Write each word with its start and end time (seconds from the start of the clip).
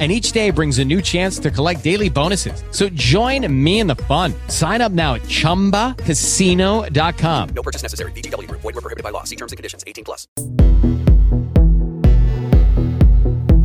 and 0.00 0.10
each 0.10 0.32
day 0.32 0.50
brings 0.50 0.80
a 0.80 0.84
new 0.84 1.00
chance 1.00 1.38
to 1.38 1.52
collect 1.52 1.84
daily 1.84 2.10
bonuses. 2.10 2.64
So 2.72 2.88
join 2.88 3.46
me 3.48 3.78
in 3.78 3.86
the 3.86 3.94
fun. 3.94 4.34
Sign 4.48 4.80
up 4.80 4.90
now 4.90 5.14
at 5.14 5.22
ChumbaCasino.com. 5.22 7.48
No 7.54 7.62
purchase 7.62 7.82
necessary. 7.82 8.10
BGW. 8.12 8.50
Void 8.50 8.64
were 8.64 8.72
prohibited 8.72 9.04
by 9.04 9.10
law. 9.10 9.22
See 9.22 9.36
terms 9.36 9.52
and 9.52 9.56
conditions. 9.56 9.84
18 9.86 10.04
plus. 10.04 10.26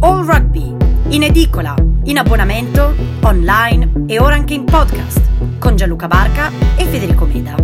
All 0.01 0.23
Rugby, 0.23 0.73
in 1.09 1.23
edicola, 1.23 1.75
in 2.05 2.17
abbonamento, 2.17 2.95
online 3.21 4.05
e 4.07 4.17
ora 4.17 4.35
anche 4.35 4.53
in 4.53 4.63
podcast, 4.63 5.59
con 5.59 5.75
Gianluca 5.75 6.07
Barca 6.07 6.49
e 6.77 6.85
Federico 6.85 7.25
Meda. 7.25 7.55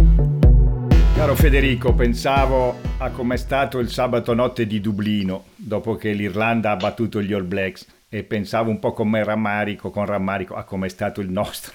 Caro 1.16 1.36
Federico, 1.36 1.94
pensavo 1.94 2.78
a 2.98 3.10
com'è 3.10 3.38
stato 3.38 3.80
il 3.80 3.90
sabato 3.90 4.34
notte 4.34 4.68
di 4.68 4.82
Dublino, 4.82 5.46
dopo 5.56 5.96
che 5.96 6.12
l'Irlanda 6.12 6.72
ha 6.72 6.76
battuto 6.76 7.22
gli 7.22 7.32
All 7.32 7.48
Blacks 7.48 7.86
e 8.10 8.24
pensavo 8.24 8.70
un 8.70 8.80
po' 8.80 8.94
come 8.94 9.24
rammarico, 9.24 9.90
con 9.90 10.06
rammarico 10.06 10.56
a 10.56 10.64
come 10.64 10.88
è 10.88 10.90
stato 10.90 11.22
il 11.22 11.30
nostro. 11.30 11.74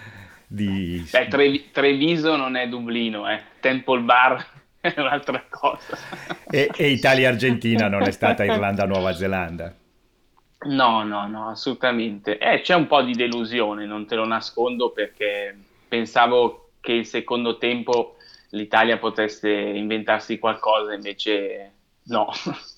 Di... 0.46 1.06
Beh, 1.10 1.28
Trevi- 1.28 1.70
Treviso 1.70 2.36
non 2.36 2.56
è 2.56 2.68
Dublino, 2.68 3.28
eh. 3.30 3.40
Temple 3.60 4.00
Bar 4.00 4.46
è 4.80 4.94
un'altra 4.96 5.44
cosa. 5.48 5.96
e, 6.50 6.70
e 6.76 6.88
Italia-Argentina 6.88 7.88
non 7.88 8.02
è 8.02 8.10
stata 8.10 8.44
Irlanda-Nuova 8.44 9.12
Zelanda. 9.14 9.74
No, 10.64 11.02
no, 11.02 11.26
no, 11.26 11.48
assolutamente. 11.48 12.38
Eh, 12.38 12.60
c'è 12.60 12.74
un 12.74 12.86
po' 12.86 13.02
di 13.02 13.14
delusione, 13.14 13.86
non 13.86 14.06
te 14.06 14.14
lo 14.14 14.26
nascondo, 14.26 14.90
perché 14.92 15.56
pensavo 15.88 16.70
che 16.80 16.92
il 16.92 17.06
secondo 17.06 17.58
tempo 17.58 18.16
l'Italia 18.50 18.98
potesse 18.98 19.50
inventarsi 19.50 20.38
qualcosa, 20.38 20.92
invece 20.92 21.72
no. 22.04 22.28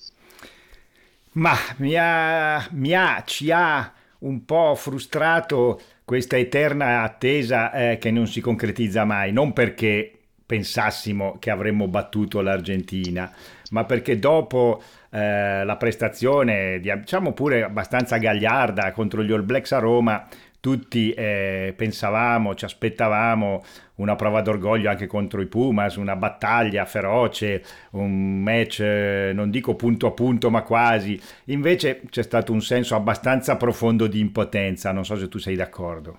Ma 1.35 1.53
mi 1.77 1.95
ha, 1.97 2.65
mi 2.71 2.93
ha, 2.93 3.21
ci 3.25 3.51
ha 3.51 3.91
un 4.19 4.45
po' 4.45 4.73
frustrato 4.75 5.81
questa 6.05 6.37
eterna 6.37 7.01
attesa 7.01 7.71
eh, 7.71 7.97
che 7.97 8.09
non 8.09 8.25
si 8.27 8.39
concretizza 8.39 9.03
mai, 9.03 9.33
non 9.33 9.51
perché 9.51 10.11
pensassimo 10.45 11.37
che 11.39 11.49
avremmo 11.49 11.87
battuto 11.87 12.39
l'Argentina, 12.39 13.29
ma 13.71 13.83
perché 13.83 14.17
dopo 14.17 14.81
eh, 15.09 15.65
la 15.65 15.75
prestazione, 15.75 16.79
diciamo 16.79 17.33
pure 17.33 17.63
abbastanza 17.63 18.17
gagliarda 18.17 18.91
contro 18.91 19.21
gli 19.21 19.31
All 19.33 19.43
Blacks 19.43 19.73
a 19.73 19.79
Roma, 19.79 20.25
tutti 20.65 21.11
eh, 21.11 21.75
pensavamo, 21.77 22.55
ci 22.55 22.65
aspettavamo 22.65 23.63
una 23.97 24.15
prova 24.15 24.41
d'orgoglio 24.41 24.89
anche 24.89 25.05
contro 25.05 25.39
i 25.39 25.45
Pumas, 25.45 25.95
una 25.97 26.15
battaglia 26.15 26.85
feroce, 26.85 27.63
un 27.91 28.41
match 28.41 28.79
eh, 28.79 29.31
non 29.35 29.51
dico 29.51 29.75
punto 29.75 30.07
a 30.07 30.11
punto 30.11 30.49
ma 30.49 30.63
quasi. 30.63 31.21
Invece 31.45 32.01
c'è 32.09 32.23
stato 32.23 32.51
un 32.51 32.61
senso 32.61 32.95
abbastanza 32.95 33.57
profondo 33.57 34.07
di 34.07 34.19
impotenza, 34.19 34.91
non 34.91 35.05
so 35.05 35.15
se 35.15 35.27
tu 35.27 35.37
sei 35.37 35.55
d'accordo. 35.55 36.17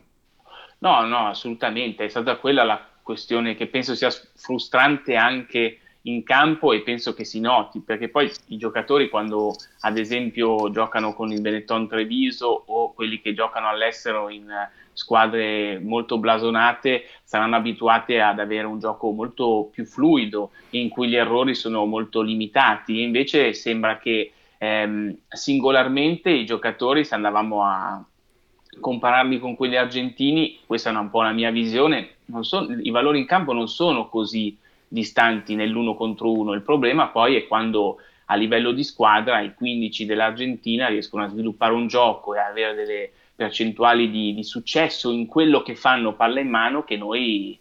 No, 0.78 1.05
no, 1.05 1.27
assolutamente, 1.27 2.05
è 2.05 2.08
stata 2.08 2.36
quella 2.36 2.62
la 2.62 2.80
questione 3.02 3.56
che 3.56 3.67
penso 3.67 3.97
sia 3.97 4.11
frustrante 4.36 5.17
anche 5.17 5.80
in 6.07 6.23
campo 6.23 6.73
e 6.73 6.83
penso 6.83 7.15
che 7.15 7.25
si 7.25 7.41
noti, 7.41 7.81
perché 7.81 8.09
poi 8.09 8.31
i 8.49 8.57
giocatori 8.57 9.09
quando 9.09 9.55
ad 9.81 9.99
esempio 9.99 10.71
giocano 10.71 11.15
con 11.15 11.31
il 11.33 11.41
Benetton 11.41 11.89
Treviso 11.89 12.65
o 12.67 12.93
quelli 12.93 13.21
che 13.21 13.35
giocano 13.35 13.69
all'estero 13.69 14.29
in 14.29 14.47
squadre 14.93 15.79
molto 15.79 16.19
blasonate 16.19 17.05
saranno 17.23 17.57
abituati 17.57 18.17
ad 18.17 18.39
avere 18.39 18.67
un 18.67 18.79
gioco 18.79 19.11
molto 19.11 19.69
più 19.70 19.85
fluido 19.85 20.51
in 20.70 20.89
cui 20.89 21.08
gli 21.08 21.17
errori 21.17 21.55
sono 21.55 21.85
molto 21.85 22.23
limitati, 22.23 23.03
invece 23.03 23.53
sembra 23.53 23.98
che 23.98 24.33
ehm, 24.59 25.17
singolarmente 25.29 26.30
i 26.30 26.47
giocatori 26.47 27.05
se 27.05 27.14
andavamo 27.14 27.64
a 27.64 28.03
compararli 28.80 29.39
con 29.39 29.57
quelli 29.57 29.77
argentini, 29.77 30.61
questa 30.67 30.91
è 30.91 30.95
un 30.95 31.11
po' 31.11 31.23
la 31.23 31.33
mia 31.33 31.51
visione, 31.51 32.17
so, 32.41 32.67
i 32.80 32.91
valori 32.91 33.19
in 33.19 33.27
campo 33.27 33.53
non 33.53 33.69
sono 33.69 34.09
così 34.09 34.57
distanti 34.96 35.55
nell'uno 35.55 35.95
contro 35.95 36.33
uno. 36.33 36.55
Il 36.55 36.62
problema 36.62 37.08
poi 37.08 37.36
è 37.36 37.46
quando 37.46 37.98
a 38.27 38.34
livello 38.34 38.73
di 38.73 38.83
squadra 38.83 39.40
i 39.40 39.55
15 39.55 40.07
dell'Argentina 40.07 40.89
riescono 40.89 41.23
a 41.23 41.29
sviluppare 41.29 41.74
un 41.74 41.86
gioco 41.86 42.34
e 42.34 42.39
avere 42.39 42.74
delle 42.74 43.11
percentuali 43.36 44.11
di, 44.11 44.33
di 44.33 44.42
successo 44.42 45.11
in 45.11 45.27
quello 45.27 45.62
che 45.62 45.74
fanno 45.77 46.14
palla 46.14 46.40
in 46.40 46.48
mano 46.48 46.83
che 46.83 46.96
noi 46.96 47.58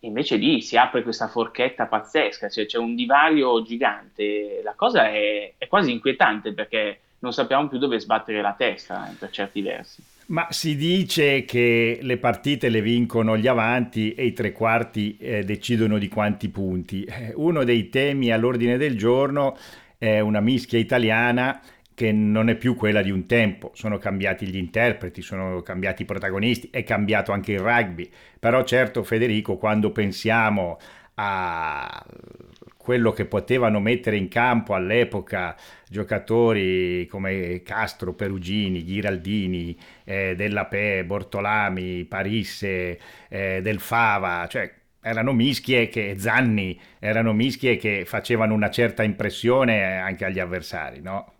invece 0.00 0.36
lì 0.36 0.60
si 0.60 0.76
apre 0.76 1.02
questa 1.02 1.28
forchetta 1.28 1.86
pazzesca, 1.86 2.50
cioè 2.50 2.66
c'è 2.66 2.76
un 2.76 2.94
divario 2.94 3.62
gigante. 3.62 4.60
La 4.62 4.74
cosa 4.74 5.08
è, 5.08 5.54
è 5.56 5.66
quasi 5.66 5.90
inquietante 5.90 6.52
perché 6.52 7.00
non 7.20 7.32
sappiamo 7.32 7.68
più 7.68 7.78
dove 7.78 7.98
sbattere 7.98 8.42
la 8.42 8.52
testa 8.52 9.10
eh, 9.10 9.14
per 9.18 9.30
certi 9.30 9.62
versi. 9.62 10.02
Ma 10.26 10.46
si 10.50 10.74
dice 10.74 11.44
che 11.44 11.98
le 12.00 12.16
partite 12.16 12.70
le 12.70 12.80
vincono 12.80 13.36
gli 13.36 13.46
avanti 13.46 14.14
e 14.14 14.24
i 14.24 14.32
tre 14.32 14.52
quarti 14.52 15.18
eh, 15.18 15.44
decidono 15.44 15.98
di 15.98 16.08
quanti 16.08 16.48
punti. 16.48 17.04
Eh, 17.04 17.32
uno 17.34 17.62
dei 17.62 17.90
temi 17.90 18.32
all'ordine 18.32 18.78
del 18.78 18.96
giorno 18.96 19.56
è 19.98 20.20
una 20.20 20.40
mischia 20.40 20.78
italiana 20.78 21.60
che 21.94 22.10
non 22.10 22.48
è 22.48 22.56
più 22.56 22.74
quella 22.74 23.02
di 23.02 23.10
un 23.10 23.26
tempo, 23.26 23.70
sono 23.74 23.98
cambiati 23.98 24.46
gli 24.46 24.56
interpreti, 24.56 25.22
sono 25.22 25.62
cambiati 25.62 26.02
i 26.02 26.06
protagonisti, 26.06 26.68
è 26.72 26.82
cambiato 26.82 27.30
anche 27.30 27.52
il 27.52 27.60
rugby, 27.60 28.10
però 28.40 28.64
certo 28.64 29.04
Federico 29.04 29.56
quando 29.56 29.92
pensiamo 29.92 30.78
a 31.14 32.04
quello 32.84 33.12
che 33.12 33.24
potevano 33.24 33.80
mettere 33.80 34.18
in 34.18 34.28
campo 34.28 34.74
all'epoca 34.74 35.56
giocatori 35.88 37.06
come 37.06 37.62
Castro, 37.62 38.12
Perugini, 38.12 38.84
Ghiraldini, 38.84 39.74
eh, 40.04 40.34
Della 40.36 40.66
Pe, 40.66 41.02
Bortolami, 41.06 42.04
Parisse, 42.04 42.98
eh, 43.28 43.60
Del 43.62 43.80
Fava, 43.80 44.46
cioè 44.48 44.70
erano 45.00 45.32
mischie 45.32 45.88
che 45.88 46.16
Zanni 46.18 46.78
erano 46.98 47.32
mischie 47.32 47.76
che 47.78 48.04
facevano 48.04 48.52
una 48.52 48.70
certa 48.70 49.02
impressione 49.02 49.98
anche 49.98 50.26
agli 50.26 50.38
avversari, 50.38 51.00
no? 51.00 51.32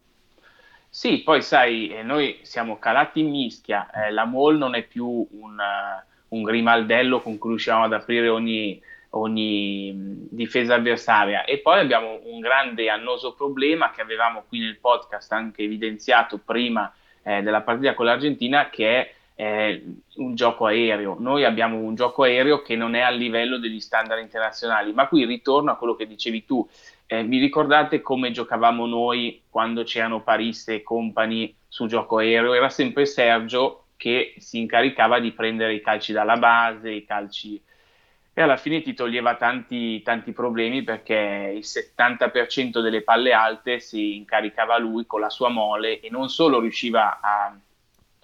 Sì, 0.89 1.23
poi 1.25 1.43
sai, 1.43 1.89
eh, 1.89 2.03
noi 2.03 2.39
siamo 2.43 2.79
calati 2.79 3.21
in 3.21 3.31
mischia, 3.31 3.91
eh, 3.91 4.13
la 4.13 4.25
Mol 4.25 4.57
non 4.57 4.75
è 4.77 4.85
più 4.87 5.07
un, 5.33 5.59
un 6.29 6.43
grimaldello 6.43 7.21
con 7.21 7.37
cui 7.37 7.51
riusciamo 7.51 7.83
ad 7.85 7.93
aprire 7.93 8.29
ogni 8.29 8.81
ogni 9.15 9.93
difesa 10.31 10.75
avversaria. 10.75 11.45
E 11.45 11.59
poi 11.59 11.81
abbiamo 11.81 12.21
un 12.25 12.41
grande 12.41 12.89
annoso 12.89 13.35
problema 13.35 13.91
che 13.91 14.01
avevamo 14.01 14.45
qui 14.47 14.61
nel 14.61 14.79
podcast 14.79 15.33
anche 15.33 15.63
evidenziato 15.63 16.39
prima 16.39 16.93
eh, 17.23 17.43
della 17.43 17.63
partita 17.63 17.95
con 17.95 18.07
l'Argentina, 18.07 18.69
che 18.71 19.01
è 19.01 19.15
eh, 19.37 19.85
un 20.17 20.35
gioco 20.35 20.67
aereo. 20.67 21.17
Noi 21.19 21.45
abbiamo 21.45 21.79
un 21.79 21.95
gioco 21.95 22.23
aereo 22.23 22.63
che 22.63 22.77
non 22.77 22.95
è 22.95 23.01
a 23.01 23.11
livello 23.11 23.59
degli 23.59 23.81
standard 23.81 24.21
internazionali, 24.21 24.93
ma 24.93 25.09
qui 25.09 25.25
ritorno 25.25 25.71
a 25.71 25.77
quello 25.77 25.95
che 25.95 26.07
dicevi 26.07 26.45
tu. 26.45 26.67
Eh, 27.07 27.25
vi 27.25 27.39
ricordate 27.39 28.01
come 28.01 28.31
giocavamo 28.31 28.87
noi 28.87 29.43
quando 29.49 29.83
c'erano 29.83 30.23
Parisse 30.23 30.77
e 30.77 30.83
compagni 30.83 31.55
sul 31.69 31.89
gioco 31.89 32.19
aereo? 32.19 32.55
Era 32.55 32.69
sempre 32.69 33.07
Sergio 33.07 33.87
che 33.97 34.35
si 34.39 34.59
incaricava 34.59 35.21
di 35.21 35.33
prendere 35.33 35.75
i 35.75 35.81
calci 35.81 36.13
dalla 36.13 36.37
base, 36.37 36.91
i 36.91 37.05
calci 37.05 37.61
e 38.35 38.43
alla 38.43 38.57
fine 38.57 38.83
ti 38.83 38.95
toglieva 38.95 39.37
tanti, 39.37 40.03
tanti 40.03 40.33
problemi 40.33 40.83
perché 40.83 41.53
il 41.55 41.65
70% 41.65 42.81
delle 42.81 43.03
palle 43.03 43.33
alte 43.33 43.79
si 43.79 44.17
incaricava 44.17 44.77
lui 44.77 45.07
con 45.07 45.21
la 45.21 45.31
sua 45.31 45.49
mole 45.49 46.01
e 46.01 46.11
non 46.11 46.29
solo 46.29 46.59
riusciva 46.59 47.21
a 47.21 47.57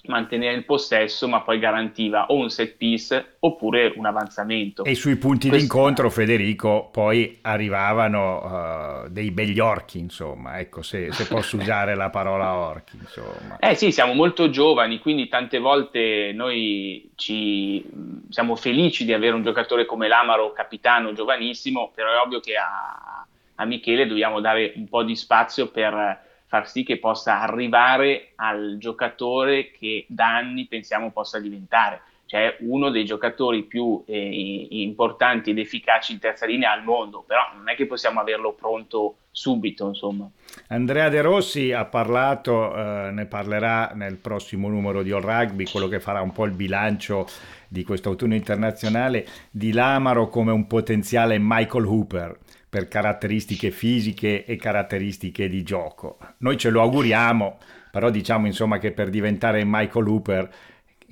mantenere 0.05 0.55
il 0.55 0.64
possesso, 0.64 1.29
ma 1.29 1.43
poi 1.43 1.58
garantiva 1.58 2.26
o 2.26 2.37
un 2.37 2.50
set 2.50 2.76
piece 2.76 3.37
oppure 3.41 3.93
un 3.97 4.06
avanzamento. 4.06 4.85
E 4.85 4.94
sui 4.94 5.17
punti 5.17 5.49
Questo... 5.49 5.67
d'incontro, 5.67 6.11
Federico, 6.11 6.88
poi 6.91 7.38
arrivavano 7.43 9.05
uh, 9.05 9.08
dei 9.08 9.31
begli 9.31 9.58
orchi, 9.58 9.99
insomma, 9.99 10.58
ecco, 10.58 10.82
se, 10.82 11.12
se 11.12 11.26
posso 11.26 11.56
usare 11.61 11.94
la 11.94 12.11
parola 12.11 12.55
orchi, 12.55 12.97
insomma. 12.97 13.58
Eh 13.58 13.75
sì, 13.75 13.93
siamo 13.93 14.14
molto 14.14 14.49
giovani, 14.49 14.99
quindi 15.00 15.29
tante 15.29 15.58
volte 15.58 16.32
noi 16.35 17.11
ci 17.17 17.85
siamo 18.31 18.56
felici 18.56 19.05
di 19.05 19.12
avere 19.12 19.35
un 19.35 19.43
giocatore 19.43 19.85
come 19.85 20.08
l'Amaro, 20.08 20.52
capitano, 20.52 21.12
giovanissimo, 21.12 21.91
però 21.94 22.11
è 22.11 22.25
ovvio 22.25 22.41
che 22.41 22.56
a, 22.56 23.26
a 23.56 23.64
Michele 23.64 24.06
dobbiamo 24.06 24.41
dare 24.41 24.73
un 24.76 24.88
po' 24.88 25.02
di 25.02 25.14
spazio 25.14 25.69
per 25.69 26.29
far 26.50 26.69
sì 26.69 26.82
che 26.82 26.99
possa 26.99 27.41
arrivare 27.41 28.32
al 28.35 28.75
giocatore 28.76 29.70
che 29.70 30.05
da 30.08 30.35
anni 30.35 30.67
pensiamo 30.67 31.12
possa 31.12 31.38
diventare. 31.38 32.02
cioè 32.31 32.56
uno 32.61 32.91
dei 32.91 33.05
giocatori 33.05 33.64
più 33.64 34.05
eh, 34.06 34.69
importanti 34.70 35.50
ed 35.50 35.58
efficaci 35.58 36.12
in 36.12 36.20
terza 36.20 36.47
linea 36.47 36.70
al 36.70 36.85
mondo, 36.85 37.25
però 37.26 37.41
non 37.56 37.69
è 37.69 37.75
che 37.75 37.87
possiamo 37.87 38.20
averlo 38.20 38.52
pronto 38.52 39.17
subito, 39.32 39.88
insomma. 39.88 40.31
Andrea 40.69 41.08
De 41.08 41.23
Rossi 41.23 41.73
ha 41.73 41.85
parlato, 41.87 42.73
eh, 42.76 43.11
ne 43.11 43.26
parlerà 43.26 43.91
nel 43.94 44.17
prossimo 44.17 44.69
numero 44.69 45.02
di 45.02 45.11
All 45.11 45.23
Rugby, 45.23 45.64
quello 45.64 45.88
che 45.88 45.99
farà 45.99 46.20
un 46.20 46.32
po' 46.32 46.44
il 46.44 46.52
bilancio 46.52 47.26
di 47.67 47.82
questo 47.82 48.11
autunno 48.11 48.35
internazionale, 48.37 49.26
di 49.50 49.73
Lamaro 49.73 50.29
come 50.29 50.52
un 50.52 50.69
potenziale 50.69 51.37
Michael 51.41 51.87
Hooper 51.87 52.38
per 52.71 52.89
caratteristiche 52.89 53.71
fisiche 53.71 54.45
e 54.45 54.57
caratteristiche 54.57 55.49
di 55.49 55.63
gioco. 55.63 56.19
Noi 56.39 56.57
ce 56.57 56.71
lo 56.71 56.81
auguriamo, 56.81 57.59
però 57.91 58.09
diciamo 58.09 58.47
insomma 58.47 58.79
che 58.79 58.93
per 58.93 59.11
diventare 59.11 59.63
Michael 59.67 60.07
Hooper 60.07 60.51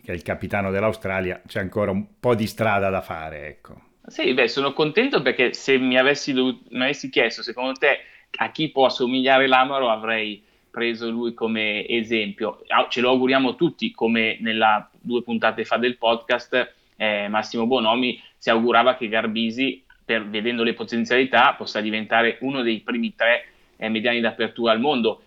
che 0.08 0.14
è 0.14 0.16
il 0.16 0.22
capitano 0.22 0.70
dell'Australia, 0.70 1.42
c'è 1.46 1.60
ancora 1.60 1.90
un 1.90 2.18
po' 2.18 2.34
di 2.34 2.46
strada 2.46 2.88
da 2.88 3.02
fare. 3.02 3.46
Ecco. 3.46 3.78
Sì, 4.06 4.32
beh, 4.32 4.48
sono 4.48 4.72
contento 4.72 5.20
perché 5.20 5.52
se 5.52 5.76
mi 5.76 5.98
avessi, 5.98 6.32
mi 6.32 6.82
avessi 6.82 7.10
chiesto 7.10 7.42
secondo 7.42 7.74
te 7.74 7.98
a 8.38 8.50
chi 8.50 8.70
può 8.70 8.86
assomigliare 8.86 9.46
l'Amaro 9.46 9.90
avrei 9.90 10.42
preso 10.70 11.10
lui 11.10 11.34
come 11.34 11.86
esempio. 11.86 12.62
Ce 12.88 13.02
lo 13.02 13.10
auguriamo 13.10 13.54
tutti, 13.54 13.90
come 13.90 14.38
nella 14.40 14.88
due 14.98 15.22
puntate 15.22 15.66
fa 15.66 15.76
del 15.76 15.98
podcast, 15.98 16.72
eh, 16.96 17.28
Massimo 17.28 17.66
Bonomi 17.66 18.18
si 18.38 18.48
augurava 18.48 18.96
che 18.96 19.08
Garbisi, 19.08 19.84
per, 20.08 20.26
vedendo 20.26 20.62
le 20.62 20.72
potenzialità, 20.72 21.52
possa 21.52 21.82
diventare 21.82 22.38
uno 22.40 22.62
dei 22.62 22.80
primi 22.80 23.14
tre 23.14 23.44
eh, 23.76 23.90
mediani 23.90 24.20
d'apertura 24.20 24.72
al 24.72 24.80
mondo. 24.80 25.20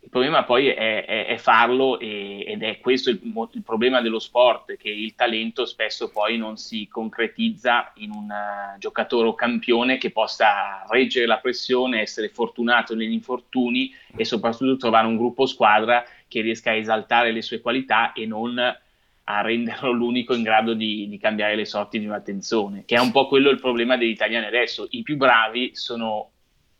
Il 0.00 0.08
problema 0.08 0.42
poi 0.44 0.68
è, 0.68 1.04
è, 1.04 1.26
è 1.26 1.36
farlo 1.36 1.98
e, 1.98 2.42
ed 2.46 2.62
è 2.62 2.78
questo 2.78 3.10
il, 3.10 3.20
il, 3.22 3.62
problema 3.62 4.00
dello 4.00 4.18
sport, 4.18 4.78
che 4.78 4.88
il 4.88 5.14
talento 5.14 5.66
spesso 5.66 6.10
poi 6.10 6.38
non 6.38 6.56
si 6.56 6.88
concretizza 6.88 7.92
in 7.96 8.10
un 8.10 8.30
uh, 8.30 8.78
giocatore 8.78 9.28
o 9.28 9.34
campione 9.34 9.98
che 9.98 10.10
possa 10.10 10.86
reggere 10.88 11.26
la 11.26 11.36
pressione, 11.36 12.00
essere 12.00 12.30
fortunato 12.30 12.94
negli 12.94 13.12
infortuni 13.12 13.94
e 14.16 14.24
soprattutto 14.24 14.78
trovare 14.78 15.08
un 15.08 15.18
gruppo 15.18 15.44
squadra 15.44 16.02
che 16.26 16.40
riesca 16.40 16.70
a 16.70 16.76
esaltare 16.76 17.32
le 17.32 17.42
sue 17.42 17.60
qualità 17.60 18.14
e 18.14 18.24
non 18.24 18.58
a 19.28 19.40
renderlo 19.40 19.90
l'unico 19.90 20.34
in 20.34 20.42
grado 20.42 20.74
di, 20.74 21.08
di 21.08 21.18
cambiare 21.18 21.56
le 21.56 21.64
sorti 21.64 21.98
di 21.98 22.06
una 22.06 22.20
tensione, 22.20 22.84
che 22.84 22.94
è 22.94 23.00
un 23.00 23.10
po' 23.10 23.26
quello 23.26 23.50
il 23.50 23.60
problema 23.60 23.96
degli 23.96 24.10
italiani 24.10 24.46
adesso. 24.46 24.86
I 24.90 25.02
più 25.02 25.16
bravi 25.16 25.70
sono 25.74 26.30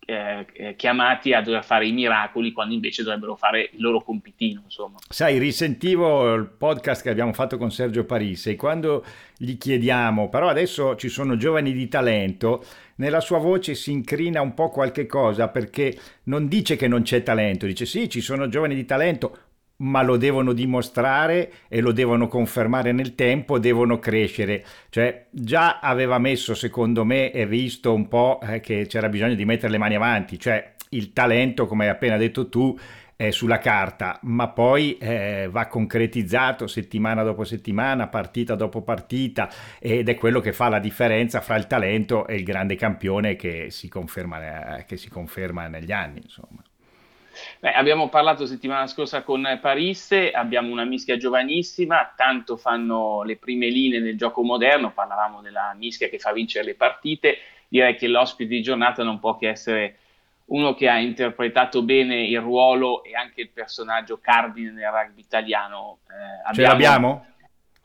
eh, 0.08 0.46
eh, 0.52 0.76
chiamati 0.76 1.32
a 1.32 1.43
dover 1.43 1.64
fare 1.64 1.88
i 1.88 1.93
miracoli 1.93 2.52
quando 2.52 2.72
invece 2.72 3.02
dovrebbero 3.02 3.34
fare 3.34 3.70
il 3.72 3.81
loro 3.81 4.00
compitino. 4.00 4.60
Insomma. 4.62 4.98
Sai, 5.08 5.38
risentivo 5.38 6.32
il 6.34 6.46
podcast 6.46 7.02
che 7.02 7.10
abbiamo 7.10 7.32
fatto 7.32 7.58
con 7.58 7.72
Sergio 7.72 8.04
Parisse 8.04 8.52
e 8.52 8.56
quando 8.56 9.04
gli 9.37 9.58
chiediamo, 9.58 10.28
però 10.28 10.49
adesso 10.49 10.94
ci 10.94 11.08
sono 11.08 11.37
giovani 11.37 11.72
di 11.72 11.88
talento, 11.88 12.64
nella 12.96 13.20
sua 13.20 13.38
voce 13.38 13.75
si 13.75 13.90
incrina 13.90 14.40
un 14.40 14.54
po' 14.54 14.70
qualche 14.70 15.06
cosa 15.06 15.49
perché 15.49 15.99
non 16.25 16.46
dice 16.46 16.76
che 16.76 16.87
non 16.87 17.02
c'è 17.02 17.25
talento, 17.25 17.66
dice 17.66 17.84
sì, 17.84 18.08
ci 18.08 18.20
sono 18.20 18.49
giovani 18.49 18.76
di 18.76 18.84
talento, 18.84 19.45
ma 19.78 20.02
lo 20.02 20.17
devono 20.17 20.52
dimostrare 20.52 21.52
e 21.69 21.81
lo 21.81 21.93
devono 21.93 22.28
confermare 22.28 22.93
nel 22.93 23.14
tempo, 23.14 23.58
devono 23.58 23.99
crescere. 23.99 24.64
Cioè, 24.88 25.26
già 25.31 25.81
aveva 25.81 26.19
messo, 26.19 26.55
secondo 26.55 27.05
me, 27.05 27.31
e 27.31 27.46
visto 27.46 27.93
un 27.93 28.08
po' 28.08 28.40
eh, 28.43 28.61
che 28.61 28.87
c'era 28.87 29.08
bisogno 29.08 29.34
di 29.34 29.44
mettere 29.44 29.73
le 29.73 29.78
mani 29.78 29.94
avanti, 29.94 30.38
cioè 30.38 30.75
il 30.90 31.12
talento, 31.12 31.67
come 31.67 31.84
hai 31.84 31.90
appena 31.90 32.17
detto 32.17 32.49
tu, 32.49 32.78
è 33.17 33.31
sulla 33.31 33.58
carta, 33.58 34.19
ma 34.25 34.49
poi 34.49 34.99
eh, 34.99 35.49
va 35.50 35.67
concretizzato 35.69 36.67
settimana 36.67 37.23
dopo 37.23 37.44
settimana, 37.44 38.08
partita 38.08 38.55
dopo 38.55 38.82
partita, 38.82 39.49
ed 39.78 40.11
è 40.11 40.14
quello 40.14 40.40
che 40.40 40.52
fa 40.52 40.69
la 40.69 40.78
differenza 40.78 41.40
fra 41.40 41.56
il 41.56 41.67
talento 41.67 42.26
e 42.26 42.34
il 42.34 42.44
grande 42.44 42.76
campione 42.76 43.34
che 43.34 43.70
si 43.70 43.88
conferma, 43.88 44.76
eh, 44.76 44.84
che 44.84 44.99
si 44.99 45.08
conferma 45.08 45.67
negli 45.67 45.93
anni, 45.93 46.20
insomma. 46.23 46.62
Beh, 47.61 47.73
abbiamo 47.73 48.09
parlato 48.09 48.47
settimana 48.47 48.87
scorsa 48.87 49.23
con 49.23 49.59
Parisse, 49.61 50.31
abbiamo 50.31 50.71
una 50.71 50.85
mischia 50.85 51.17
giovanissima, 51.17 52.12
tanto 52.17 52.56
fanno 52.56 53.23
le 53.23 53.37
prime 53.37 53.69
linee 53.69 54.00
nel 54.00 54.17
gioco 54.17 54.43
moderno, 54.43 54.93
parlavamo 54.93 55.41
della 55.41 55.75
mischia 55.77 56.09
che 56.09 56.19
fa 56.19 56.33
vincere 56.33 56.65
le 56.65 56.75
partite, 56.75 57.38
direi 57.69 57.97
che 57.97 58.09
l'ospite 58.09 58.55
di 58.55 58.62
giornata 58.62 59.03
non 59.03 59.19
può 59.19 59.37
che 59.37 59.49
essere 59.49 59.99
uno 60.47 60.75
che 60.75 60.88
ha 60.88 60.99
interpretato 60.99 61.83
bene 61.83 62.23
il 62.23 62.41
ruolo 62.41 63.03
e 63.03 63.15
anche 63.15 63.41
il 63.41 63.50
personaggio 63.50 64.19
cardine 64.21 64.71
nel 64.71 64.91
rugby 64.91 65.21
italiano. 65.21 65.99
Eh, 66.09 66.49
abbiamo, 66.49 66.55
Ce 66.55 66.62
l'abbiamo? 66.62 67.27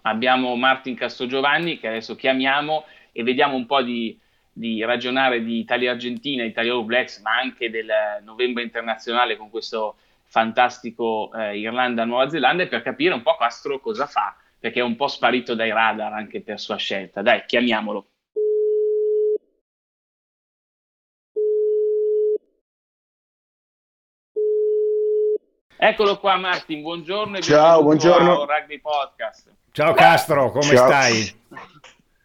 Abbiamo 0.04 0.56
Martin 0.56 0.96
Castrogiovanni 0.96 1.80
che 1.80 1.88
adesso 1.88 2.16
chiamiamo 2.16 2.86
e 3.12 3.24
vediamo 3.24 3.56
un 3.56 3.66
po' 3.66 3.82
di 3.82 4.18
di 4.54 4.84
ragionare 4.84 5.44
di 5.44 5.60
Italia-Argentina, 5.60 6.44
Italia 6.44 6.74
All 6.74 6.86
Blacks, 6.86 7.22
ma 7.22 7.38
anche 7.38 7.70
del 7.70 7.90
novembre 8.24 8.64
internazionale 8.64 9.38
con 9.38 9.50
questo 9.50 9.96
fantastico 10.26 11.32
eh, 11.34 11.58
Irlanda-Nuova 11.60 12.30
Zelanda 12.30 12.64
e 12.64 12.68
per 12.68 12.82
capire 12.82 13.14
un 13.14 13.22
po' 13.22 13.36
Castro 13.38 13.80
cosa 13.80 14.06
fa, 14.08 14.36
perché 14.60 14.80
è 14.80 14.84
un 14.84 14.96
po' 14.96 15.08
sparito 15.08 15.56
dai 15.56 15.72
radar 15.72 16.14
anche 16.14 16.42
per 16.42 16.60
sua 16.60 16.76
scelta. 16.78 17.22
Dai, 17.22 17.44
chiamiamolo. 17.46 18.06
Eccolo 25.84 26.20
qua 26.20 26.36
Martin, 26.38 26.84
buongiorno 26.84 27.38
e 27.38 27.42
Ciao, 27.42 27.82
buongiorno. 27.82 28.46
Rugby 28.46 28.80
Podcast. 28.80 29.52
Ciao 29.72 29.94
Castro, 29.94 30.52
come 30.52 30.76
Ciao. 30.76 30.86
stai? 30.86 31.40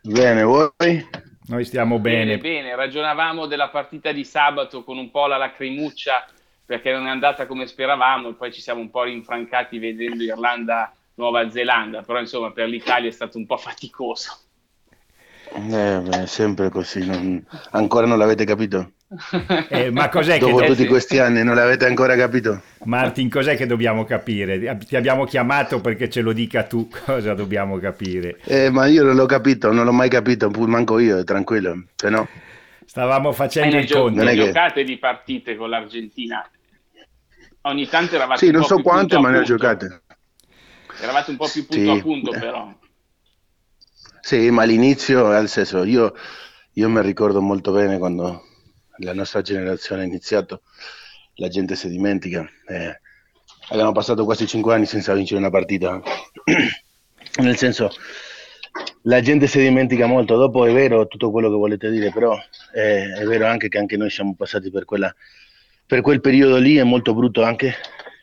Bene, 0.02 0.42
voi? 0.42 1.24
Noi 1.48 1.64
stiamo 1.64 1.98
bene. 1.98 2.38
Bene, 2.38 2.38
bene. 2.38 2.74
Ragionavamo 2.74 3.46
della 3.46 3.68
partita 3.68 4.12
di 4.12 4.24
sabato 4.24 4.82
con 4.82 4.98
un 4.98 5.10
po' 5.10 5.26
la 5.26 5.36
lacrimuccia 5.36 6.26
perché 6.64 6.92
non 6.92 7.06
è 7.06 7.10
andata 7.10 7.46
come 7.46 7.66
speravamo 7.66 8.30
e 8.30 8.34
poi 8.34 8.52
ci 8.52 8.60
siamo 8.60 8.80
un 8.80 8.90
po' 8.90 9.04
rinfrancati 9.04 9.78
vedendo 9.78 10.24
Irlanda 10.24 10.92
Nuova 11.14 11.48
Zelanda, 11.50 12.02
però 12.02 12.18
insomma 12.18 12.50
per 12.50 12.68
l'Italia 12.68 13.08
è 13.08 13.12
stato 13.12 13.38
un 13.38 13.46
po' 13.46 13.56
faticoso. 13.56 14.38
Eh, 15.54 16.00
beh, 16.00 16.26
sempre 16.26 16.68
così, 16.70 17.06
non... 17.06 17.44
ancora 17.70 18.06
non 18.06 18.18
l'avete 18.18 18.44
capito? 18.44 18.92
Eh, 19.68 19.90
ma 19.90 20.08
cos'è 20.10 20.38
Dopo 20.38 20.56
che... 20.56 20.66
tutti 20.66 20.86
questi 20.86 21.18
anni 21.18 21.44
non 21.44 21.54
l'avete 21.54 21.86
ancora 21.86 22.16
capito? 22.16 22.60
Martin, 22.84 23.30
cos'è 23.30 23.56
che 23.56 23.66
dobbiamo 23.66 24.04
capire? 24.04 24.78
Ti 24.78 24.96
abbiamo 24.96 25.24
chiamato 25.24 25.80
perché 25.80 26.10
ce 26.10 26.22
lo 26.22 26.32
dica 26.32 26.64
tu 26.64 26.88
cosa 27.04 27.34
dobbiamo 27.34 27.78
capire. 27.78 28.40
Eh, 28.44 28.70
ma 28.70 28.86
io 28.86 29.04
non 29.04 29.14
l'ho 29.14 29.26
capito, 29.26 29.70
non 29.72 29.84
l'ho 29.84 29.92
mai 29.92 30.08
capito, 30.08 30.50
manco 30.50 30.98
io, 30.98 31.22
tranquillo, 31.24 31.84
se 31.94 32.08
no... 32.08 32.28
Stavamo 32.84 33.32
facendo 33.32 33.76
eh, 33.76 33.80
il 33.80 33.90
conto. 33.90 34.22
Ne 34.22 34.34
giocate 34.34 34.84
di 34.84 34.96
partite 34.96 35.56
con 35.56 35.68
l'Argentina? 35.68 36.48
Ogni 37.62 37.88
tanto 37.88 38.14
eravate 38.14 38.46
Sì, 38.46 38.52
non 38.52 38.62
so 38.62 38.80
quante, 38.80 39.18
ma 39.18 39.28
ne 39.28 39.38
ho 39.38 39.42
giocate. 39.42 40.02
Eravate 41.00 41.30
un 41.32 41.36
po' 41.36 41.48
più 41.48 41.66
punto 41.66 41.92
sì. 41.92 41.98
a 41.98 42.00
punto, 42.00 42.30
però. 42.30 42.72
Sì, 44.20 44.50
ma 44.50 44.62
all'inizio, 44.62 45.28
nel 45.28 45.48
senso, 45.48 45.82
io, 45.82 46.14
io 46.74 46.88
mi 46.88 47.02
ricordo 47.02 47.42
molto 47.42 47.72
bene 47.72 47.98
quando 47.98 48.45
la 48.98 49.12
nostra 49.12 49.42
generazione 49.42 50.02
ha 50.02 50.06
iniziato, 50.06 50.62
la 51.34 51.48
gente 51.48 51.74
si 51.76 51.88
dimentica. 51.88 52.46
Eh, 52.66 53.00
abbiamo 53.68 53.92
passato 53.92 54.24
quasi 54.24 54.46
cinque 54.46 54.74
anni 54.74 54.86
senza 54.86 55.14
vincere 55.14 55.40
una 55.40 55.50
partita. 55.50 56.00
Nel 57.40 57.56
senso, 57.56 57.90
la 59.02 59.20
gente 59.20 59.46
si 59.46 59.58
dimentica 59.58 60.06
molto. 60.06 60.36
Dopo 60.36 60.66
è 60.66 60.72
vero 60.72 61.06
tutto 61.06 61.30
quello 61.30 61.48
che 61.48 61.56
volete 61.56 61.90
dire, 61.90 62.10
però 62.10 62.36
eh, 62.74 63.12
è 63.14 63.24
vero 63.24 63.46
anche 63.46 63.68
che 63.68 63.78
anche 63.78 63.96
noi 63.96 64.10
siamo 64.10 64.34
passati 64.34 64.70
per, 64.70 64.84
quella, 64.84 65.14
per 65.86 66.00
quel 66.00 66.20
periodo 66.20 66.56
lì, 66.56 66.76
è 66.76 66.84
molto 66.84 67.14
brutto 67.14 67.42
anche. 67.42 67.74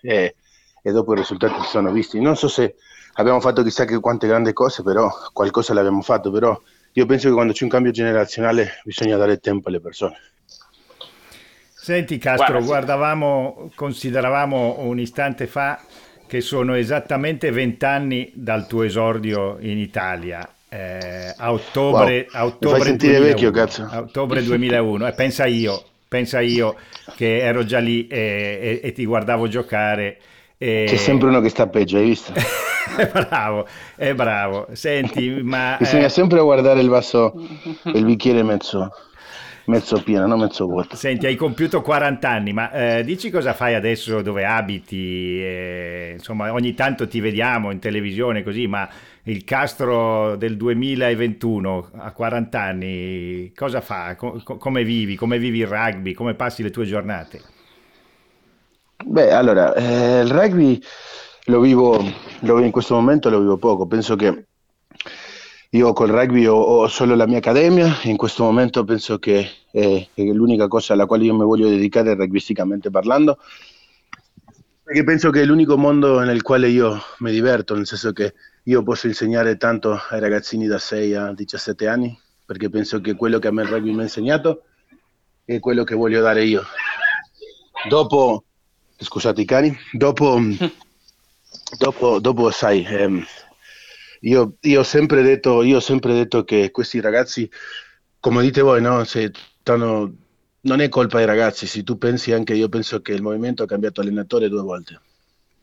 Eh, 0.01 0.35
e 0.81 0.91
dopo 0.91 1.13
i 1.13 1.17
risultati 1.17 1.61
si 1.61 1.69
sono 1.69 1.91
visti. 1.91 2.19
Non 2.19 2.35
so 2.35 2.47
se 2.47 2.75
abbiamo 3.13 3.39
fatto 3.39 3.63
chissà 3.63 3.85
che 3.85 3.99
quante 3.99 4.27
grandi 4.27 4.53
cose, 4.53 4.83
però 4.83 5.09
qualcosa 5.31 5.73
l'abbiamo 5.73 6.01
fatto. 6.01 6.31
Però 6.31 6.59
io 6.93 7.05
penso 7.05 7.27
che 7.27 7.33
quando 7.33 7.53
c'è 7.53 7.63
un 7.63 7.69
cambio 7.69 7.91
generazionale 7.91 8.81
bisogna 8.83 9.17
dare 9.17 9.37
tempo 9.37 9.69
alle 9.69 9.79
persone. 9.79 10.17
Senti 11.83 12.17
Castro, 12.17 12.61
Guarda, 12.61 12.65
guardavamo, 12.65 13.71
consideravamo 13.75 14.77
un 14.83 14.99
istante 14.99 15.47
fa 15.47 15.81
che 16.25 16.39
sono 16.39 16.75
esattamente 16.75 17.51
vent'anni 17.51 18.31
dal 18.33 18.67
tuo 18.67 18.83
esordio 18.83 19.57
in 19.59 19.77
Italia. 19.79 20.49
Eh, 20.69 21.33
a 21.35 21.51
ottobre, 21.51 22.27
wow. 22.31 22.39
a 22.39 22.45
ottobre 22.45 22.95
2001, 22.95 23.25
vecchio, 23.25 23.51
cazzo. 23.51 23.85
A 23.91 23.99
ottobre 23.99 24.41
2001. 24.41 25.07
E 25.07 25.11
pensa 25.11 25.45
io, 25.45 25.83
pensa 26.07 26.39
io 26.39 26.77
che 27.17 27.39
ero 27.39 27.65
già 27.65 27.79
lì 27.79 28.07
e, 28.07 28.79
e, 28.81 28.87
e 28.87 28.91
ti 28.93 29.03
guardavo 29.03 29.49
giocare. 29.49 30.19
E... 30.57 30.85
C'è 30.87 30.95
sempre 30.95 31.27
uno 31.27 31.41
che 31.41 31.49
sta 31.49 31.67
peggio, 31.67 31.97
hai 31.97 32.05
visto? 32.05 32.31
è 32.95 33.07
bravo, 33.11 33.67
è 33.97 34.13
bravo. 34.13 34.67
Senti, 34.71 35.41
ma... 35.43 35.75
Bisogna 35.77 36.05
eh... 36.05 36.09
sempre 36.09 36.39
guardare 36.39 36.79
il 36.79 36.87
vaso, 36.87 37.33
il 37.83 38.05
bicchiere 38.05 38.41
mezzo 38.41 38.89
mezzo 39.65 40.01
piena, 40.01 40.25
non 40.25 40.39
mezzo 40.39 40.65
vuota. 40.65 40.95
Senti, 40.95 41.25
hai 41.25 41.35
compiuto 41.35 41.81
40 41.81 42.29
anni, 42.29 42.53
ma 42.53 42.71
eh, 42.71 43.03
dici 43.03 43.31
cosa 43.31 43.53
fai 43.53 43.73
adesso 43.73 44.21
dove 44.21 44.45
abiti? 44.45 45.41
Eh, 45.41 46.11
insomma, 46.13 46.53
ogni 46.53 46.75
tanto 46.75 47.07
ti 47.07 47.19
vediamo 47.19 47.71
in 47.71 47.79
televisione 47.79 48.43
così, 48.43 48.67
ma 48.67 48.87
il 49.23 49.43
Castro 49.43 50.35
del 50.35 50.55
2021 50.55 51.89
a 51.97 52.11
40 52.11 52.61
anni 52.61 53.51
cosa 53.55 53.81
fa? 53.81 54.15
Co- 54.15 54.41
come 54.43 54.83
vivi? 54.83 55.15
Come 55.15 55.39
vivi 55.39 55.59
il 55.59 55.67
rugby? 55.67 56.13
Come 56.13 56.35
passi 56.35 56.61
le 56.61 56.69
tue 56.69 56.85
giornate? 56.85 57.41
Beh, 59.05 59.31
allora, 59.33 59.73
eh, 59.75 60.21
il 60.21 60.29
rugby 60.31 60.79
lo 61.45 61.59
vivo, 61.59 62.01
lo, 62.41 62.59
in 62.59 62.71
questo 62.71 62.95
momento 62.95 63.29
lo 63.29 63.39
vivo 63.39 63.57
poco, 63.57 63.85
penso 63.85 64.15
che 64.15 64.47
io 65.73 65.91
col 65.93 66.09
rugby 66.09 66.45
ho, 66.45 66.55
ho, 66.55 66.87
solo 66.87 67.15
la 67.15 67.25
mia 67.25 67.37
accademia, 67.37 67.99
in 68.03 68.15
questo 68.15 68.43
momento 68.43 68.83
penso 68.83 69.17
che 69.17 69.49
è, 69.71 70.07
è 70.13 70.21
l'unica 70.21 70.67
cosa 70.67 70.93
alla 70.93 71.07
quale 71.07 71.23
io 71.23 71.33
mi 71.33 71.43
voglio 71.43 71.67
dedicare 71.67 72.13
rugbisticamente 72.13 72.91
parlando, 72.91 73.39
perché 74.83 75.03
penso 75.03 75.31
che 75.31 75.41
è 75.41 75.45
l'unico 75.45 75.75
mondo 75.75 76.19
nel 76.19 76.43
quale 76.43 76.69
io 76.69 77.01
mi 77.19 77.31
diverto, 77.31 77.73
nel 77.73 77.87
senso 77.87 78.11
che 78.11 78.35
io 78.65 78.83
posso 78.83 79.07
insegnare 79.07 79.57
tanto 79.57 79.99
ai 80.09 80.19
ragazzini 80.19 80.67
da 80.67 80.77
6 80.77 81.15
a 81.15 81.33
17 81.33 81.87
anni, 81.87 82.15
perché 82.45 82.69
penso 82.69 83.01
che 83.01 83.15
quello 83.15 83.39
che 83.39 83.47
a 83.47 83.51
me 83.51 83.63
il 83.63 83.69
rugby 83.69 83.93
mi 83.93 84.01
ha 84.01 84.03
insegnato 84.03 84.65
è 85.43 85.59
quello 85.59 85.83
che 85.83 85.95
voglio 85.95 86.21
dare 86.21 86.43
io. 86.43 86.63
Dopo, 87.89 88.43
scusate 88.95 89.41
i 89.41 89.45
cani, 89.45 89.75
dopo, 89.91 90.37
dopo, 91.79 92.19
dopo 92.19 92.51
sai, 92.51 92.85
ehm, 92.85 93.25
io, 94.23 94.55
io, 94.61 94.79
ho 94.79 94.83
sempre 94.83 95.21
detto, 95.21 95.63
io 95.63 95.77
ho 95.77 95.81
sempre 95.81 96.13
detto 96.13 96.43
che 96.43 96.71
questi 96.71 96.99
ragazzi, 96.99 97.49
come 98.19 98.41
dite 98.41 98.61
voi, 98.61 98.81
no? 98.81 99.03
Stanno, 99.03 100.13
non 100.61 100.79
è 100.79 100.89
colpa 100.89 101.17
dei 101.17 101.25
ragazzi, 101.25 101.67
se 101.67 101.83
tu 101.83 101.97
pensi 101.97 102.31
anche, 102.31 102.53
io 102.53 102.69
penso 102.69 103.01
che 103.01 103.13
il 103.13 103.21
movimento 103.21 103.63
ha 103.63 103.67
cambiato 103.67 104.01
allenatore 104.01 104.47
due 104.47 104.61
volte. 104.61 104.99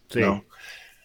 Sì. 0.06 0.20
No? 0.20 0.44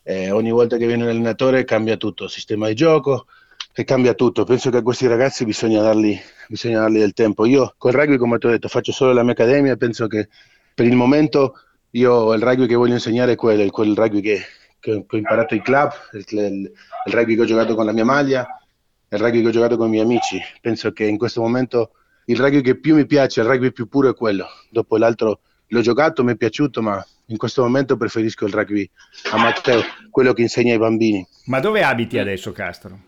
Eh, 0.04 0.32
ogni 0.32 0.52
volta 0.52 0.78
che 0.78 0.86
viene 0.86 1.04
un 1.04 1.10
allenatore 1.10 1.64
cambia 1.64 1.98
tutto, 1.98 2.28
sistema 2.28 2.68
di 2.68 2.76
gioco 2.76 3.28
e 3.74 3.84
cambia 3.84 4.14
tutto. 4.14 4.44
Penso 4.44 4.70
che 4.70 4.78
a 4.78 4.82
questi 4.82 5.08
ragazzi 5.08 5.46
bisogna 5.46 5.82
dargli, 5.82 6.18
bisogna 6.48 6.82
dargli 6.82 7.00
del 7.00 7.14
tempo. 7.14 7.46
Io 7.46 7.74
col 7.78 7.94
rugby, 7.94 8.18
come 8.18 8.38
ti 8.38 8.48
ho 8.48 8.50
detto, 8.50 8.68
faccio 8.68 8.92
solo 8.92 9.14
la 9.14 9.24
mia 9.24 9.32
accademia 9.32 9.72
e 9.72 9.78
penso 9.78 10.08
che 10.08 10.28
per 10.74 10.86
il 10.86 10.96
momento 10.96 11.60
io 11.92 12.34
il 12.34 12.42
rugby 12.42 12.68
che 12.68 12.76
voglio 12.76 12.94
insegnare 12.94 13.32
è 13.32 13.36
quello, 13.36 13.70
quel 13.72 13.96
rugby 13.96 14.22
che, 14.22 14.42
che, 14.86 15.06
ho 15.08 15.18
imparato 15.18 15.56
ai 15.56 15.62
club, 15.62 15.92
il, 16.14 16.26
il, 16.28 16.72
il, 17.06 17.14
rugby 17.14 17.36
che 17.36 17.42
ho 17.42 17.46
giocato 17.46 17.74
con 17.74 17.86
la 17.86 17.92
mia 17.92 18.06
maglia, 18.06 18.46
il 19.10 19.18
rugby 19.18 19.42
che 19.42 19.48
ho 19.48 19.52
giocato 19.52 19.78
con 19.78 19.88
i 19.88 19.90
miei 19.90 20.04
amici. 20.04 20.40
Penso 20.62 20.92
che 20.92 21.06
in 21.06 21.18
questo 21.18 21.42
momento 21.42 21.92
il 22.26 22.38
rugby 22.38 22.62
che 22.62 22.80
più 22.80 22.96
mi 22.96 23.06
piace, 23.06 23.42
il 23.42 23.48
rugby 23.48 23.72
più 23.72 23.88
puro 23.88 24.10
è 24.10 24.14
quello. 24.14 24.46
Dopo 24.70 24.98
l'altro 24.98 25.40
l'ho 25.68 25.82
giocato, 25.82 26.24
mi 26.24 26.34
è 26.34 26.36
piaciuto, 26.36 26.82
ma 26.82 27.04
in 27.28 27.38
questo 27.38 27.64
momento 27.64 27.98
preferisco 27.98 28.46
il 28.46 28.54
rugby 28.54 28.90
a 29.32 29.38
Matteo, 29.38 29.82
quello 30.12 30.34
che 30.34 30.44
insegna 30.44 30.74
ai 30.74 30.80
bambini. 30.80 31.28
Ma 31.46 31.60
dove 31.60 31.84
abiti 31.84 32.20
adesso, 32.20 32.52
Castro? 32.52 33.00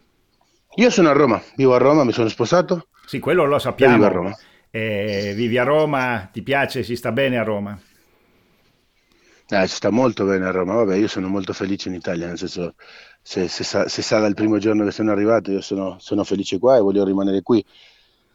Io 0.75 0.89
sono 0.89 1.09
a 1.09 1.13
Roma, 1.13 1.41
vivo 1.55 1.75
a 1.75 1.77
Roma, 1.77 2.03
mi 2.03 2.11
sono 2.11 2.27
sposato. 2.27 2.87
Sì, 3.05 3.19
quello 3.19 3.45
lo 3.45 3.59
sappiamo. 3.59 3.93
Vivo 3.93 4.05
a 4.05 4.09
Roma. 4.09 4.37
Eh, 4.69 5.33
vivi 5.35 5.57
a 5.57 5.63
Roma, 5.63 6.29
ti 6.31 6.41
piace, 6.41 6.83
si 6.83 6.95
sta 6.95 7.11
bene 7.11 7.37
a 7.37 7.43
Roma? 7.43 7.79
Eh, 9.49 9.67
si 9.67 9.75
sta 9.75 9.89
molto 9.89 10.25
bene 10.25 10.45
a 10.45 10.51
Roma, 10.51 10.73
vabbè, 10.75 10.95
io 10.95 11.07
sono 11.07 11.29
molto 11.29 11.53
felice 11.53 11.87
in 11.87 11.95
Italia, 11.95 12.27
nel 12.27 12.37
senso, 12.37 12.75
se, 13.21 13.47
se, 13.47 13.63
sa, 13.63 13.87
se 13.87 14.01
sa 14.01 14.19
dal 14.19 14.33
primo 14.33 14.57
giorno 14.57 14.83
che 14.83 14.91
sono 14.91 15.11
arrivato, 15.11 15.51
io 15.51 15.61
sono, 15.61 15.95
sono 15.99 16.23
felice 16.25 16.59
qua 16.59 16.75
e 16.75 16.81
voglio 16.81 17.05
rimanere 17.05 17.41
qui. 17.41 17.63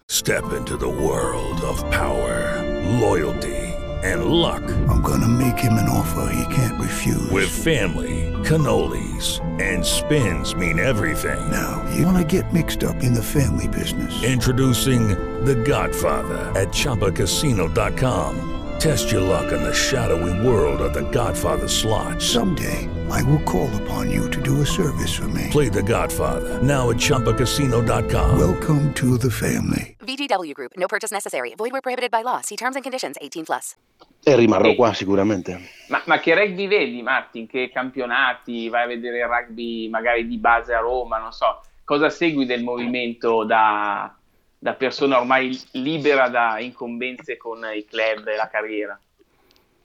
Step 0.06 0.52
into 0.52 0.76
the 0.76 0.86
world 0.86 1.60
of 1.62 1.82
power, 1.90 2.62
loyalty 2.98 3.72
and 4.02 4.24
luck. 4.24 4.62
I'm 4.88 5.00
gonna 5.00 5.28
make 5.28 5.58
him 5.58 5.74
an 5.74 5.88
offer 5.88 6.32
he 6.32 6.54
can't 6.54 6.80
refuse. 6.80 7.30
With 7.30 7.48
family, 7.48 8.32
cannolis 8.44 9.40
and 9.60 9.84
spins 9.84 10.54
mean 10.54 10.78
everything. 10.78 11.38
Now, 11.50 11.84
you 11.94 12.04
wanna 12.04 12.24
get 12.24 12.52
mixed 12.52 12.84
up 12.84 13.02
in 13.02 13.14
the 13.14 13.22
family 13.22 13.68
business. 13.68 14.22
Introducing 14.24 15.08
The 15.44 15.54
Godfather 15.54 16.38
at 16.58 16.68
ChumbaCasino.com. 16.68 18.61
Test 18.82 19.12
your 19.12 19.20
luck 19.20 19.52
in 19.52 19.62
the 19.62 19.72
shadowy 19.72 20.34
world 20.44 20.80
of 20.80 20.92
the 20.92 21.08
Godfather 21.12 21.68
slot. 21.68 22.20
Someday, 22.20 22.88
I 23.12 23.22
will 23.22 23.38
call 23.44 23.70
upon 23.82 24.10
you 24.10 24.28
to 24.30 24.42
do 24.42 24.60
a 24.60 24.66
service 24.66 25.14
for 25.14 25.28
me. 25.28 25.46
Play 25.52 25.68
the 25.68 25.84
Godfather, 25.84 26.60
now 26.64 26.90
at 26.90 26.96
Chumpacasino.com. 26.96 28.36
Welcome 28.36 28.92
to 28.94 29.16
the 29.18 29.30
family. 29.30 29.96
VGW 30.00 30.52
Group, 30.54 30.72
no 30.76 30.88
purchase 30.88 31.12
necessary. 31.12 31.54
Void 31.54 31.70
where 31.70 31.80
prohibited 31.80 32.10
by 32.10 32.22
law. 32.22 32.40
See 32.40 32.56
terms 32.56 32.74
and 32.74 32.82
conditions 32.82 33.14
18+. 33.22 33.46
Plus. 33.46 33.76
E 34.24 34.34
rimarrò 34.34 34.74
qua 34.74 34.92
sicuramente. 34.92 35.60
Ma, 35.86 36.02
ma, 36.06 36.18
che 36.18 36.34
rugby 36.34 36.66
vedi, 36.66 37.02
Martin? 37.02 37.46
Che 37.46 37.70
campionati? 37.72 38.68
Vai 38.68 38.82
a 38.82 38.86
vedere 38.88 39.18
il 39.18 39.26
rugby 39.26 39.88
magari 39.90 40.26
di 40.26 40.38
base 40.38 40.74
a 40.74 40.80
Roma? 40.80 41.18
Non 41.18 41.30
so. 41.30 41.60
Cosa 41.84 42.10
segui 42.10 42.46
del 42.46 42.64
movimento 42.64 43.44
da 43.44 44.12
da 44.62 44.74
persona 44.74 45.18
ormai 45.18 45.60
libera 45.72 46.28
da 46.28 46.60
incombenze 46.60 47.36
con 47.36 47.66
i 47.74 47.84
club 47.84 48.28
e 48.28 48.36
la 48.36 48.48
carriera. 48.48 48.96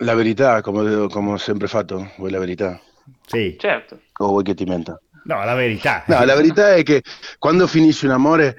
La 0.01 0.13
verità, 0.13 0.61
come, 0.61 1.07
come 1.09 1.31
ho 1.31 1.37
sempre 1.37 1.67
fatto, 1.67 2.11
vuoi 2.17 2.29
la 2.29 2.37
verità? 2.37 2.79
Sì. 3.25 3.55
Certo. 3.57 4.01
O 4.17 4.27
vuoi 4.27 4.43
che 4.43 4.53
ti 4.53 4.65
menta? 4.65 5.01
No, 5.23 5.43
la 5.43 5.55
verità. 5.55 6.03
No, 6.05 6.23
la 6.23 6.35
verità 6.35 6.75
è 6.75 6.83
che 6.83 7.01
quando 7.39 7.65
finisce 7.65 8.05
un 8.05 8.11
amore, 8.11 8.55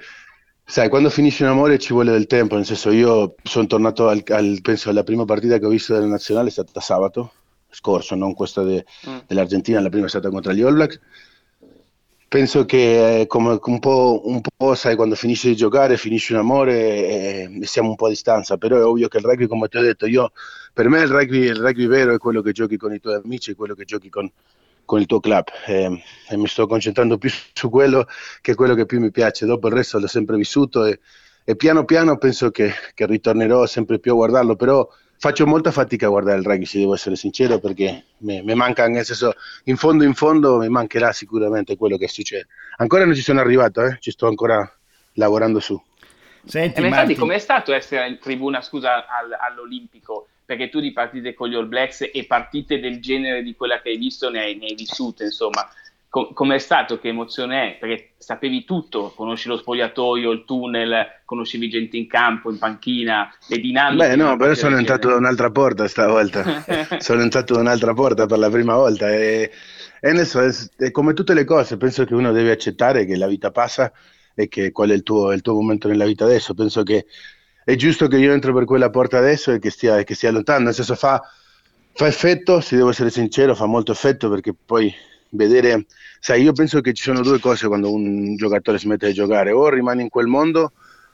sai, 0.65 0.89
quando 0.89 1.09
finisce 1.09 1.45
un 1.45 1.51
amore 1.51 1.79
ci 1.79 1.93
vuole 1.93 2.11
del 2.11 2.27
tempo, 2.27 2.55
nel 2.55 2.65
senso 2.65 2.91
io 2.91 3.35
sono 3.41 3.65
tornato 3.65 4.09
al, 4.09 4.21
al 4.27 4.59
penso 4.61 4.89
alla 4.89 5.03
prima 5.03 5.23
partita 5.23 5.57
che 5.57 5.65
ho 5.65 5.69
visto 5.69 5.93
della 5.93 6.05
nazionale 6.05 6.49
è 6.49 6.51
stata 6.51 6.81
sabato 6.81 7.31
scorso, 7.69 8.15
non 8.15 8.33
questa 8.33 8.61
de, 8.63 8.83
mm. 9.07 9.19
dell'Argentina, 9.25 9.79
la 9.79 9.87
prima 9.87 10.07
è 10.07 10.09
stata 10.09 10.29
contro 10.29 10.51
gli 10.51 10.63
All 10.63 10.73
Blacks 10.73 10.99
penso 12.29 12.63
che 12.63 13.25
come 13.27 13.59
un 13.61 13.79
po', 13.79 14.21
un 14.23 14.39
po', 14.41 14.75
sai, 14.75 14.95
quando 14.95 15.15
finisci 15.15 15.49
di 15.49 15.55
giocare, 15.55 15.97
finisce 15.97 16.33
un 16.33 16.39
amore 16.39 16.77
e, 16.77 17.59
e, 17.61 17.65
siamo 17.65 17.89
un 17.89 17.95
po' 17.95 18.05
a 18.05 18.09
distanza, 18.09 18.57
però 18.57 18.77
è 18.77 18.85
ovvio 18.85 19.07
che 19.09 19.17
il 19.17 19.23
rugby, 19.23 19.47
come 19.47 19.67
ti 19.67 19.77
ho 19.77 19.81
detto, 19.81 20.05
io, 20.05 20.31
per 20.71 20.87
me 20.87 21.01
il 21.01 21.07
rugby, 21.07 21.39
il 21.39 21.55
rugby 21.55 21.87
vero 21.87 22.13
è 22.13 22.17
quello 22.17 22.41
che 22.41 22.51
giochi 22.53 22.77
con 22.77 22.93
i 22.93 22.99
tuoi 22.99 23.15
amici, 23.15 23.55
quello 23.55 23.73
che 23.73 23.83
giochi 23.83 24.09
con, 24.09 24.31
con 24.85 24.99
il 24.99 25.07
tuo 25.07 25.19
club 25.19 25.45
e, 25.65 26.03
e, 26.29 26.37
mi 26.37 26.47
sto 26.47 26.67
concentrando 26.67 27.17
più 27.17 27.29
su 27.53 27.69
quello 27.69 28.05
che 28.41 28.51
è 28.53 28.55
quello 28.55 28.75
che 28.75 28.85
più 28.85 28.99
mi 28.99 29.11
piace, 29.11 29.45
dopo 29.45 29.67
il 29.67 29.73
resto 29.73 29.99
l'ho 29.99 30.07
sempre 30.07 30.37
vissuto 30.37 30.85
e, 30.85 30.99
e 31.43 31.55
piano 31.55 31.83
piano 31.83 32.17
penso 32.17 32.51
che, 32.51 32.71
che 32.93 33.05
ritornerò 33.07 33.65
sempre 33.65 33.99
più 33.99 34.11
a 34.11 34.15
guardarlo, 34.15 34.55
però 34.55 34.87
faccio 35.19 35.45
molta 35.45 35.71
fatica 35.71 36.07
a 36.07 36.09
guardare 36.09 36.39
il 36.39 36.45
rugby, 36.45 36.65
se 36.65 36.79
devo 36.79 36.93
essere 36.93 37.15
sincero, 37.17 37.59
perché 37.59 38.05
mi, 38.19 38.41
manca, 38.55 38.87
nel 38.87 39.03
senso, 39.03 39.33
in 39.65 39.75
fondo 39.75 40.05
in 40.05 40.13
fondo 40.13 40.57
mi 40.57 40.69
mancherà 40.69 41.11
sicuramente 41.11 41.75
quello 41.75 41.97
che 41.97 42.07
succede. 42.07 42.47
Ancora 42.77 43.05
non 43.05 43.13
ci 43.13 43.21
sono 43.21 43.41
arrivato, 43.41 43.83
eh? 43.83 43.97
ci 43.99 44.11
sto 44.11 44.27
ancora 44.27 44.67
lavorando 45.13 45.59
su. 45.59 45.79
Senti, 46.45 46.79
eh, 46.81 46.85
infatti, 46.85 47.15
com'è 47.15 47.37
stato 47.37 47.73
essere 47.73 48.07
in 48.07 48.17
tribuna, 48.17 48.61
scusa, 48.61 49.05
all, 49.07 49.35
all'Olimpico? 49.37 50.29
Perché 50.45 50.69
tu 50.69 50.79
di 50.79 50.93
partite 50.93 51.33
con 51.33 51.49
gli 51.49 51.53
All 51.53 51.67
Blacks 51.67 52.09
e 52.11 52.25
partite 52.25 52.79
del 52.79 52.99
genere 53.01 53.43
di 53.43 53.53
quella 53.55 53.81
che 53.81 53.89
hai 53.89 53.97
visto 53.97 54.29
ne 54.31 54.39
hai, 54.39 54.55
ne 54.57 54.67
hai 54.67 54.73
vissute, 54.73 55.25
insomma 55.25 55.69
com- 56.09 56.33
com'è 56.33 56.57
stato, 56.57 56.99
che 56.99 57.09
emozione 57.09 57.75
è, 57.75 57.77
perché 57.77 58.13
sapevi 58.17 58.65
tutto, 58.65 59.13
conosci 59.15 59.47
lo 59.47 59.57
spogliatoio, 59.57 60.31
il 60.31 60.43
tunnel, 60.45 61.05
conoscevi 61.23 61.69
gente 61.69 61.97
in 61.97 62.07
campo, 62.07 62.51
in 62.51 62.57
panchina, 62.57 63.31
le 63.47 63.59
dinamiche. 63.59 64.07
Beh 64.07 64.15
no, 64.15 64.35
però 64.35 64.53
sono 64.55 64.77
entrato 64.77 65.07
da 65.07 65.15
un'altra 65.15 65.51
porta 65.51 65.87
stavolta, 65.87 66.63
sono 66.99 67.21
entrato 67.21 67.53
da 67.53 67.59
un'altra 67.59 67.93
porta 67.93 68.25
per 68.25 68.39
la 68.39 68.49
prima 68.49 68.75
volta 68.75 69.09
e, 69.09 69.51
e 70.01 70.09
adesso 70.09 70.39
è, 70.41 70.51
è, 70.77 70.91
come 70.91 71.13
tutte 71.13 71.33
le 71.33 71.45
cose, 71.45 71.77
penso 71.77 72.03
che 72.05 72.15
uno 72.15 72.31
deve 72.31 72.51
accettare 72.51 73.05
che 73.05 73.15
la 73.15 73.27
vita 73.27 73.51
passa 73.51 73.91
e 74.33 74.47
che 74.47 74.71
qual 74.71 74.89
è 74.89 74.93
il 74.93 75.03
tuo, 75.03 75.31
il 75.31 75.41
tuo 75.41 75.53
momento 75.53 75.87
nella 75.87 76.05
vita 76.05 76.25
adesso, 76.25 76.53
penso 76.53 76.83
che 76.83 77.05
è 77.63 77.75
giusto 77.75 78.07
che 78.07 78.17
io 78.17 78.33
entro 78.33 78.51
per 78.51 78.65
quella 78.65 78.89
porta 78.89 79.19
adesso 79.19 79.51
e 79.51 79.59
che 79.59 79.69
stia, 79.69 80.01
che 80.03 80.15
stia 80.15 80.31
lontano, 80.31 80.65
nel 80.65 80.73
senso 80.73 80.95
fa, 80.95 81.21
fa 81.93 82.07
effetto, 82.07 82.61
se 82.61 82.75
devo 82.75 82.89
essere 82.89 83.11
sincero, 83.11 83.53
fa 83.53 83.67
molto 83.67 83.91
effetto 83.91 84.27
perché 84.27 84.55
poi 84.65 84.91
vedere, 85.29 85.85
sai, 86.19 86.43
io 86.43 86.53
penso 86.53 86.81
che 86.81 86.93
ci 86.93 87.03
sono 87.03 87.21
due 87.21 87.39
cose 87.39 87.67
quando 87.67 87.91
un 87.93 88.35
giocatore 88.35 88.79
smette 88.79 89.07
di 89.07 89.13
giocare, 89.13 89.51
o 89.51 89.69
rimane 89.69 90.01
in 90.01 90.09
quel 90.09 90.27
mondo 90.27 90.71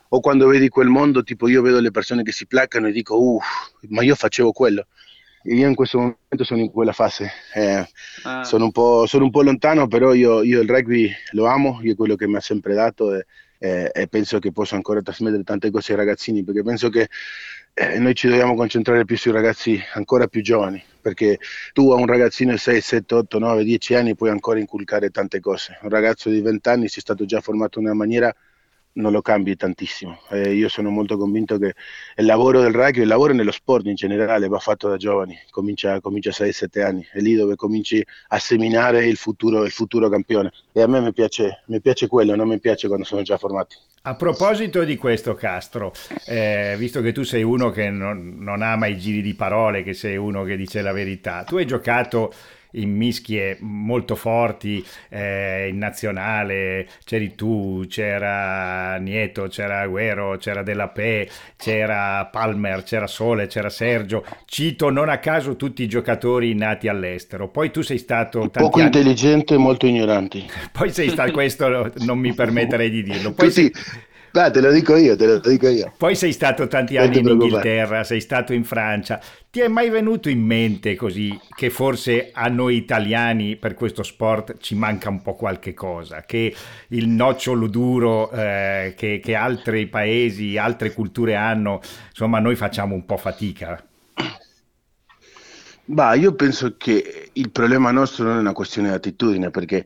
o 0.08 0.20
quando 0.20 0.48
vedi 0.48 0.70
quel 0.70 0.88
mondo, 0.88 1.24
tipo 1.24 1.48
io 1.48 1.62
vedo 1.62 1.80
le 1.80 1.92
persone 1.92 2.24
che 2.24 2.32
si 2.32 2.46
placcano 2.46 2.88
e 2.88 2.92
dico, 2.92 3.20
uff, 3.20 3.46
ma 3.90 4.04
io 4.04 4.16
facevo 4.16 4.52
quello. 4.52 4.88
E 5.44 5.56
io 5.56 5.68
in 5.68 5.76
questo 5.76 5.98
momento 5.98 6.44
sono 6.44 6.62
in 6.62 6.72
quella 6.72 6.94
fase, 6.94 7.32
eh, 7.54 7.88
ah. 8.24 8.44
sono, 8.44 8.72
un 8.74 9.08
sono, 9.08 9.26
un 9.26 9.30
po', 9.30 9.44
lontano, 9.44 9.88
però 9.88 10.14
io, 10.14 10.42
io, 10.42 10.62
il 10.62 10.70
rugby 10.70 11.12
lo 11.32 11.46
amo, 11.46 11.80
io 11.84 11.94
è 11.94 11.96
quello 11.96 12.16
che 12.16 12.28
mi 12.28 12.36
ha 12.36 12.40
sempre 12.40 12.74
dato 12.74 13.14
e, 13.14 13.26
e, 13.58 13.92
e 13.94 14.08
penso 14.08 14.40
che 14.40 14.52
posso 14.52 14.76
ancora 14.76 15.02
trasmettere 15.02 15.44
tante 15.44 15.72
cose 15.72 15.92
ai 15.92 15.98
ragazzini, 15.98 16.44
perché 16.44 16.64
penso 16.64 16.90
che 16.90 17.10
eh, 17.74 18.00
noi 18.00 18.16
ci 18.16 18.28
dobbiamo 18.28 18.56
concentrare 18.56 19.06
più 19.06 19.18
sui 19.18 19.32
ragazzi 19.32 19.82
ancora 19.94 20.28
più 20.28 20.42
giovani, 20.42 20.82
perché 21.02 21.40
tu 21.74 21.92
a 21.92 21.96
un 21.96 22.06
ragazzino 22.06 22.52
di 22.52 22.58
6, 22.58 22.82
7, 22.82 23.16
8, 23.16 23.40
9, 23.40 23.64
10 23.64 23.96
anni 23.96 24.16
puoi 24.16 24.30
ancora 24.30 24.60
inculcare 24.60 25.10
tante 25.10 25.40
cose. 25.40 25.78
Un 25.82 25.90
ragazzo 25.90 26.30
di 26.30 26.42
20 26.42 26.70
anni 26.70 26.88
si 26.88 27.00
è 27.00 27.02
stato 27.02 27.26
già 27.26 27.42
formato 27.42 27.80
in 27.80 27.86
una 27.86 27.94
maniera 27.94 28.34
non 28.96 29.12
lo 29.12 29.22
cambi 29.22 29.56
tantissimo. 29.56 30.20
Eh, 30.30 30.54
io 30.54 30.70
sono 30.70 30.90
molto 30.90 31.18
convinto 31.18 31.58
che 31.58 31.74
il 32.16 32.26
lavoro 32.26 32.62
del 32.62 32.74
rugby, 32.74 33.02
il 33.02 33.08
lavoro 33.08 33.34
nello 33.34 33.52
sport 33.52 33.86
in 33.86 33.96
generale 33.96 34.48
va 34.48 34.60
fatto 34.60 34.88
da 34.88 34.98
giovani, 34.98 35.38
comincia, 35.50 36.00
comincia 36.02 36.30
a 36.30 36.46
6-7 36.46 36.84
anni, 36.84 37.08
è 37.12 37.20
lì 37.20 37.36
dove 37.36 37.56
cominci 37.56 38.06
a 38.30 38.40
seminare 38.40 39.06
il 39.06 39.18
futuro, 39.18 39.64
il 39.64 39.72
futuro 39.72 40.10
campione. 40.10 40.52
E 40.72 40.82
a 40.82 40.88
me 40.88 41.02
mi 41.02 41.14
piace, 41.14 41.64
mi 41.68 41.82
piace 41.82 42.08
quello, 42.08 42.36
non 42.36 42.48
mi 42.48 42.60
piace 42.60 42.88
quando 42.88 43.06
sono 43.06 43.22
già 43.22 43.38
formati. 43.38 43.76
A 44.08 44.16
proposito 44.16 44.84
di 44.84 44.98
questo, 44.98 45.34
Castro, 45.34 45.92
eh, 46.28 46.76
visto 46.78 47.02
che 47.02 47.12
tu 47.12 47.24
sei 47.24 47.42
uno 47.42 47.72
che 47.72 47.90
non, 47.90 48.36
non 48.38 48.62
ama 48.62 48.86
i 48.86 49.00
giri 49.00 49.22
di 49.24 49.34
parole, 49.34 49.82
che 49.82 49.94
sei 49.94 50.16
uno 50.16 50.44
che 50.44 50.56
dice 50.56 50.84
la 50.84 50.92
verità, 50.92 51.44
tu 51.44 51.58
hai 51.58 51.66
giocato 51.66 52.32
in 52.76 52.96
mischie 52.96 53.58
molto 53.60 54.16
forti 54.16 54.84
eh, 55.10 55.68
in 55.70 55.78
nazionale, 55.78 56.88
c'eri 57.04 57.36
tu, 57.36 57.86
c'era 57.88 58.98
Nieto, 58.98 59.48
c'era 59.48 59.82
Agüero, 59.82 60.38
c'era 60.38 60.64
Della 60.64 60.88
Pe, 60.88 61.30
c'era 61.58 62.26
Palmer, 62.32 62.84
c'era 62.84 63.08
Sole, 63.08 63.48
c'era 63.48 63.70
Sergio, 63.70 64.26
cito 64.46 64.90
non 64.90 65.10
a 65.10 65.20
caso 65.20 65.56
tutti 65.56 65.84
i 65.84 65.88
giocatori 65.88 66.54
nati 66.54 66.88
all'estero, 66.88 67.50
poi 67.50 67.72
tu 67.72 67.82
sei 67.82 67.98
stato... 67.98 68.50
Poco 68.50 68.78
anni... 68.78 68.86
intelligente 68.86 69.56
e 69.56 69.58
molto 69.58 69.86
ignoranti. 69.86 70.46
Poi 70.72 70.92
sei 70.92 71.10
stato, 71.10 71.32
questo 71.32 71.92
non 72.00 72.20
mi 72.20 72.34
permetterei 72.34 72.90
di 72.90 73.04
dirlo. 73.04 73.32
Poi 73.34 73.48
tutti, 73.48 73.72
sei 73.74 73.74
Beh, 74.36 74.52
te 74.52 74.60
lo 74.60 74.70
dico 74.70 74.98
io, 74.98 75.16
te 75.16 75.26
lo 75.28 75.40
dico 75.40 75.70
io. 75.70 75.94
Poi 75.96 76.14
sei 76.14 76.34
stato 76.34 76.68
tanti 76.68 76.98
anni 76.98 77.20
in 77.20 77.28
Inghilterra, 77.30 78.04
sei 78.04 78.20
stato 78.20 78.52
in 78.52 78.66
Francia. 78.66 79.18
Ti 79.50 79.62
è 79.62 79.70
mai 79.70 79.90
venuto 79.90 80.28
in 80.28 80.42
mente 80.42 80.96
così 80.96 81.40
che 81.56 81.70
forse 81.70 82.32
a 82.34 82.50
noi 82.50 82.76
italiani 82.76 83.56
per 83.56 83.76
questo 83.76 84.04
sport 84.04 84.58
ci 84.58 84.76
manca 84.76 85.08
un 85.08 85.22
po' 85.22 85.36
qualche 85.36 85.74
cosa? 85.74 86.24
Che 86.24 86.54
il 86.90 87.08
nocciolo 87.08 87.68
duro 87.68 88.30
eh, 88.32 88.94
che, 88.98 89.22
che 89.24 89.36
altri 89.36 89.88
paesi, 89.88 90.58
altre 90.58 90.92
culture 90.92 91.36
hanno, 91.36 91.80
insomma, 92.10 92.40
noi 92.40 92.58
facciamo 92.58 92.94
un 92.94 93.06
po' 93.06 93.16
fatica? 93.16 93.82
Bah, 95.86 96.14
io 96.16 96.34
penso 96.36 96.76
che 96.76 97.30
il 97.32 97.52
problema 97.52 97.90
nostro 97.92 98.26
non 98.26 98.36
è 98.36 98.40
una 98.42 98.52
questione 98.52 98.90
di 98.90 98.96
attitudine, 98.96 99.50
perché 99.50 99.86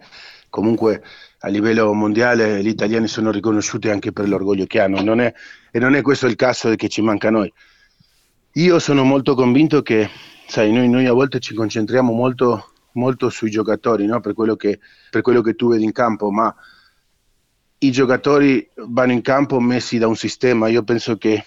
comunque 0.50 1.04
a 1.40 1.48
livello 1.48 1.94
mondiale 1.94 2.62
gli 2.62 2.68
italiani 2.68 3.08
sono 3.08 3.32
riconosciuti 3.32 3.90
anche 3.90 4.12
per 4.12 4.28
l'orgoglio 4.28 4.66
che 4.66 4.80
hanno 4.80 5.02
non 5.02 5.22
è, 5.22 5.34
e 5.72 5.80
non 5.80 5.96
è 5.96 6.02
questo 6.02 6.28
il 6.28 6.36
caso 6.36 6.74
che 6.76 6.90
ci 6.90 7.02
manca 7.02 7.30
a 7.30 7.32
noi. 7.32 7.54
Io 8.54 8.80
sono 8.80 9.04
molto 9.04 9.36
convinto 9.36 9.82
che, 9.82 10.10
sai, 10.48 10.72
noi, 10.72 10.90
noi 10.90 11.06
a 11.06 11.14
volte 11.14 11.40
ci 11.40 11.54
concentriamo 11.54 12.12
molto, 12.12 12.72
molto 12.94 13.30
sui 13.30 13.50
giocatori, 13.50 14.06
no? 14.06 14.20
per, 14.20 14.34
quello 14.34 14.56
che, 14.56 14.80
per 15.10 15.22
quello 15.22 15.42
che 15.42 15.54
tu 15.54 15.70
vedi 15.70 15.84
in 15.84 15.92
campo, 15.92 16.32
ma 16.32 16.54
i 17.78 17.92
giocatori 17.92 18.68
vanno 18.88 19.14
in 19.14 19.22
campo 19.22 19.60
messi 19.60 19.98
da 19.98 20.08
un 20.08 20.16
sistema. 20.16 20.68
Io 20.68 20.84
penso 20.84 21.18
che 21.18 21.46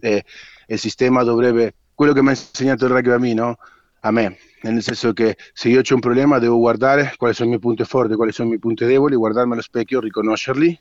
eh, 0.00 0.24
il 0.66 0.78
sistema 0.78 1.24
dovrebbe, 1.24 1.74
quello 1.94 2.12
che 2.12 2.22
mi 2.22 2.28
ha 2.28 2.32
insegnato 2.32 2.84
il 2.84 2.92
rugby 2.92 3.10
a 3.10 3.18
me, 3.18 3.34
no? 3.34 3.58
a 4.00 4.10
me, 4.12 4.36
nel 4.70 4.82
senso 4.82 5.12
che 5.12 5.36
se 5.52 5.68
io 5.68 5.80
ho 5.80 5.94
un 5.94 6.00
problema 6.00 6.38
devo 6.38 6.58
guardare 6.58 7.14
quali 7.16 7.34
sono 7.34 7.46
i 7.46 7.50
miei 7.50 7.60
punti 7.60 7.84
forti, 7.84 8.14
quali 8.14 8.32
sono 8.32 8.46
i 8.46 8.50
miei 8.50 8.60
punti 8.60 8.84
deboli, 8.84 9.14
guardarmi 9.14 9.52
allo 9.52 9.62
specchio, 9.62 10.00
riconoscerli, 10.00 10.78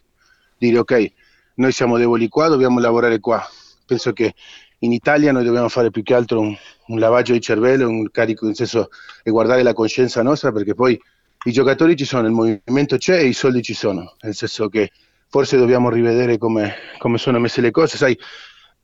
dire 0.57 0.77
ok, 0.77 1.11
noi 1.55 1.71
siamo 1.71 1.97
deboli 1.97 2.29
qua, 2.29 2.47
dobbiamo 2.47 2.79
lavorare 2.79 3.19
qua. 3.19 3.45
Penso 3.85 4.13
che 4.13 4.33
in 4.79 4.91
Italia 4.93 5.31
noi 5.31 5.43
dobbiamo 5.43 5.69
fare 5.69 5.91
più 5.91 6.01
che 6.01 6.13
altro 6.13 6.39
un, 6.39 6.55
un 6.87 6.99
lavaggio 6.99 7.33
di 7.33 7.41
cervello, 7.41 7.87
un 7.87 8.09
carico, 8.09 8.45
nel 8.45 8.55
senso 8.55 8.89
e 9.21 9.31
guardare 9.31 9.63
la 9.63 9.73
coscienza 9.73 10.21
nostra 10.23 10.51
perché 10.51 10.73
poi 10.73 10.99
i 11.45 11.51
giocatori 11.51 11.95
ci 11.95 12.05
sono, 12.05 12.25
il 12.25 12.33
movimento 12.33 12.97
c'è 12.97 13.19
e 13.19 13.27
i 13.27 13.33
soldi 13.33 13.61
ci 13.61 13.73
sono, 13.73 14.15
nel 14.21 14.33
senso 14.33 14.69
che 14.69 14.91
forse 15.27 15.57
dobbiamo 15.57 15.89
rivedere 15.89 16.37
come, 16.37 16.75
come 16.99 17.17
sono 17.17 17.37
messe 17.39 17.59
le 17.59 17.71
cose. 17.71 17.97
Sai, 17.97 18.17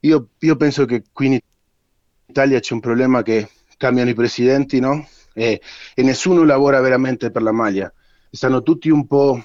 io, 0.02 0.30
io 0.40 0.56
penso 0.58 0.84
che 0.86 1.04
qui 1.14 1.28
in 1.28 1.40
Italia 2.26 2.60
c'è 2.60 2.74
un 2.74 2.82
problema 2.82 3.22
che 3.22 3.48
cambiano 3.80 4.10
i 4.10 4.14
presidenti, 4.14 4.82
no? 4.82 5.08
E, 5.34 5.62
e 5.96 6.04
nessuno 6.04 6.44
lavora 6.44 6.82
veramente 6.82 7.32
per 7.32 7.42
la 7.42 7.54
maglia. 7.54 7.92
Stanno 8.30 8.62
tutti 8.62 8.90
un 8.90 9.08
po' 9.08 9.42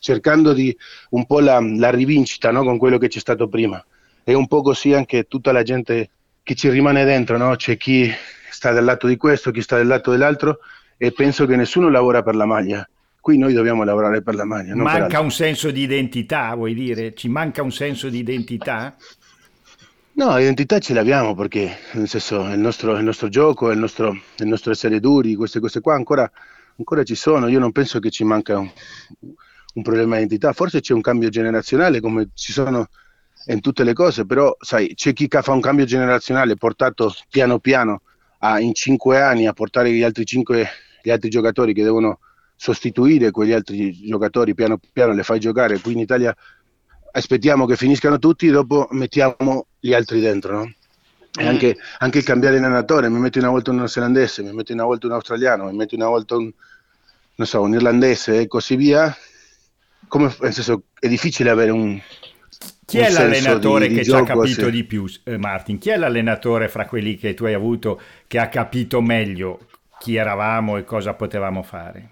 cercando 0.00 0.52
di 0.52 0.76
un 1.10 1.26
po' 1.26 1.38
la, 1.38 1.60
la 1.60 1.90
rivincita 1.90 2.50
no? 2.50 2.64
con 2.64 2.76
quello 2.76 2.98
che 2.98 3.06
c'è 3.08 3.20
stato 3.20 3.48
prima. 3.48 3.82
E 4.24 4.34
un 4.34 4.48
po' 4.48 4.62
così 4.62 4.92
anche 4.92 5.24
tutta 5.28 5.52
la 5.52 5.62
gente 5.62 6.10
che 6.42 6.54
ci 6.54 6.68
rimane 6.68 7.04
dentro, 7.04 7.38
no? 7.38 7.54
C'è 7.54 7.76
chi 7.76 8.10
sta 8.50 8.72
dal 8.72 8.84
lato 8.84 9.06
di 9.06 9.16
questo, 9.16 9.52
chi 9.52 9.62
sta 9.62 9.76
dal 9.76 9.86
lato 9.86 10.10
dell'altro 10.10 10.58
e 10.96 11.12
penso 11.12 11.46
che 11.46 11.54
nessuno 11.54 11.88
lavora 11.88 12.22
per 12.22 12.34
la 12.34 12.46
maglia. 12.46 12.86
Qui 13.20 13.38
noi 13.38 13.52
dobbiamo 13.52 13.84
lavorare 13.84 14.22
per 14.22 14.34
la 14.34 14.44
maglia. 14.44 14.74
manca 14.74 15.20
un 15.20 15.30
senso 15.30 15.70
di 15.70 15.82
identità, 15.82 16.54
vuoi 16.54 16.74
dire? 16.74 17.14
Ci 17.14 17.28
manca 17.28 17.62
un 17.62 17.70
senso 17.70 18.08
di 18.08 18.18
identità? 18.18 18.96
No, 20.18 20.36
identità 20.36 20.80
ce 20.80 20.94
l'abbiamo 20.94 21.36
perché 21.36 21.78
nel 21.92 22.08
senso 22.08 22.40
il 22.48 22.58
nostro, 22.58 22.96
il 22.96 23.04
nostro 23.04 23.28
gioco, 23.28 23.70
il 23.70 23.78
nostro, 23.78 24.18
il 24.38 24.48
nostro, 24.48 24.72
essere 24.72 24.98
duri, 24.98 25.36
queste 25.36 25.60
cose 25.60 25.80
qua 25.80 25.94
ancora, 25.94 26.28
ancora, 26.76 27.04
ci 27.04 27.14
sono. 27.14 27.46
Io 27.46 27.60
non 27.60 27.70
penso 27.70 28.00
che 28.00 28.10
ci 28.10 28.24
manca 28.24 28.58
un, 28.58 28.68
un, 29.74 29.82
problema 29.82 30.16
di 30.16 30.22
identità, 30.22 30.52
forse 30.52 30.80
c'è 30.80 30.92
un 30.92 31.02
cambio 31.02 31.28
generazionale 31.28 32.00
come 32.00 32.30
ci 32.34 32.50
sono 32.50 32.88
in 33.46 33.60
tutte 33.60 33.84
le 33.84 33.92
cose, 33.92 34.26
però 34.26 34.56
sai, 34.58 34.92
c'è 34.96 35.12
chi 35.12 35.28
fa 35.30 35.52
un 35.52 35.60
cambio 35.60 35.84
generazionale 35.84 36.56
portato 36.56 37.14
piano 37.30 37.60
piano 37.60 38.02
a, 38.38 38.58
in 38.58 38.74
cinque 38.74 39.20
anni 39.20 39.46
a 39.46 39.52
portare 39.52 39.92
gli 39.92 40.02
altri 40.02 40.26
cinque 40.26 40.66
gli 41.00 41.10
altri 41.10 41.28
giocatori 41.30 41.72
che 41.72 41.84
devono 41.84 42.18
sostituire 42.56 43.30
quegli 43.30 43.52
altri 43.52 43.92
giocatori 43.92 44.52
piano 44.52 44.80
piano 44.92 45.12
le 45.12 45.22
fai 45.22 45.38
giocare. 45.38 45.78
Qui 45.78 45.92
in 45.92 46.00
Italia 46.00 46.34
aspettiamo 47.12 47.66
che 47.66 47.76
finiscano 47.76 48.18
tutti, 48.18 48.48
dopo 48.48 48.88
mettiamo 48.90 49.66
gli 49.78 49.92
altri 49.92 50.20
dentro, 50.20 50.58
no? 50.58 50.72
E 51.38 51.44
mm. 51.44 51.46
anche, 51.46 51.76
anche 51.98 52.22
cambiare 52.22 52.56
allenatore, 52.56 53.08
mi 53.08 53.18
metti 53.18 53.38
una 53.38 53.50
volta 53.50 53.70
un 53.70 53.76
neozelandese, 53.76 54.42
mi 54.42 54.52
metti 54.52 54.72
una 54.72 54.84
volta 54.84 55.06
un 55.06 55.12
australiano, 55.12 55.64
mi 55.64 55.76
metti 55.76 55.94
una 55.94 56.08
volta 56.08 56.36
un, 56.36 56.50
non 57.34 57.46
so, 57.46 57.60
un 57.60 57.74
irlandese 57.74 58.40
e 58.40 58.46
così 58.46 58.76
via. 58.76 59.14
Come, 60.08 60.34
nel 60.40 60.52
senso, 60.52 60.84
è 60.98 61.06
difficile 61.06 61.50
avere 61.50 61.70
un, 61.70 62.00
chi 62.88 63.00
è 63.00 63.10
l'allenatore 63.10 63.86
di, 63.86 63.94
che 63.96 64.00
di 64.00 64.06
ci 64.06 64.14
ha 64.14 64.22
capito 64.22 64.64
sì. 64.64 64.70
di 64.70 64.84
più, 64.84 65.04
eh, 65.24 65.36
Martin? 65.36 65.76
Chi 65.76 65.90
è 65.90 65.98
l'allenatore 65.98 66.68
fra 66.68 66.86
quelli 66.86 67.16
che 67.16 67.34
tu 67.34 67.44
hai 67.44 67.52
avuto 67.52 68.00
che 68.26 68.38
ha 68.38 68.48
capito 68.48 69.02
meglio 69.02 69.66
chi 69.98 70.16
eravamo 70.16 70.78
e 70.78 70.84
cosa 70.84 71.12
potevamo 71.12 71.62
fare? 71.62 72.10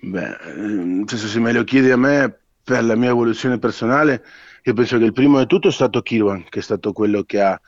Beh, 0.00 0.36
nel 0.56 1.04
senso, 1.06 1.28
se 1.28 1.38
me 1.38 1.52
lo 1.52 1.62
chiedi 1.62 1.92
a 1.92 1.96
me, 1.96 2.38
per 2.66 2.82
la 2.82 2.96
mia 2.96 3.10
evoluzione 3.10 3.60
personale, 3.60 4.24
io 4.64 4.72
penso 4.72 4.98
che 4.98 5.04
il 5.04 5.12
primo 5.12 5.38
di 5.38 5.46
tutto 5.46 5.68
è 5.68 5.70
stato 5.70 6.02
Kirwan, 6.02 6.46
che 6.48 6.58
è 6.58 6.62
stato 6.62 6.92
quello 6.92 7.22
che 7.22 7.40
ha 7.40 7.60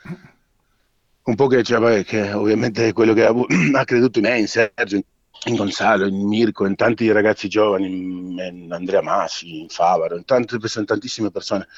un 1.23 1.35
po' 1.37 1.47
che, 1.47 1.63
cioè, 1.63 2.05
che 2.05 2.33
ovviamente 2.33 2.89
è 2.89 2.93
quello 2.93 3.13
che 3.13 3.25
ha, 3.25 3.31
ha, 3.79 3.85
creduto 3.85 4.19
in 4.19 4.25
me, 4.25 4.41
in 4.41 4.49
Sergio, 4.49 5.01
in 5.45 5.55
Gonzalo, 5.55 6.09
in 6.09 6.27
Mirko, 6.27 6.67
in 6.67 6.75
tanti 6.75 7.13
ragazzi 7.13 7.47
giovani, 7.49 7.87
in 7.87 8.69
Andrea 8.73 9.01
Massi, 9.01 9.61
in 9.61 9.69
Favaro, 9.69 10.17
in, 10.17 10.25
tante, 10.25 10.57
in 10.57 10.85
tantissime 10.85 11.31
persone. 11.31 11.69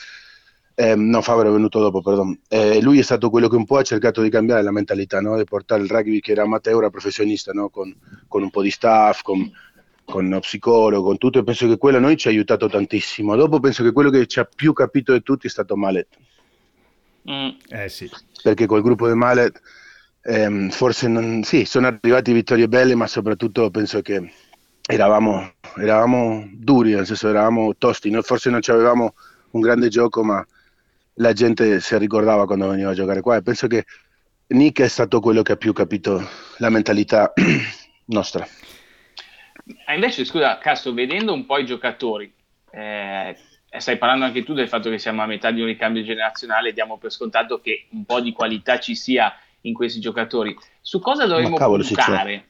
Eh, 0.74 0.94
no, 0.94 1.20
Favaro 1.20 1.50
è 1.50 1.52
venuto 1.52 1.78
dopo, 1.78 2.00
perdono. 2.00 2.38
Eh, 2.48 2.80
lui 2.80 3.00
è 3.00 3.02
stato 3.02 3.28
quello 3.28 3.48
che 3.48 3.56
un 3.56 3.66
po' 3.66 3.76
ha 3.76 3.82
cercato 3.82 4.22
di 4.22 4.30
cambiare 4.30 4.62
la 4.62 4.72
mentalità, 4.72 5.20
no? 5.20 5.36
di 5.36 5.44
portare 5.44 5.82
il 5.82 5.90
rugby 5.90 6.20
che 6.20 6.32
era 6.32 6.44
amateur 6.44 6.84
a 6.84 6.88
professionista, 6.88 7.52
no? 7.52 7.68
con, 7.68 7.94
con, 8.28 8.42
un 8.42 8.48
po' 8.48 8.62
di 8.62 8.70
staff, 8.70 9.20
con, 9.20 9.52
con 10.10 10.26
uno 10.26 10.40
psicologo, 10.40 11.02
con 11.02 11.18
tutto, 11.18 11.38
e 11.38 11.44
penso 11.44 11.66
che 11.66 11.78
quello 11.78 11.96
a 11.96 12.00
noi 12.00 12.16
ci 12.16 12.28
ha 12.28 12.30
aiutato 12.30 12.68
tantissimo. 12.68 13.36
Dopo 13.36 13.60
penso 13.60 13.82
che 13.82 13.92
quello 13.92 14.10
che 14.10 14.26
ci 14.26 14.40
ha 14.40 14.44
più 14.44 14.72
capito 14.72 15.12
di 15.12 15.22
tutti 15.22 15.46
è 15.46 15.50
stato 15.50 15.76
Malet. 15.76 16.08
Mm. 17.30 17.48
Eh 17.68 17.88
sì. 17.88 18.10
Perché 18.42 18.66
col 18.66 18.82
gruppo 18.82 19.08
di 19.08 19.14
Malet 19.14 19.60
ehm, 20.22 20.70
forse 20.70 21.08
non, 21.08 21.42
sì, 21.42 21.64
sono 21.64 21.86
arrivati 21.86 22.32
vittorie 22.32 22.68
belle, 22.68 22.94
ma 22.94 23.06
soprattutto 23.06 23.70
penso 23.70 24.02
che 24.02 24.32
eravamo, 24.86 25.52
eravamo 25.76 26.48
duri, 26.52 26.92
nel 26.94 27.06
senso 27.06 27.28
eravamo 27.28 27.74
tosti, 27.76 28.10
noi 28.10 28.22
forse 28.22 28.50
non 28.50 28.60
avevamo 28.66 29.14
un 29.52 29.60
grande 29.60 29.88
gioco, 29.88 30.22
ma 30.22 30.44
la 31.14 31.32
gente 31.32 31.80
si 31.80 31.96
ricordava 31.98 32.46
quando 32.46 32.68
veniva 32.68 32.90
a 32.90 32.94
giocare 32.94 33.20
qua 33.20 33.36
e 33.36 33.42
penso 33.42 33.66
che 33.66 33.84
Nick 34.48 34.82
è 34.82 34.88
stato 34.88 35.20
quello 35.20 35.42
che 35.42 35.52
ha 35.52 35.56
più 35.56 35.72
capito 35.72 36.26
la 36.58 36.70
mentalità 36.70 37.32
nostra. 38.06 38.46
Ah, 39.84 39.94
invece, 39.94 40.24
scusa, 40.24 40.58
Castro, 40.58 40.92
vedendo 40.92 41.32
un 41.32 41.46
po' 41.46 41.58
i 41.58 41.66
giocatori, 41.66 42.32
eh, 42.72 43.36
stai 43.78 43.98
parlando 43.98 44.24
anche 44.24 44.42
tu 44.42 44.54
del 44.54 44.68
fatto 44.68 44.90
che 44.90 44.98
siamo 44.98 45.22
a 45.22 45.26
metà 45.26 45.50
di 45.50 45.60
un 45.60 45.66
ricambio 45.66 46.02
generazionale, 46.02 46.72
diamo 46.72 46.98
per 46.98 47.10
scontato 47.10 47.60
che 47.60 47.86
un 47.90 48.04
po' 48.04 48.20
di 48.20 48.32
qualità 48.32 48.78
ci 48.78 48.94
sia 48.94 49.34
in 49.62 49.74
questi 49.74 50.00
giocatori. 50.00 50.56
Su 50.80 51.00
cosa 51.00 51.26
dovremmo 51.26 51.56
puntare? 51.56 52.46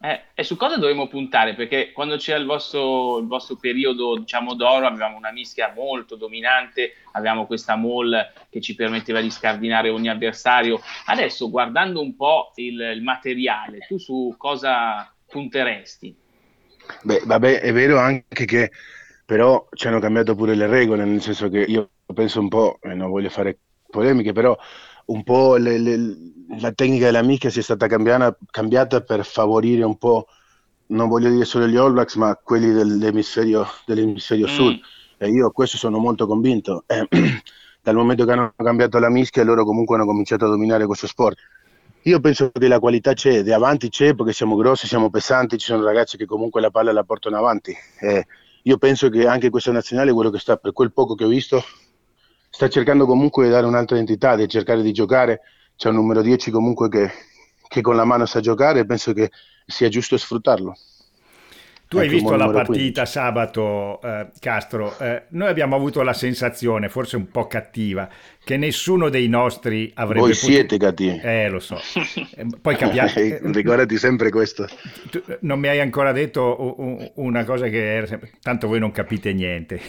Eh, 0.00 0.20
e 0.34 0.44
su 0.44 0.56
cosa 0.56 0.76
dovremmo 0.76 1.06
puntare? 1.06 1.54
Perché 1.54 1.92
quando 1.92 2.16
c'era 2.16 2.38
il 2.38 2.44
vostro, 2.44 3.18
il 3.18 3.26
vostro 3.26 3.56
periodo 3.56 4.18
diciamo, 4.18 4.52
d'oro 4.52 4.86
avevamo 4.86 5.16
una 5.16 5.32
mischia 5.32 5.72
molto 5.74 6.16
dominante, 6.16 6.96
avevamo 7.12 7.46
questa 7.46 7.74
mall 7.74 8.32
che 8.50 8.60
ci 8.60 8.74
permetteva 8.74 9.22
di 9.22 9.30
scardinare 9.30 9.88
ogni 9.88 10.10
avversario. 10.10 10.78
Adesso 11.06 11.48
guardando 11.48 12.02
un 12.02 12.14
po' 12.16 12.52
il, 12.56 12.78
il 12.80 13.02
materiale, 13.02 13.78
tu 13.88 13.96
su 13.96 14.34
cosa 14.36 15.10
punteresti? 15.26 16.14
Beh, 17.02 17.22
vabbè, 17.24 17.60
è 17.60 17.72
vero 17.72 17.98
anche 17.98 18.44
che 18.44 18.70
però 19.24 19.66
ci 19.72 19.86
hanno 19.88 20.00
cambiato 20.00 20.34
pure 20.34 20.54
le 20.54 20.66
regole, 20.66 21.04
nel 21.04 21.22
senso 21.22 21.48
che 21.48 21.60
io 21.60 21.90
penso 22.12 22.40
un 22.40 22.48
po', 22.48 22.78
e 22.82 22.94
non 22.94 23.10
voglio 23.10 23.30
fare 23.30 23.58
polemiche, 23.88 24.32
però 24.32 24.56
un 25.06 25.22
po' 25.22 25.56
le, 25.56 25.78
le, 25.78 25.96
la 26.58 26.72
tecnica 26.72 27.06
della 27.06 27.22
mischia 27.22 27.50
sia 27.50 27.62
stata 27.62 27.86
cambiata, 27.86 28.36
cambiata, 28.50 29.00
per 29.00 29.24
favorire 29.24 29.84
un 29.84 29.96
po', 29.96 30.26
non 30.88 31.08
voglio 31.08 31.30
dire 31.30 31.44
solo 31.44 31.66
gli 31.66 31.76
All 31.76 31.92
Blacks, 31.92 32.16
ma 32.16 32.38
quelli 32.42 32.72
dell'emisferio, 32.72 33.66
dell'emisferio 33.86 34.46
mm. 34.46 34.50
sud. 34.50 34.80
E 35.16 35.28
io 35.28 35.50
questo 35.52 35.76
sono 35.76 35.98
molto 35.98 36.26
convinto. 36.26 36.84
Eh, 36.86 37.06
dal 37.80 37.94
momento 37.94 38.24
che 38.24 38.32
hanno 38.32 38.52
cambiato 38.56 38.98
la 38.98 39.10
mischia, 39.10 39.44
loro 39.44 39.64
comunque 39.64 39.96
hanno 39.96 40.06
cominciato 40.06 40.46
a 40.46 40.48
dominare 40.48 40.86
questo 40.86 41.06
sport. 41.06 41.38
Io 42.06 42.20
penso 42.20 42.50
che 42.50 42.68
la 42.68 42.78
qualità 42.78 43.14
c'è, 43.14 43.42
di 43.42 43.50
avanti 43.50 43.88
c'è 43.88 44.14
perché 44.14 44.34
siamo 44.34 44.56
grossi, 44.56 44.86
siamo 44.86 45.08
pesanti, 45.08 45.56
ci 45.56 45.66
sono 45.66 45.84
ragazzi 45.84 46.18
che 46.18 46.26
comunque 46.26 46.60
la 46.60 46.70
palla 46.70 46.92
la 46.92 47.02
portano 47.02 47.38
avanti. 47.38 47.74
Eh, 48.00 48.26
io 48.64 48.76
penso 48.76 49.08
che 49.08 49.26
anche 49.26 49.48
questa 49.48 49.72
nazionale, 49.72 50.12
quello 50.12 50.28
che 50.28 50.38
sta, 50.38 50.56
per 50.58 50.72
quel 50.72 50.92
poco 50.92 51.14
che 51.14 51.24
ho 51.24 51.28
visto, 51.28 51.64
sta 52.50 52.68
cercando 52.68 53.06
comunque 53.06 53.44
di 53.44 53.50
dare 53.50 53.64
un'altra 53.64 53.96
identità, 53.96 54.36
di 54.36 54.46
cercare 54.48 54.82
di 54.82 54.92
giocare. 54.92 55.40
C'è 55.76 55.88
un 55.88 55.94
numero 55.94 56.20
10 56.20 56.50
comunque 56.50 56.90
che, 56.90 57.10
che 57.68 57.80
con 57.80 57.96
la 57.96 58.04
mano 58.04 58.26
sa 58.26 58.40
giocare 58.40 58.80
e 58.80 58.86
penso 58.86 59.14
che 59.14 59.30
sia 59.64 59.88
giusto 59.88 60.18
sfruttarlo. 60.18 60.76
Tu 61.94 61.98
hai 61.98 62.08
visto 62.08 62.34
la 62.34 62.50
partita 62.50 63.02
15. 63.02 63.06
sabato, 63.06 64.00
eh, 64.02 64.28
Castro. 64.40 64.98
Eh, 64.98 65.24
noi 65.28 65.48
abbiamo 65.48 65.76
avuto 65.76 66.02
la 66.02 66.12
sensazione, 66.12 66.88
forse 66.88 67.16
un 67.16 67.30
po' 67.30 67.46
cattiva, 67.46 68.08
che 68.44 68.56
nessuno 68.56 69.08
dei 69.08 69.28
nostri 69.28 69.90
avrebbe 69.94 70.20
Voi 70.20 70.30
potuto... 70.30 70.52
siete 70.52 70.76
cattivi. 70.76 71.18
Eh, 71.22 71.48
lo 71.48 71.60
so. 71.60 71.80
Eh, 72.36 72.46
poi 72.60 72.76
capiamo... 72.76 73.10
Ricordati 73.52 73.96
sempre 73.96 74.30
questo. 74.30 74.68
Tu, 75.10 75.22
non 75.40 75.58
mi 75.58 75.68
hai 75.68 75.80
ancora 75.80 76.12
detto 76.12 77.12
una 77.16 77.44
cosa 77.44 77.68
che 77.68 77.94
era 77.96 78.06
sempre... 78.06 78.30
Tanto 78.40 78.68
voi 78.68 78.78
non 78.78 78.90
capite 78.90 79.32
niente 79.32 79.80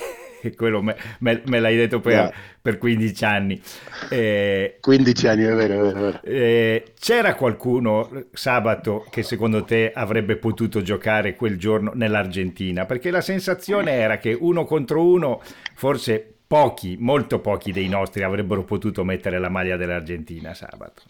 quello 0.55 0.81
me, 0.81 0.95
me, 1.19 1.41
me, 1.45 1.59
l'hai 1.59 1.75
detto 1.75 1.99
per, 1.99 2.11
yeah. 2.13 2.33
per 2.61 2.77
15 2.77 3.25
anni. 3.25 3.61
Eh, 4.09 4.77
15 4.79 5.27
anni, 5.27 5.43
è 5.43 5.53
vero, 5.53 5.73
è 5.73 5.77
vero. 5.77 5.89
È 5.89 5.93
vero. 5.93 6.19
Eh, 6.23 6.83
c'era 6.99 7.35
qualcuno 7.35 8.27
sabato 8.31 9.05
che 9.09 9.23
secondo 9.23 9.63
te 9.63 9.91
avrebbe 9.93 10.37
potuto 10.37 10.81
giocare 10.81 11.35
quel 11.35 11.57
giorno 11.57 11.91
nell'Argentina? 11.93 12.85
Perché 12.85 13.11
la 13.11 13.21
sensazione 13.21 13.93
era 13.93 14.17
che 14.17 14.37
uno 14.39 14.65
contro 14.65 15.03
uno, 15.03 15.41
forse 15.73 16.34
pochi, 16.47 16.97
molto 16.99 17.39
pochi 17.39 17.71
dei 17.71 17.87
nostri 17.87 18.23
avrebbero 18.23 18.63
potuto 18.63 19.03
mettere 19.03 19.39
la 19.39 19.49
maglia 19.49 19.77
dell'Argentina 19.77 20.53
sabato. 20.53 21.03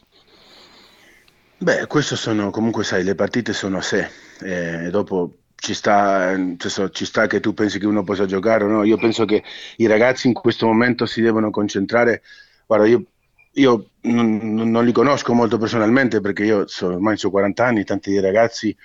Beh, 1.57 1.87
questo 1.87 2.15
sono 2.15 2.49
comunque, 2.49 2.83
sai, 2.83 3.03
le 3.03 3.15
partite 3.15 3.53
sono 3.53 3.77
a 3.77 3.81
sé. 3.81 4.09
Eh, 4.41 4.89
dopo 4.89 5.37
ci 5.55 5.73
sta, 5.73 6.35
senso, 6.35 6.89
ci 6.89 7.05
sta, 7.05 7.27
che 7.27 7.39
tu 7.39 7.53
pensi 7.53 7.79
che 7.79 7.85
uno 7.85 8.03
possa 8.03 8.25
giocare 8.25 8.65
o 8.65 8.67
no. 8.67 8.83
Io 8.83 8.97
penso 8.97 9.25
che 9.25 9.43
i 9.77 9.87
ragazzi 9.87 10.27
in 10.27 10.33
questo 10.33 10.67
momento 10.67 11.05
si 11.05 11.21
devono 11.21 11.49
concentrare. 11.49 12.21
Guarda, 12.65 12.85
io, 12.87 13.05
io 13.53 13.89
non, 14.01 14.69
non, 14.69 14.85
li 14.85 14.91
conosco 14.91 15.33
molto 15.33 15.57
personalmente 15.57 16.19
perché 16.19 16.43
io 16.43 16.67
so, 16.67 16.87
ormai 16.87 17.17
ho 17.21 17.29
40 17.29 17.65
anni, 17.65 17.83
tanti 17.83 18.11
dei 18.11 18.19
ragazzi 18.19 18.75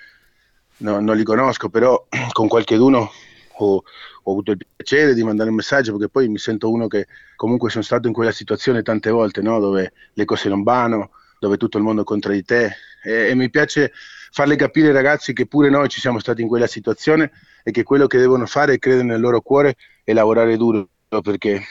no, 0.77 0.99
non 0.99 1.15
li 1.15 1.23
conosco, 1.23 1.69
però 1.69 2.07
con 2.31 2.47
qualcheduno 2.47 3.11
ho, 3.57 3.83
ho 4.23 4.31
avuto 4.31 4.51
il 4.51 4.57
piacere 4.75 5.13
di 5.13 5.23
mandare 5.23 5.49
un 5.49 5.55
messaggio 5.55 5.91
perché 5.93 6.09
poi 6.09 6.27
mi 6.27 6.37
sento 6.37 6.69
uno 6.69 6.87
che 6.87 7.07
comunque 7.35 7.69
sono 7.69 7.83
stato 7.83 8.07
in 8.07 8.13
quella 8.13 8.31
situazione 8.31 8.81
tante 8.81 9.09
volte, 9.09 9.41
no? 9.41 9.59
dove 9.59 9.93
le 10.13 10.25
cose 10.25 10.49
non 10.49 10.63
vanno, 10.63 11.11
dove 11.39 11.57
tutto 11.57 11.77
il 11.77 11.83
mondo 11.83 12.01
è 12.01 12.05
contro 12.05 12.31
di 12.31 12.43
te 12.43 12.75
e, 13.03 13.29
e 13.29 13.35
mi 13.35 13.49
piace 13.49 13.91
farle 14.31 14.55
capire 14.55 14.87
ai 14.87 14.93
ragazzi 14.93 15.33
che 15.33 15.45
pure 15.45 15.69
noi 15.69 15.89
ci 15.89 15.99
siamo 15.99 16.19
stati 16.19 16.41
in 16.41 16.47
quella 16.47 16.67
situazione 16.67 17.31
e 17.63 17.71
che 17.71 17.83
quello 17.83 18.07
che 18.07 18.17
devono 18.17 18.45
fare 18.45 18.73
è 18.73 18.79
credere 18.79 19.05
nel 19.05 19.19
loro 19.19 19.41
cuore 19.41 19.75
e 20.03 20.13
lavorare 20.13 20.55
duro 20.57 20.87
perché 21.21 21.61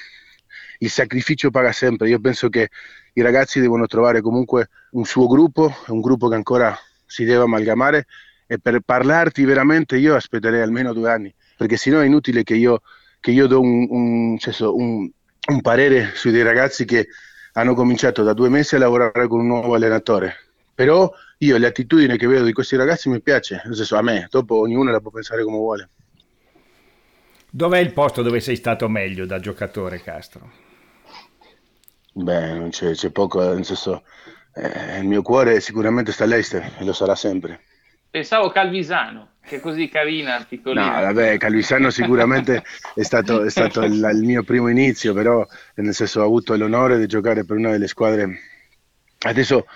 il 0.79 0.91
sacrificio 0.91 1.51
paga 1.51 1.73
sempre. 1.73 2.09
Io 2.09 2.21
penso 2.21 2.49
che 2.49 2.69
i 3.15 3.23
ragazzi 3.23 3.61
devono 3.61 3.87
trovare 3.87 4.21
comunque 4.21 4.69
un 4.93 5.05
suo 5.05 5.27
gruppo, 5.27 5.75
un 5.89 6.01
gruppo 6.01 6.29
che 6.29 6.35
ancora 6.35 6.79
si 7.07 7.25
deve 7.25 7.43
amalgamare 7.43 8.07
e 8.47 8.59
per 8.59 8.81
parlarti 8.81 9.45
veramente 9.45 9.97
io 9.97 10.15
aspetterei 10.15 10.61
almeno 10.61 10.93
due 10.93 11.11
anni, 11.11 11.35
perché 11.61 11.77
sennò 11.77 12.01
è 12.01 12.07
inutile 12.07 12.43
che 12.43 12.55
io, 12.55 12.81
che 13.21 13.33
io 13.33 13.47
do 13.47 13.61
un, 13.61 13.87
un, 13.91 14.39
un, 14.59 15.11
un 15.49 15.61
parere 15.61 16.13
sui 16.15 16.31
dei 16.31 16.43
ragazzi 16.43 16.87
che 16.87 17.09
hanno 17.53 17.75
cominciato 17.75 18.23
da 18.23 18.33
due 18.33 18.49
mesi 18.49 18.77
a 18.77 18.79
lavorare 18.79 19.29
con 19.29 19.41
un 19.41 19.49
nuovo 19.49 19.75
allenatore. 19.75 20.37
Però 20.75 21.13
io 21.37 21.59
l'attitudine 21.59 22.17
che 22.17 22.27
vedo 22.27 22.45
di 22.45 22.55
questi 22.55 22.77
ragazzi 22.77 23.11
mi 23.11 23.21
piace, 23.21 23.61
nel 23.67 23.77
senso 23.77 23.97
a 23.97 24.03
me, 24.03 24.27
dopo 24.31 24.59
ognuno 24.59 24.91
la 24.91 25.01
può 25.01 25.11
pensare 25.11 25.45
come 25.45 25.59
vuole. 25.59 25.91
Dov'è 27.51 27.79
il 27.79 27.93
posto 27.93 28.23
dove 28.23 28.41
sei 28.41 28.57
stato 28.57 28.89
meglio 28.89 29.27
da 29.27 29.39
giocatore, 29.39 30.01
Castro? 30.01 30.51
Beh, 32.15 32.55
non 32.55 32.71
c'è, 32.71 32.93
c'è 32.93 33.11
poco, 33.11 33.43
nel 33.53 33.67
senso, 33.67 34.03
eh, 34.55 35.01
il 35.01 35.07
mio 35.07 35.21
cuore 35.21 35.61
sicuramente 35.61 36.11
sta 36.11 36.25
all'Eister 36.25 36.77
e 36.79 36.85
lo 36.87 36.95
sarà 36.95 37.15
sempre. 37.15 37.61
Pensavo 38.11 38.51
Calvisano, 38.51 39.37
che 39.43 39.57
è 39.57 39.61
così 39.61 39.89
carina, 39.89 40.45
piccolina. 40.49 40.95
No, 40.95 41.01
vabbè, 41.01 41.37
Calvisano 41.39 41.91
sicuramente 41.91 42.63
è 42.95 43.03
stato, 43.03 43.43
è 43.43 43.51
stato 43.51 43.83
il, 43.83 43.95
il, 44.13 44.23
mio 44.23 44.43
primo 44.43 44.69
inizio, 44.69 45.13
però 45.13 45.47
nel 45.75 45.95
senso 45.95 46.21
ho 46.21 46.25
avuto 46.25 46.57
l'onore 46.57 46.99
di 46.99 47.07
giocare 47.07 47.45
per 47.45 47.57
una 47.57 47.71
delle 47.71 47.89
squadre. 47.89 48.39
Adesso 49.23 49.67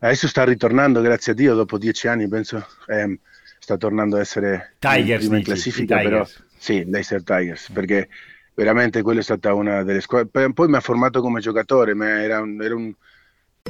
adesso 0.00 0.28
sta 0.28 0.44
ritornando, 0.44 1.00
grazie 1.00 1.32
a 1.32 1.34
Dio, 1.34 1.54
dopo 1.54 1.78
dieci 1.78 2.06
anni, 2.08 2.28
penso, 2.28 2.66
ehm, 2.86 3.18
sta 3.58 3.76
tornando 3.76 4.16
a 4.16 4.20
essere 4.20 4.74
Tigers, 4.78 5.22
prima 5.22 5.38
in 5.38 5.44
classifica, 5.44 5.98
però 5.98 6.26
sì, 6.56 6.84
l'Eister 6.84 7.22
Tigers, 7.22 7.70
perché 7.70 8.08
veramente 8.54 9.02
quella 9.02 9.20
è 9.20 9.22
stata 9.22 9.54
una 9.54 9.82
delle 9.82 10.00
squadre. 10.00 10.52
Poi 10.52 10.68
mi 10.68 10.76
ha 10.76 10.80
formato 10.80 11.20
come 11.20 11.40
giocatore, 11.40 11.94
ma 11.94 12.22
era 12.22 12.40
un, 12.40 12.62
era 12.62 12.74
un 12.74 12.94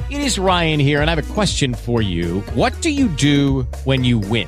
It 0.09 0.19
is 0.19 0.37
Ryan 0.37 0.79
here, 0.79 0.99
and 0.99 1.09
I 1.09 1.13
have 1.13 1.19
a 1.19 1.33
question 1.33 1.73
for 1.73 2.01
you. 2.01 2.43
What 2.53 2.73
do 2.81 2.89
you 2.89 3.07
do 3.15 3.65
when 3.85 4.03
you 4.03 4.19
win? 4.19 4.47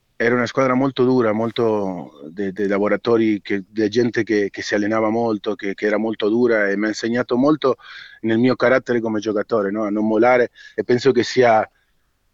Era 0.23 0.35
una 0.35 0.45
squadra 0.45 0.75
molto 0.75 1.03
dura, 1.03 1.31
molto 1.31 2.21
dei 2.29 2.51
de 2.51 2.67
lavoratori, 2.67 3.41
di 3.67 3.89
gente 3.89 4.21
che, 4.21 4.51
che, 4.51 4.61
si 4.61 4.75
allenava 4.75 5.09
molto, 5.09 5.55
che, 5.55 5.73
che, 5.73 5.87
era 5.87 5.97
molto 5.97 6.29
dura 6.29 6.69
e 6.69 6.77
mi 6.77 6.85
ha 6.85 6.89
insegnato 6.89 7.37
molto 7.37 7.77
nel 8.21 8.37
mio 8.37 8.55
carattere 8.55 9.01
come 9.01 9.19
giocatore, 9.19 9.71
no? 9.71 9.83
a 9.83 9.89
non 9.89 10.05
molare 10.05 10.51
e 10.75 10.83
penso 10.83 11.11
che 11.11 11.23
sia 11.23 11.67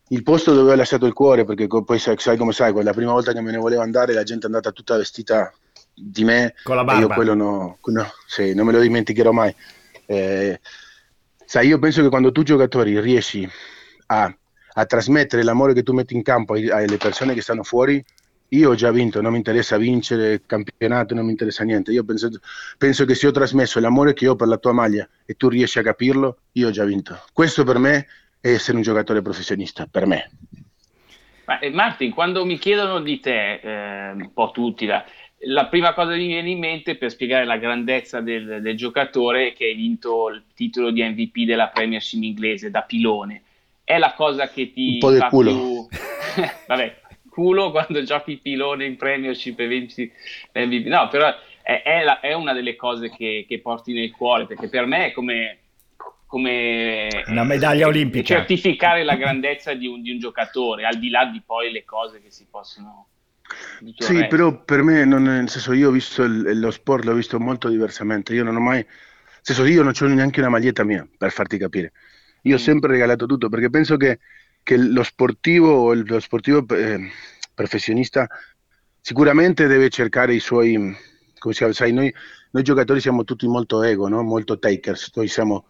il 0.10 0.22
posto 0.22 0.54
dove 0.54 0.74
ho 0.74 0.76
lasciato 0.76 1.06
il 1.06 1.14
cuore 1.14 1.46
perché 1.46 1.68
poi 1.68 1.98
sai, 1.98 2.18
sai 2.18 2.36
come 2.36 2.52
sai, 2.52 2.74
la 2.84 2.92
prima 2.92 3.14
volta 3.14 3.32
che 3.32 3.40
me 3.40 3.52
ne 3.52 3.58
volevo 3.58 3.84
andare 3.84 4.12
la 4.12 4.24
gente 4.24 4.44
è 4.44 4.50
andata 4.50 4.72
tutta 4.72 4.98
vestita 4.98 5.54
di 5.94 6.26
me 6.26 6.56
con 6.64 6.76
la 6.76 6.84
barba. 6.84 7.02
io 7.02 7.08
quello 7.08 7.34
no, 7.36 7.78
no 7.82 8.12
sì, 8.26 8.54
non 8.54 8.66
me 8.66 8.74
lo 8.74 8.82
dimenticherò 8.82 9.32
mai. 9.32 9.56
Eh, 10.06 10.60
sai, 11.46 11.68
io 11.68 11.80
penso 11.80 12.02
che 12.02 12.10
quando 12.10 12.34
tu 12.34 12.44
giocatori 12.44 13.00
riesci 13.00 13.50
a 14.08 14.38
a 14.80 14.86
trasmettere 14.86 15.44
l'amore 15.44 15.74
che 15.74 15.82
tu 15.82 15.92
metti 15.92 16.16
in 16.16 16.22
campo 16.22 16.54
alle 16.54 16.98
persone 16.98 17.34
che 17.34 17.42
stanno 17.42 17.64
fuori, 17.64 18.04
io 18.50 18.70
ho 18.70 18.76
già 18.76 18.92
vinto, 18.92 19.22
non 19.22 19.32
mi 19.32 19.38
interessa 19.38 19.76
vincere 19.78 20.34
il 20.34 20.42
campionato, 20.46 21.16
non 21.16 21.26
mi 21.26 21.32
interessa 21.32 21.64
niente. 21.64 21.92
Io 21.92 22.04
penso, 22.04 22.30
penso, 22.78 23.04
che 23.04 23.16
se 23.16 23.28
ho 23.28 23.32
trasmesso 23.32 23.80
l'amore 23.80 24.14
che 24.14 24.28
ho 24.28 24.36
per 24.36 24.48
la 24.48 24.58
tua 24.58 24.74
maglia 24.74 25.08
e 25.26 25.34
tu 25.34 25.50
riesci 25.50 25.80
a 25.80 25.82
capirlo, 25.82 26.38
io 26.54 26.68
ho 26.68 26.72
già 26.72 26.86
vinto. 26.86 27.20
Questo 27.34 27.64
per 27.64 27.80
me 27.80 28.08
è 28.40 28.50
essere 28.50 28.78
un 28.78 28.84
giocatore 28.84 29.24
professionista, 29.24 29.88
per 29.90 30.06
me. 30.06 30.30
Ma, 31.46 31.60
eh, 31.60 31.72
Martin, 31.72 32.14
quando 32.14 32.46
mi 32.46 32.60
chiedono 32.60 33.02
di 33.02 33.20
te, 33.20 33.60
eh, 33.60 34.12
un 34.12 34.32
po' 34.32 34.52
tutti, 34.52 34.86
la, 34.86 35.04
la 35.48 35.66
prima 35.68 35.94
cosa 35.94 36.12
che 36.12 36.20
mi 36.20 36.28
viene 36.28 36.52
in 36.52 36.60
mente 36.60 36.98
per 36.98 37.10
spiegare 37.10 37.46
la 37.46 37.58
grandezza 37.58 38.22
del, 38.22 38.60
del 38.62 38.78
giocatore 38.78 39.54
che 39.54 39.72
ha 39.72 39.76
vinto 39.76 40.30
il 40.30 40.44
titolo 40.54 40.92
di 40.92 41.02
MVP 41.02 41.46
della 41.46 41.70
Premiership 41.70 42.22
inglese 42.22 42.70
da 42.70 42.84
pilone. 42.84 43.42
È 43.88 43.98
la 43.98 44.14
cosa 44.16 44.50
che 44.50 44.74
ti 44.74 45.00
fa 45.00 45.30
culo. 45.30 45.54
più... 45.54 45.88
Vabbè, 46.68 47.00
culo 47.30 47.72
quando 47.72 48.04
giochi 48.04 48.36
pilone 48.36 48.84
in 48.84 48.98
Premiership 48.98 49.58
e 49.62 49.68
vinci 49.68 50.12
l'MVP. 50.52 50.88
No, 50.88 51.08
però 51.08 51.34
è, 51.62 51.84
è, 51.84 52.04
la, 52.04 52.20
è 52.20 52.34
una 52.34 52.52
delle 52.52 52.76
cose 52.76 53.10
che, 53.10 53.46
che, 53.48 53.62
porti 53.62 53.94
nel 53.94 54.12
cuore, 54.12 54.46
perché 54.46 54.68
per 54.68 54.86
me 54.86 55.06
è 55.06 55.12
come... 55.14 55.60
come 56.26 57.08
una 57.28 57.46
medaglia 57.46 57.88
olimpica. 57.88 58.26
Certificare 58.26 59.06
la 59.06 59.16
grandezza 59.16 59.74
di 59.74 59.88
un, 59.88 60.02
di 60.02 60.12
un 60.12 60.20
giocatore, 60.20 60.84
al 60.84 61.00
di 61.00 61.08
là 61.08 61.24
di 61.24 61.42
poi 61.46 61.72
le 61.72 61.86
cose 61.86 62.22
che 62.22 62.30
si 62.30 62.46
possono 62.52 63.08
sì, 64.00 64.28
però 64.28 64.66
per 64.66 64.84
me, 64.84 65.06
non, 65.06 65.24
nel 65.24 65.48
senso, 65.48 65.72
io 65.72 65.88
ho 65.88 65.92
visto 65.92 66.24
il, 66.24 66.60
lo 66.60 66.72
sport, 66.72 67.06
l'ho 67.06 67.14
visto 67.14 67.40
molto 67.40 67.70
diversamente. 67.70 68.34
Io 68.34 68.44
non 68.44 68.58
ho 68.58 68.60
mai, 68.60 68.80
nel 68.80 68.86
senso, 69.40 69.64
io 69.64 69.82
non 69.82 69.94
ho 69.98 70.06
neanche 70.08 70.42
una 70.42 70.50
maglietta 70.50 70.84
mia, 70.84 71.08
per 71.18 71.32
farti 71.32 71.58
capire. 71.58 71.94
Io 72.48 72.56
ho 72.56 72.60
sempre 72.60 72.92
regalato 72.92 73.26
tutto 73.26 73.50
perché 73.50 73.70
penso 73.70 73.98
che, 73.98 74.20
che 74.64 74.78
lo 74.78 75.04
sportivo, 75.04 75.94
lo 75.94 76.20
sportivo 76.20 76.66
eh, 76.70 77.10
professionista 77.54 78.28
sicuramente 79.02 79.68
deve 79.68 79.90
cercare 79.90 80.34
i 80.34 80.40
suoi, 80.40 80.74
come 81.40 81.54
si 81.54 81.60
chiama, 81.60 81.74
sai, 81.74 81.94
noi, 81.94 82.14
noi 82.52 82.64
giocatori 82.64 83.00
siamo 83.00 83.24
tutti 83.24 83.48
molto 83.48 83.84
ego, 83.84 84.08
no? 84.08 84.22
molto 84.24 84.60
takers, 84.60 85.12
noi 85.16 85.28
siamo, 85.28 85.66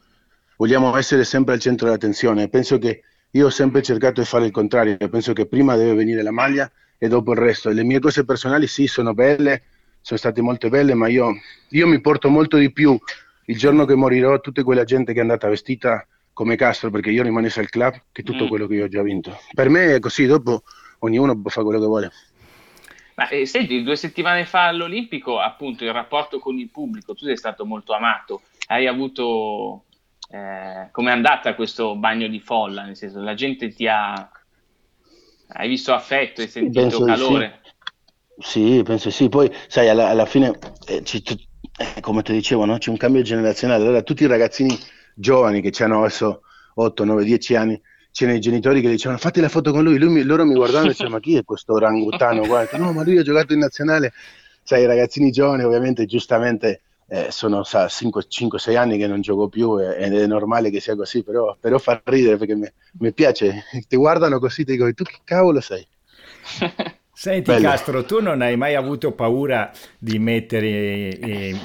vogliamo 0.58 0.96
essere 0.96 1.24
sempre 1.24 1.54
al 1.54 1.60
centro 1.60 1.86
dell'attenzione. 1.86 2.50
Penso 2.50 2.78
che 2.78 3.02
io 3.32 3.46
ho 3.46 3.50
sempre 3.50 3.82
cercato 3.82 4.22
di 4.22 4.28
fare 4.28 4.46
il 4.46 4.52
contrario, 4.52 4.98
penso 5.10 5.34
che 5.34 5.48
prima 5.48 5.76
deve 5.76 5.94
venire 5.94 6.22
la 6.24 6.32
maglia 6.32 6.72
e 6.98 7.08
dopo 7.08 7.34
il 7.34 7.38
resto. 7.38 7.70
Le 7.70 7.84
mie 7.84 8.00
cose 8.00 8.26
personali 8.26 8.68
sì, 8.68 8.88
sono 8.88 9.13
belle, 9.13 9.63
sono 10.02 10.20
state 10.20 10.42
molto 10.42 10.70
belle, 10.70 10.94
ma 10.94 11.08
io, 11.08 11.34
io 11.70 11.88
mi 11.88 12.02
porto 12.02 12.30
molto 12.30 12.58
di 12.58 12.72
più 12.72 12.98
il 13.46 13.58
giorno 13.58 13.86
che 13.86 13.96
morirò 13.96 14.40
tutta 14.40 14.63
quella 14.63 14.84
gente 14.84 15.13
che 15.13 15.20
è 15.20 15.22
andata 15.22 15.48
vestita 15.48 16.06
come 16.38 16.56
Castro 16.56 16.91
perché 16.91 17.10
io 17.10 17.23
rimanessi 17.23 17.58
al 17.58 17.67
club 17.67 18.00
che 18.12 18.21
tutto 18.21 18.43
mm. 18.43 18.47
quello 18.47 18.67
che 18.67 18.76
io 18.76 18.86
ho 18.86 18.88
già 18.88 19.02
vinto. 19.02 19.39
Per 19.52 19.69
me 19.69 19.95
è 19.95 20.00
così, 20.00 20.28
dopo 20.28 20.62
ognuno 21.00 21.36
può 21.41 21.50
fare 21.50 21.65
quello 21.65 21.80
che 21.80 21.86
vuole. 21.88 22.12
Ma 23.15 23.28
eh, 23.30 23.47
senti, 23.47 23.82
due 23.82 23.95
settimane 23.95 24.45
fa 24.45 24.67
all'Olimpico, 24.67 25.39
appunto, 25.39 25.84
il 25.84 25.91
rapporto 25.91 26.38
con 26.38 26.60
il 26.60 26.69
pubblico, 26.69 27.15
tu 27.15 27.26
sei 27.26 27.38
stato 27.38 27.65
molto 27.65 27.93
amato, 27.93 28.43
hai 28.67 28.86
avuto... 28.86 29.86
Eh, 30.30 30.89
come 30.91 31.10
è 31.10 31.13
andata 31.13 31.56
questo 31.56 31.95
bagno 31.95 32.28
di 32.28 32.39
folla? 32.39 32.84
Nel 32.84 32.95
senso, 32.95 33.19
la 33.19 33.34
gente 33.34 33.73
ti 33.73 33.88
ha, 33.88 34.30
hai 35.47 35.67
visto 35.67 35.91
affetto, 35.91 36.41
hai 36.41 36.50
sentito 36.50 36.82
penso 36.82 37.04
calore? 37.04 37.62
Sì. 38.38 38.76
sì. 38.76 38.84
penso 38.84 39.10
sì. 39.10 39.28
Poi, 39.28 39.52
sai, 39.65 39.89
alla, 39.89 40.10
alla 40.10 40.28
fine, 40.28 40.56
eh, 40.86 41.04
ci, 41.04 41.23
eh, 41.23 42.00
come 42.00 42.21
ti 42.21 42.32
dicevo, 42.32 42.63
no? 42.65 42.78
c'è 42.78 42.91
un 42.91 42.97
cambio 42.97 43.23
generazionale. 43.23 43.82
Allora, 43.82 44.04
tutti 44.04 44.21
i 44.21 44.28
ragazzini 44.28 44.78
giovani 45.17 45.62
che 45.62 45.84
hanno 45.84 45.99
adesso 46.01 46.41
8, 46.75 47.03
9, 47.03 47.23
10 47.23 47.56
anni, 47.56 47.82
c'erano 48.12 48.38
i 48.38 48.41
genitori 48.41 48.82
che 48.82 48.89
dicevano 48.89 49.19
fatti 49.19 49.41
la 49.41 49.49
foto 49.49 49.71
con 49.71 49.84
lui, 49.84 49.97
lui 49.97 50.23
loro 50.23 50.45
mi 50.45 50.53
guardavano 50.53 50.88
e 50.88 50.91
dicevano 50.91 51.15
ma 51.15 51.21
chi 51.21 51.36
è 51.36 51.43
questo 51.43 51.73
orangutano? 51.73 52.45
Guarda, 52.45 52.77
no, 52.77 52.93
ma 52.93 53.03
lui 53.03 53.17
ha 53.17 53.23
giocato 53.23 53.53
in 53.53 53.60
nazionale. 53.60 54.13
Sai, 54.63 54.84
i 54.84 54.86
ragazzini 54.86 55.32
giovani 55.32 55.63
ovviamente 55.63 56.06
giustamente 56.06 56.82
eh, 57.08 57.27
sono 57.32 57.62
5-6 57.62 58.75
anni 58.75 58.97
che 58.97 59.08
non 59.08 59.21
gioco 59.21 59.47
più 59.47 59.80
eh, 59.80 59.95
ed 59.97 60.13
è 60.13 60.27
normale 60.27 60.69
che 60.69 60.80
sia 60.80 60.95
così, 60.95 61.23
però, 61.23 61.56
però 61.60 61.77
fa 61.77 62.01
ridere 62.03 62.38
perché 62.38 62.73
mi 62.99 63.13
piace, 63.13 63.63
ti 63.88 63.95
guardano 63.95 64.39
così 64.39 64.62
e 64.62 64.65
ti 64.65 64.71
dico 64.73 64.93
tu 64.93 65.03
che 65.03 65.19
cavolo 65.23 65.62
sei? 65.62 65.88
Senti 67.19 67.49
Bello. 67.49 67.69
Castro, 67.69 68.06
tu 68.06 68.21
non 68.21 68.43
hai 68.43 68.56
mai 68.58 68.75
avuto 68.75 69.12
paura 69.12 69.71
di 69.97 70.19
mettere 70.19 70.67
eh, 71.17 71.56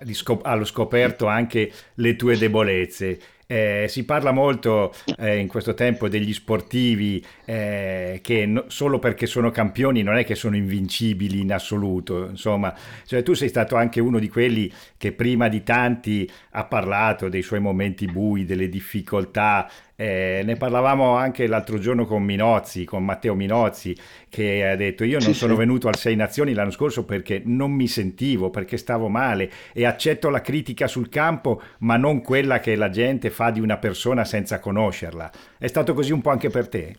di 0.00 0.12
scop- 0.12 0.44
allo 0.44 0.64
scoperto 0.64 1.26
anche 1.28 1.70
le 1.94 2.16
tue 2.16 2.36
debolezze? 2.36 3.20
Eh, 3.46 3.86
si 3.88 4.04
parla 4.04 4.32
molto 4.32 4.92
eh, 5.16 5.38
in 5.38 5.46
questo 5.46 5.74
tempo 5.74 6.08
degli 6.08 6.34
sportivi 6.34 7.24
eh, 7.44 8.18
che 8.22 8.44
no, 8.44 8.64
solo 8.66 8.98
perché 8.98 9.24
sono 9.24 9.50
campioni 9.50 10.02
non 10.02 10.18
è 10.18 10.24
che 10.24 10.34
sono 10.34 10.54
invincibili 10.56 11.40
in 11.40 11.52
assoluto, 11.52 12.26
insomma, 12.28 12.74
cioè, 13.06 13.22
tu 13.22 13.32
sei 13.32 13.48
stato 13.48 13.76
anche 13.76 14.00
uno 14.00 14.18
di 14.18 14.28
quelli 14.28 14.70
che 14.98 15.12
prima 15.12 15.48
di 15.48 15.62
tanti 15.62 16.28
ha 16.50 16.64
parlato 16.64 17.28
dei 17.28 17.42
suoi 17.42 17.60
momenti 17.60 18.04
bui, 18.06 18.44
delle 18.44 18.68
difficoltà, 18.68 19.70
eh, 20.00 20.42
ne 20.44 20.54
parlavamo 20.54 21.16
anche 21.16 21.48
l'altro 21.48 21.76
giorno 21.80 22.06
con 22.06 22.22
Minozzi, 22.22 22.84
con 22.84 23.04
Matteo 23.04 23.34
Minozzi, 23.34 23.98
che 24.28 24.64
ha 24.64 24.76
detto 24.76 25.02
io 25.02 25.18
non 25.18 25.32
sì, 25.32 25.34
sono 25.34 25.54
sì. 25.54 25.58
venuto 25.58 25.88
al 25.88 25.96
Sei 25.96 26.14
Nazioni 26.14 26.54
l'anno 26.54 26.70
scorso 26.70 27.04
perché 27.04 27.42
non 27.44 27.72
mi 27.72 27.88
sentivo, 27.88 28.48
perché 28.48 28.76
stavo 28.76 29.08
male 29.08 29.50
e 29.72 29.84
accetto 29.84 30.28
la 30.28 30.40
critica 30.40 30.86
sul 30.86 31.08
campo, 31.08 31.60
ma 31.78 31.96
non 31.96 32.22
quella 32.22 32.60
che 32.60 32.76
la 32.76 32.90
gente 32.90 33.28
fa 33.30 33.50
di 33.50 33.58
una 33.58 33.78
persona 33.78 34.24
senza 34.24 34.60
conoscerla. 34.60 35.32
È 35.58 35.66
stato 35.66 35.94
così 35.94 36.12
un 36.12 36.20
po' 36.20 36.30
anche 36.30 36.48
per 36.48 36.68
te? 36.68 36.96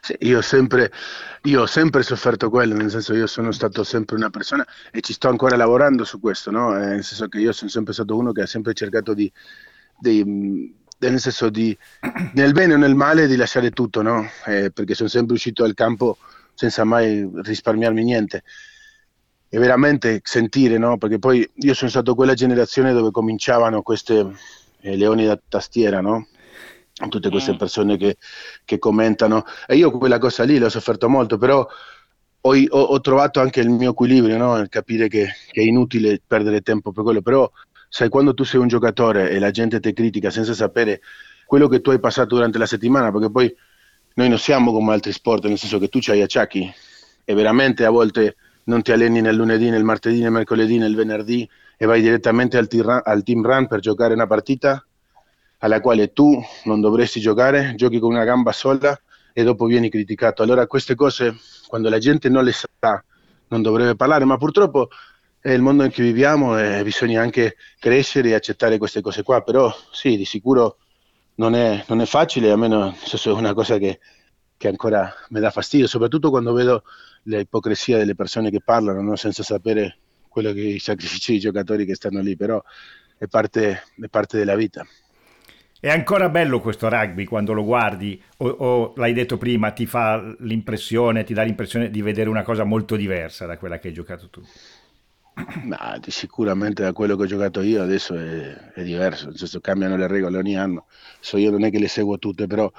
Sì, 0.00 0.16
io, 0.20 0.40
sempre, 0.40 0.90
io 1.42 1.60
ho 1.60 1.66
sempre 1.66 2.02
sofferto 2.02 2.48
quello, 2.48 2.74
nel 2.74 2.88
senso 2.88 3.12
io 3.12 3.26
sono 3.26 3.52
stato 3.52 3.84
sempre 3.84 4.16
una 4.16 4.30
persona 4.30 4.66
e 4.90 5.02
ci 5.02 5.12
sto 5.12 5.28
ancora 5.28 5.56
lavorando 5.56 6.04
su 6.04 6.20
questo, 6.20 6.50
no? 6.50 6.74
Eh, 6.74 6.86
nel 6.86 7.04
senso 7.04 7.28
che 7.28 7.38
io 7.38 7.52
sono 7.52 7.68
sempre 7.68 7.92
stato 7.92 8.16
uno 8.16 8.32
che 8.32 8.40
ha 8.40 8.46
sempre 8.46 8.72
cercato 8.72 9.12
di, 9.12 9.30
di 9.98 10.74
nel 10.98 11.20
senso 11.20 11.50
di 11.50 11.76
nel 12.34 12.52
bene 12.52 12.74
o 12.74 12.76
nel 12.76 12.94
male 12.94 13.26
di 13.26 13.36
lasciare 13.36 13.70
tutto, 13.70 14.02
no? 14.02 14.28
Eh, 14.46 14.70
perché 14.70 14.94
sono 14.94 15.08
sempre 15.08 15.34
uscito 15.34 15.64
al 15.64 15.74
campo 15.74 16.18
senza 16.54 16.84
mai 16.84 17.28
risparmiarmi 17.34 18.02
niente. 18.02 18.42
E 19.48 19.58
veramente 19.58 20.20
sentire, 20.24 20.78
no? 20.78 20.98
Perché 20.98 21.18
poi 21.18 21.48
io 21.54 21.74
sono 21.74 21.90
stato 21.90 22.14
quella 22.14 22.34
generazione 22.34 22.92
dove 22.92 23.10
cominciavano 23.10 23.82
queste 23.82 24.32
eh, 24.80 24.96
leoni 24.96 25.26
da 25.26 25.38
tastiera, 25.48 26.00
no? 26.00 26.26
Tutte 27.08 27.28
queste 27.28 27.52
mm. 27.52 27.56
persone 27.56 27.96
che, 27.98 28.16
che, 28.64 28.78
commentano. 28.78 29.44
E 29.66 29.76
io 29.76 29.90
quella 29.90 30.18
cosa 30.18 30.44
lì 30.44 30.58
l'ho 30.58 30.70
sofferto 30.70 31.08
molto, 31.08 31.36
però 31.36 31.66
ho, 32.40 32.54
ho, 32.54 32.80
ho 32.80 33.00
trovato 33.00 33.40
anche 33.40 33.60
il 33.60 33.68
mio 33.68 33.90
equilibrio, 33.90 34.36
no? 34.38 34.58
Il 34.58 34.68
capire 34.68 35.08
che, 35.08 35.28
che, 35.50 35.60
è 35.60 35.64
inutile 35.64 36.20
perdere 36.26 36.62
tempo 36.62 36.92
per 36.92 37.04
quello, 37.04 37.20
però 37.20 37.48
sai, 37.88 38.08
quando 38.08 38.34
tu 38.34 38.44
sei 38.44 38.60
un 38.60 38.68
giocatore 38.68 39.30
e 39.30 39.38
la 39.38 39.50
gente 39.50 39.80
ti 39.80 39.92
critica 39.92 40.30
senza 40.30 40.54
sapere 40.54 41.00
quello 41.46 41.68
che 41.68 41.80
tu 41.80 41.90
hai 41.90 42.00
passato 42.00 42.34
durante 42.34 42.58
la 42.58 42.66
settimana, 42.66 43.10
perché 43.12 43.30
poi 43.30 43.54
noi 44.14 44.28
non 44.28 44.38
siamo 44.38 44.72
come 44.72 44.92
altri 44.92 45.12
sport, 45.12 45.44
nel 45.46 45.58
senso 45.58 45.78
che 45.78 45.88
tu 45.88 45.98
hai 46.08 46.22
acciacchi 46.22 46.72
e 47.24 47.34
veramente 47.34 47.84
a 47.84 47.90
volte 47.90 48.36
non 48.64 48.82
ti 48.82 48.92
alleni 48.92 49.20
nel 49.20 49.36
lunedì, 49.36 49.70
nel 49.70 49.84
martedì, 49.84 50.20
nel 50.20 50.30
mercoledì, 50.30 50.78
nel 50.78 50.94
venerdì 50.94 51.48
e 51.76 51.86
vai 51.86 52.00
direttamente 52.00 52.56
al, 52.56 52.66
tir- 52.66 53.02
al 53.04 53.22
team 53.22 53.44
run 53.44 53.66
per 53.66 53.80
giocare 53.80 54.14
una 54.14 54.26
partita 54.26 54.84
alla 55.58 55.80
quale 55.80 56.12
tu 56.12 56.40
non 56.64 56.80
dovresti 56.80 57.20
giocare, 57.20 57.74
giochi 57.76 57.98
con 57.98 58.12
una 58.12 58.24
gamba 58.24 58.52
sola 58.52 58.98
e 59.32 59.44
dopo 59.44 59.66
vieni 59.66 59.90
criticato. 59.90 60.42
Allora 60.42 60.66
queste 60.66 60.94
cose, 60.94 61.36
quando 61.66 61.88
la 61.88 61.98
gente 61.98 62.28
non 62.28 62.44
le 62.44 62.52
sa, 62.52 63.04
non 63.48 63.62
dovrebbe 63.62 63.94
parlare, 63.96 64.24
ma 64.24 64.36
purtroppo 64.36 64.88
è 65.46 65.52
il 65.52 65.62
mondo 65.62 65.84
in 65.84 65.92
cui 65.92 66.02
viviamo 66.02 66.58
e 66.58 66.82
bisogna 66.82 67.22
anche 67.22 67.54
crescere 67.78 68.30
e 68.30 68.34
accettare 68.34 68.78
queste 68.78 69.00
cose 69.00 69.22
qua, 69.22 69.42
però 69.42 69.72
sì, 69.92 70.16
di 70.16 70.24
sicuro 70.24 70.78
non 71.36 71.54
è, 71.54 71.84
non 71.86 72.00
è 72.00 72.04
facile, 72.04 72.50
a 72.50 72.56
me 72.56 72.66
no, 72.66 72.92
è 72.92 73.28
una 73.28 73.54
cosa 73.54 73.78
che, 73.78 74.00
che, 74.56 74.66
ancora 74.66 75.08
mi 75.28 75.38
dà 75.38 75.50
fastidio, 75.50 75.86
soprattutto 75.86 76.30
quando 76.30 76.52
vedo 76.52 76.82
l'ipocrisia 77.24 77.96
delle 77.96 78.16
persone 78.16 78.50
che 78.50 78.60
parlano 78.60 79.00
no? 79.02 79.14
senza 79.14 79.44
sapere 79.44 79.98
quello 80.28 80.52
che 80.52 80.62
i 80.62 80.78
sacrifici 80.80 81.30
dei 81.30 81.40
giocatori 81.40 81.86
che 81.86 81.94
stanno 81.94 82.20
lì, 82.22 82.34
però 82.34 82.60
è 83.16 83.28
parte, 83.28 83.84
è 84.00 84.08
parte 84.08 84.38
della 84.38 84.56
vita. 84.56 84.84
È 85.78 85.90
ancora 85.90 86.28
bello 86.28 86.60
questo 86.60 86.88
rugby 86.88 87.24
quando 87.24 87.52
lo 87.52 87.62
guardi 87.62 88.20
o, 88.38 88.48
o, 88.48 88.92
l'hai 88.96 89.12
detto 89.12 89.36
prima, 89.36 89.70
ti 89.70 89.86
fa 89.86 90.34
l'impressione, 90.40 91.22
ti 91.22 91.34
dà 91.34 91.42
l'impressione 91.44 91.88
di 91.88 92.02
vedere 92.02 92.28
una 92.28 92.42
cosa 92.42 92.64
molto 92.64 92.96
diversa 92.96 93.46
da 93.46 93.56
quella 93.58 93.78
che 93.78 93.88
hai 93.88 93.94
giocato 93.94 94.28
tu. 94.28 94.42
Ma 95.64 96.00
sicuramente 96.06 96.82
da 96.82 96.94
quello 96.94 97.14
che 97.14 97.24
ho 97.24 97.26
giocato 97.26 97.60
io 97.60 97.82
adesso 97.82 98.14
è, 98.14 98.72
è, 98.72 98.82
diverso, 98.82 99.26
nel 99.26 99.36
senso 99.36 99.60
cambiano 99.60 99.96
le 99.96 100.06
regole 100.06 100.38
ogni 100.38 100.56
anno. 100.56 100.86
So, 101.20 101.36
io 101.36 101.50
non 101.50 101.64
è 101.64 101.70
che 101.70 101.78
le 101.78 101.88
seguo 101.88 102.18
tutte, 102.18 102.46
però 102.46 102.72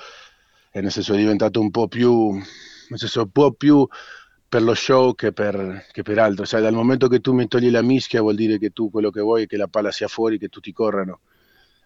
è 0.71 0.81
nel 0.81 0.91
senso 0.91 1.13
è 1.13 1.17
diventato 1.17 1.59
un 1.59 1.69
po' 1.69 1.87
più, 1.87 2.31
nel 2.33 2.99
senso 2.99 3.21
un 3.21 3.29
po' 3.29 3.51
più 3.51 3.87
per 4.49 4.63
lo 4.63 4.73
show 4.73 5.13
che 5.13 5.33
per, 5.33 5.85
che 5.91 6.01
per 6.01 6.17
altro. 6.17 6.45
Sai, 6.45 6.61
dal 6.63 6.73
momento 6.73 7.07
che 7.07 7.19
tu 7.19 7.31
mi 7.33 7.47
togli 7.47 7.69
la 7.69 7.83
mischia 7.83 8.21
vuol 8.21 8.35
dire 8.35 8.57
che 8.57 8.71
tu 8.71 8.89
quello 8.89 9.11
che 9.11 9.21
vuoi 9.21 9.43
è 9.43 9.47
che 9.47 9.57
la 9.57 9.67
palla 9.67 9.91
sia 9.91 10.07
fuori, 10.07 10.39
che 10.39 10.47
tutti 10.47 10.73
corrano. 10.73 11.19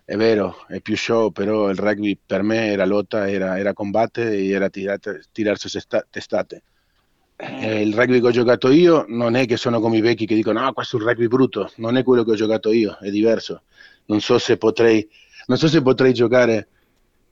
È 0.06 0.16
vero, 0.16 0.66
è 0.68 0.80
più 0.80 0.96
show, 0.96 1.32
però 1.32 1.70
il 1.70 1.78
rugby 1.78 2.18
per 2.26 2.44
me 2.44 2.68
era 2.72 2.86
lotta, 2.86 3.30
era, 3.30 3.60
era 3.60 3.74
combattere 3.74 4.36
e 4.36 4.50
era 4.50 4.70
tirate, 4.70 5.24
tirarsi 5.34 5.70
testate 6.10 6.64
eh, 7.44 7.82
il 7.82 7.94
rugby 7.96 8.20
che 8.20 8.28
ho 8.28 8.32
giocato 8.32 8.70
io 8.70 9.06
non 9.08 9.36
è 9.36 9.48
che 9.48 9.58
sono 9.58 9.80
come 9.80 9.98
i 9.98 10.02
vecchi 10.02 10.28
che 10.28 10.36
dicono 10.36 10.64
ah 10.64 10.74
questo 10.74 10.98
è 10.98 11.02
un 11.02 11.08
rugby 11.08 11.28
brutto, 11.28 11.72
non 11.78 11.98
è 11.98 12.04
quello 12.04 12.24
che 12.24 12.32
ho 12.32 12.36
giocato 12.36 12.72
io, 12.72 12.98
è 13.00 13.10
diverso. 13.10 13.64
Non 14.06 14.22
so 14.22 14.38
se 14.38 14.58
potrei, 14.58 15.08
non 15.48 15.58
so 15.58 15.68
se 15.68 15.82
potrei 15.82 16.14
giocare 16.14 16.68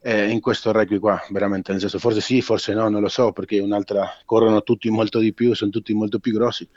eh, 0.01 0.29
in 0.29 0.39
questo 0.39 0.71
rugby 0.71 0.97
qua, 0.97 1.21
veramente, 1.29 1.71
nel 1.71 1.81
senso 1.81 1.99
forse 1.99 2.21
sì, 2.21 2.41
forse 2.41 2.73
no, 2.73 2.89
non 2.89 3.01
lo 3.01 3.09
so, 3.09 3.31
perché 3.31 3.59
un'altra 3.59 4.09
corrono 4.25 4.63
tutti 4.63 4.89
molto 4.89 5.19
di 5.19 5.33
più, 5.33 5.53
sono 5.53 5.69
tutti 5.69 5.93
molto 5.93 6.19
più 6.19 6.33
grossi. 6.33 6.67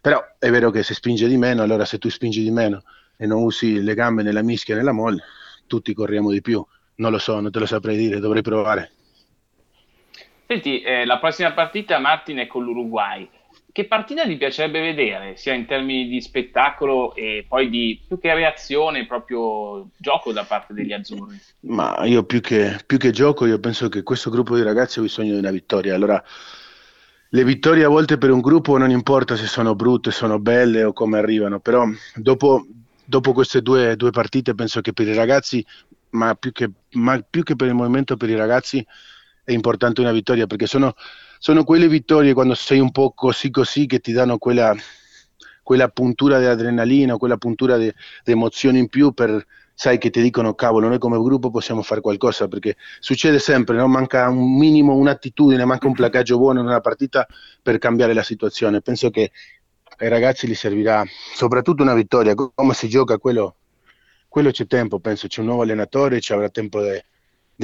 Però 0.00 0.22
è 0.38 0.50
vero 0.50 0.70
che 0.70 0.82
se 0.82 0.94
spinge 0.94 1.28
di 1.28 1.36
meno, 1.36 1.62
allora 1.62 1.84
se 1.84 1.98
tu 1.98 2.08
spingi 2.08 2.42
di 2.42 2.50
meno 2.50 2.82
e 3.16 3.26
non 3.26 3.42
usi 3.42 3.82
le 3.82 3.94
gambe 3.94 4.22
nella 4.22 4.42
mischia 4.42 4.74
e 4.74 4.78
nella 4.78 4.92
molle, 4.92 5.22
tutti 5.66 5.92
corriamo 5.92 6.30
di 6.30 6.40
più. 6.40 6.64
Non 6.96 7.10
lo 7.10 7.18
so, 7.18 7.38
non 7.40 7.50
te 7.50 7.58
lo 7.58 7.66
saprei 7.66 7.98
dire, 7.98 8.20
dovrei 8.20 8.40
provare. 8.40 8.92
Senti, 10.50 10.80
eh, 10.80 11.04
la 11.04 11.20
prossima 11.20 11.52
partita 11.52 12.00
Martin 12.00 12.38
è 12.38 12.48
con 12.48 12.64
l'Uruguay. 12.64 13.30
Che 13.70 13.84
partita 13.84 14.26
ti 14.26 14.36
piacerebbe 14.36 14.80
vedere, 14.80 15.36
sia 15.36 15.54
in 15.54 15.64
termini 15.64 16.08
di 16.08 16.20
spettacolo 16.20 17.14
e 17.14 17.46
poi 17.48 17.70
di 17.70 18.02
più 18.04 18.18
che 18.18 18.34
reazione, 18.34 19.06
proprio 19.06 19.90
gioco 19.96 20.32
da 20.32 20.42
parte 20.42 20.74
degli 20.74 20.92
azzurri? 20.92 21.40
Ma 21.60 22.04
io 22.04 22.24
più 22.24 22.40
che, 22.40 22.80
più 22.84 22.98
che 22.98 23.12
gioco, 23.12 23.46
io 23.46 23.60
penso 23.60 23.88
che 23.88 24.02
questo 24.02 24.28
gruppo 24.28 24.56
di 24.56 24.64
ragazzi 24.64 24.98
ha 24.98 25.02
bisogno 25.02 25.34
di 25.34 25.38
una 25.38 25.52
vittoria. 25.52 25.94
Allora, 25.94 26.20
le 27.28 27.44
vittorie 27.44 27.84
a 27.84 27.88
volte 27.88 28.18
per 28.18 28.32
un 28.32 28.40
gruppo 28.40 28.76
non 28.76 28.90
importa 28.90 29.36
se 29.36 29.46
sono 29.46 29.76
brutte, 29.76 30.10
sono 30.10 30.40
belle 30.40 30.82
o 30.82 30.92
come 30.92 31.18
arrivano, 31.18 31.60
però 31.60 31.84
dopo, 32.16 32.66
dopo 33.04 33.32
queste 33.32 33.62
due, 33.62 33.94
due, 33.94 34.10
partite 34.10 34.56
penso 34.56 34.80
che 34.80 34.92
per 34.92 35.06
i 35.06 35.14
ragazzi, 35.14 35.64
ma 36.10 36.34
più, 36.34 36.50
che, 36.50 36.68
ma 36.94 37.20
più 37.20 37.44
che 37.44 37.54
per 37.54 37.68
il 37.68 37.74
movimento 37.74 38.16
per 38.16 38.30
i 38.30 38.34
ragazzi, 38.34 38.84
è 39.50 39.54
importante 39.54 40.00
una 40.00 40.12
vittoria 40.12 40.46
perché 40.46 40.66
sono, 40.66 40.94
sono 41.38 41.64
quelle 41.64 41.88
vittorie 41.88 42.32
quando 42.32 42.54
sei 42.54 42.78
un 42.78 42.90
po' 42.90 43.12
così 43.12 43.50
così 43.50 43.86
che 43.86 43.98
ti 43.98 44.12
danno 44.12 44.38
quella, 44.38 44.74
quella 45.62 45.88
puntura 45.88 46.38
di 46.38 46.46
adrenalina, 46.46 47.16
quella 47.16 47.36
puntura 47.36 47.76
di 47.76 47.92
emozioni 48.24 48.78
in 48.78 48.88
più 48.88 49.12
per, 49.12 49.44
sai 49.74 49.98
che 49.98 50.10
ti 50.10 50.22
dicono 50.22 50.54
cavolo 50.54 50.88
noi 50.88 50.98
come 50.98 51.18
gruppo 51.18 51.50
possiamo 51.50 51.82
fare 51.82 52.00
qualcosa 52.00 52.46
perché 52.46 52.76
succede 53.00 53.38
sempre, 53.38 53.76
no? 53.76 53.88
manca 53.88 54.28
un 54.28 54.56
minimo, 54.56 54.94
un'attitudine, 54.94 55.64
manca 55.64 55.88
un 55.88 55.94
placaggio 55.94 56.38
buono 56.38 56.60
in 56.60 56.66
una 56.66 56.80
partita 56.80 57.26
per 57.62 57.78
cambiare 57.78 58.14
la 58.14 58.22
situazione. 58.22 58.80
Penso 58.80 59.10
che 59.10 59.32
ai 59.98 60.08
ragazzi 60.08 60.46
gli 60.46 60.54
servirà 60.54 61.04
soprattutto 61.34 61.82
una 61.82 61.94
vittoria, 61.94 62.34
come 62.34 62.72
si 62.72 62.88
gioca 62.88 63.18
quello, 63.18 63.56
quello 64.28 64.50
c'è 64.50 64.66
tempo, 64.66 65.00
penso 65.00 65.26
c'è 65.26 65.40
un 65.40 65.46
nuovo 65.46 65.62
allenatore, 65.62 66.20
ci 66.20 66.32
avrà 66.32 66.48
tempo 66.48 66.80
di 66.80 67.02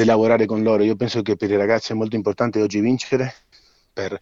lavorare 0.05 0.47
con 0.47 0.63
loro. 0.63 0.83
Io 0.83 0.97
penso 0.97 1.23
che 1.23 1.37
per 1.37 1.51
i 1.51 1.57
ragazzi 1.57 1.93
è 1.93 1.95
molto 1.95 2.17
importante 2.17 2.61
oggi 2.61 2.81
vincere, 2.81 3.33
per, 3.93 4.21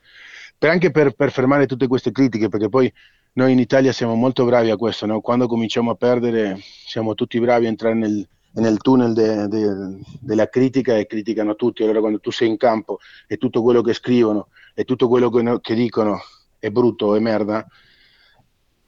per 0.57 0.71
anche 0.71 0.91
per, 0.91 1.13
per 1.13 1.33
fermare 1.33 1.67
tutte 1.67 1.87
queste 1.87 2.13
critiche, 2.13 2.49
perché 2.49 2.69
poi 2.69 2.93
noi 3.35 3.53
in 3.53 3.59
Italia 3.59 3.93
siamo 3.93 4.15
molto 4.15 4.45
bravi 4.45 4.71
a 4.71 4.77
questo, 4.77 5.07
no? 5.07 5.21
quando 5.21 5.47
cominciamo 5.47 5.91
a 5.91 5.97
perdere 5.97 6.59
siamo 6.61 7.15
tutti 7.15 7.41
bravi 7.41 7.67
a 7.67 7.69
entrare 7.69 7.95
nel, 7.95 8.27
nel 8.53 8.77
tunnel 8.79 9.13
de, 9.13 9.49
de, 9.49 9.99
della 10.21 10.49
critica 10.49 10.97
e 10.97 11.07
criticano 11.07 11.57
tutti, 11.57 11.83
allora 11.83 11.99
quando 11.99 12.21
tu 12.21 12.31
sei 12.31 12.49
in 12.49 12.57
campo 12.57 12.99
e 13.27 13.37
tutto 13.37 13.63
quello 13.63 13.83
che 13.83 13.93
scrivono 13.93 14.49
e 14.75 14.85
tutto 14.85 15.09
quello 15.09 15.31
che, 15.31 15.59
che 15.61 15.75
dicono 15.75 16.21
è 16.61 16.71
brutto, 16.71 17.17
è 17.17 17.19
merda, 17.19 17.67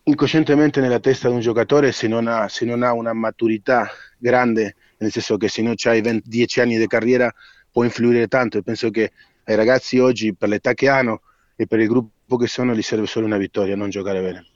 incoscientemente 0.04 0.80
nella 0.80 1.00
testa 1.00 1.28
di 1.28 1.34
un 1.34 1.40
giocatore 1.40 1.90
se 1.90 2.06
non 2.06 2.28
ha, 2.28 2.48
se 2.48 2.64
non 2.64 2.84
ha 2.84 2.92
una 2.92 3.12
maturità 3.12 3.88
grande, 4.16 4.76
nel 4.98 5.10
senso 5.10 5.36
che 5.36 5.48
se 5.48 5.62
non 5.62 5.74
hai 5.84 6.00
20, 6.00 6.28
10 6.28 6.60
anni 6.60 6.78
di 6.78 6.86
carriera 6.86 7.32
può 7.70 7.84
influire 7.84 8.26
tanto 8.28 8.58
e 8.58 8.62
penso 8.62 8.90
che 8.90 9.12
ai 9.44 9.54
ragazzi 9.54 9.98
oggi 9.98 10.34
per 10.34 10.48
l'età 10.48 10.74
che 10.74 10.88
hanno 10.88 11.20
e 11.54 11.66
per 11.66 11.80
il 11.80 11.88
gruppo 11.88 12.36
che 12.36 12.46
sono 12.46 12.74
gli 12.74 12.82
serve 12.82 13.06
solo 13.06 13.26
una 13.26 13.36
vittoria, 13.36 13.76
non 13.76 13.90
giocare 13.90 14.20
bene. 14.20 14.46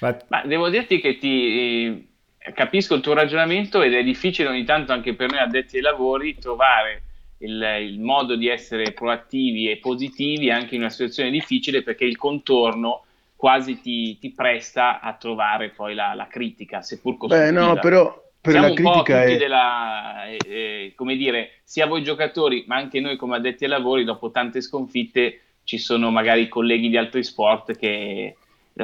Ma 0.00 0.44
devo 0.44 0.68
dirti 0.68 1.00
che 1.00 1.16
ti 1.18 2.08
eh, 2.38 2.52
capisco 2.52 2.94
il 2.94 3.00
tuo 3.00 3.14
ragionamento 3.14 3.80
ed 3.80 3.94
è 3.94 4.02
difficile 4.02 4.48
ogni 4.48 4.64
tanto 4.64 4.92
anche 4.92 5.14
per 5.14 5.30
noi 5.30 5.40
addetti 5.40 5.76
ai 5.76 5.82
lavori 5.82 6.36
trovare 6.38 7.02
il, 7.38 7.62
il, 7.80 8.00
modo 8.00 8.36
di 8.36 8.48
essere 8.48 8.92
proattivi 8.92 9.70
e 9.70 9.78
positivi 9.78 10.50
anche 10.50 10.74
in 10.74 10.82
una 10.82 10.90
situazione 10.90 11.30
difficile 11.30 11.82
perché 11.82 12.04
il 12.04 12.16
contorno 12.16 13.04
quasi 13.34 13.80
ti, 13.80 14.18
ti 14.18 14.32
presta 14.32 15.00
a 15.00 15.14
trovare 15.14 15.70
poi 15.70 15.94
la, 15.94 16.14
la 16.14 16.26
critica, 16.26 16.82
seppur 16.82 17.16
costruttiva. 17.16 17.50
Beh, 17.50 17.66
no, 17.74 17.78
però 17.78 18.23
per 18.44 18.52
Siamo 18.52 18.66
la 18.66 18.72
un 18.74 18.82
po' 18.82 19.02
critica 19.02 19.20
tutti 19.22 19.32
è... 19.32 19.38
della, 19.38 20.26
eh, 20.26 20.38
eh, 20.44 20.92
come 20.94 21.16
dire, 21.16 21.60
sia 21.64 21.86
voi 21.86 22.02
giocatori 22.02 22.64
ma 22.66 22.76
anche 22.76 23.00
noi 23.00 23.16
come 23.16 23.36
addetti 23.36 23.64
ai 23.64 23.70
lavori 23.70 24.04
dopo 24.04 24.30
tante 24.30 24.60
sconfitte 24.60 25.40
ci 25.64 25.78
sono 25.78 26.10
magari 26.10 26.46
colleghi 26.46 26.90
di 26.90 26.98
altri 26.98 27.24
sport 27.24 27.74
che 27.74 28.36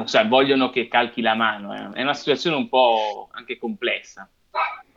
so, 0.03 0.27
vogliono 0.27 0.71
che 0.71 0.87
calchi 0.87 1.21
la 1.21 1.35
mano. 1.35 1.75
Eh. 1.75 1.99
È 1.99 2.01
una 2.01 2.15
situazione 2.15 2.55
un 2.55 2.69
po' 2.69 3.29
anche 3.33 3.59
complessa. 3.59 4.27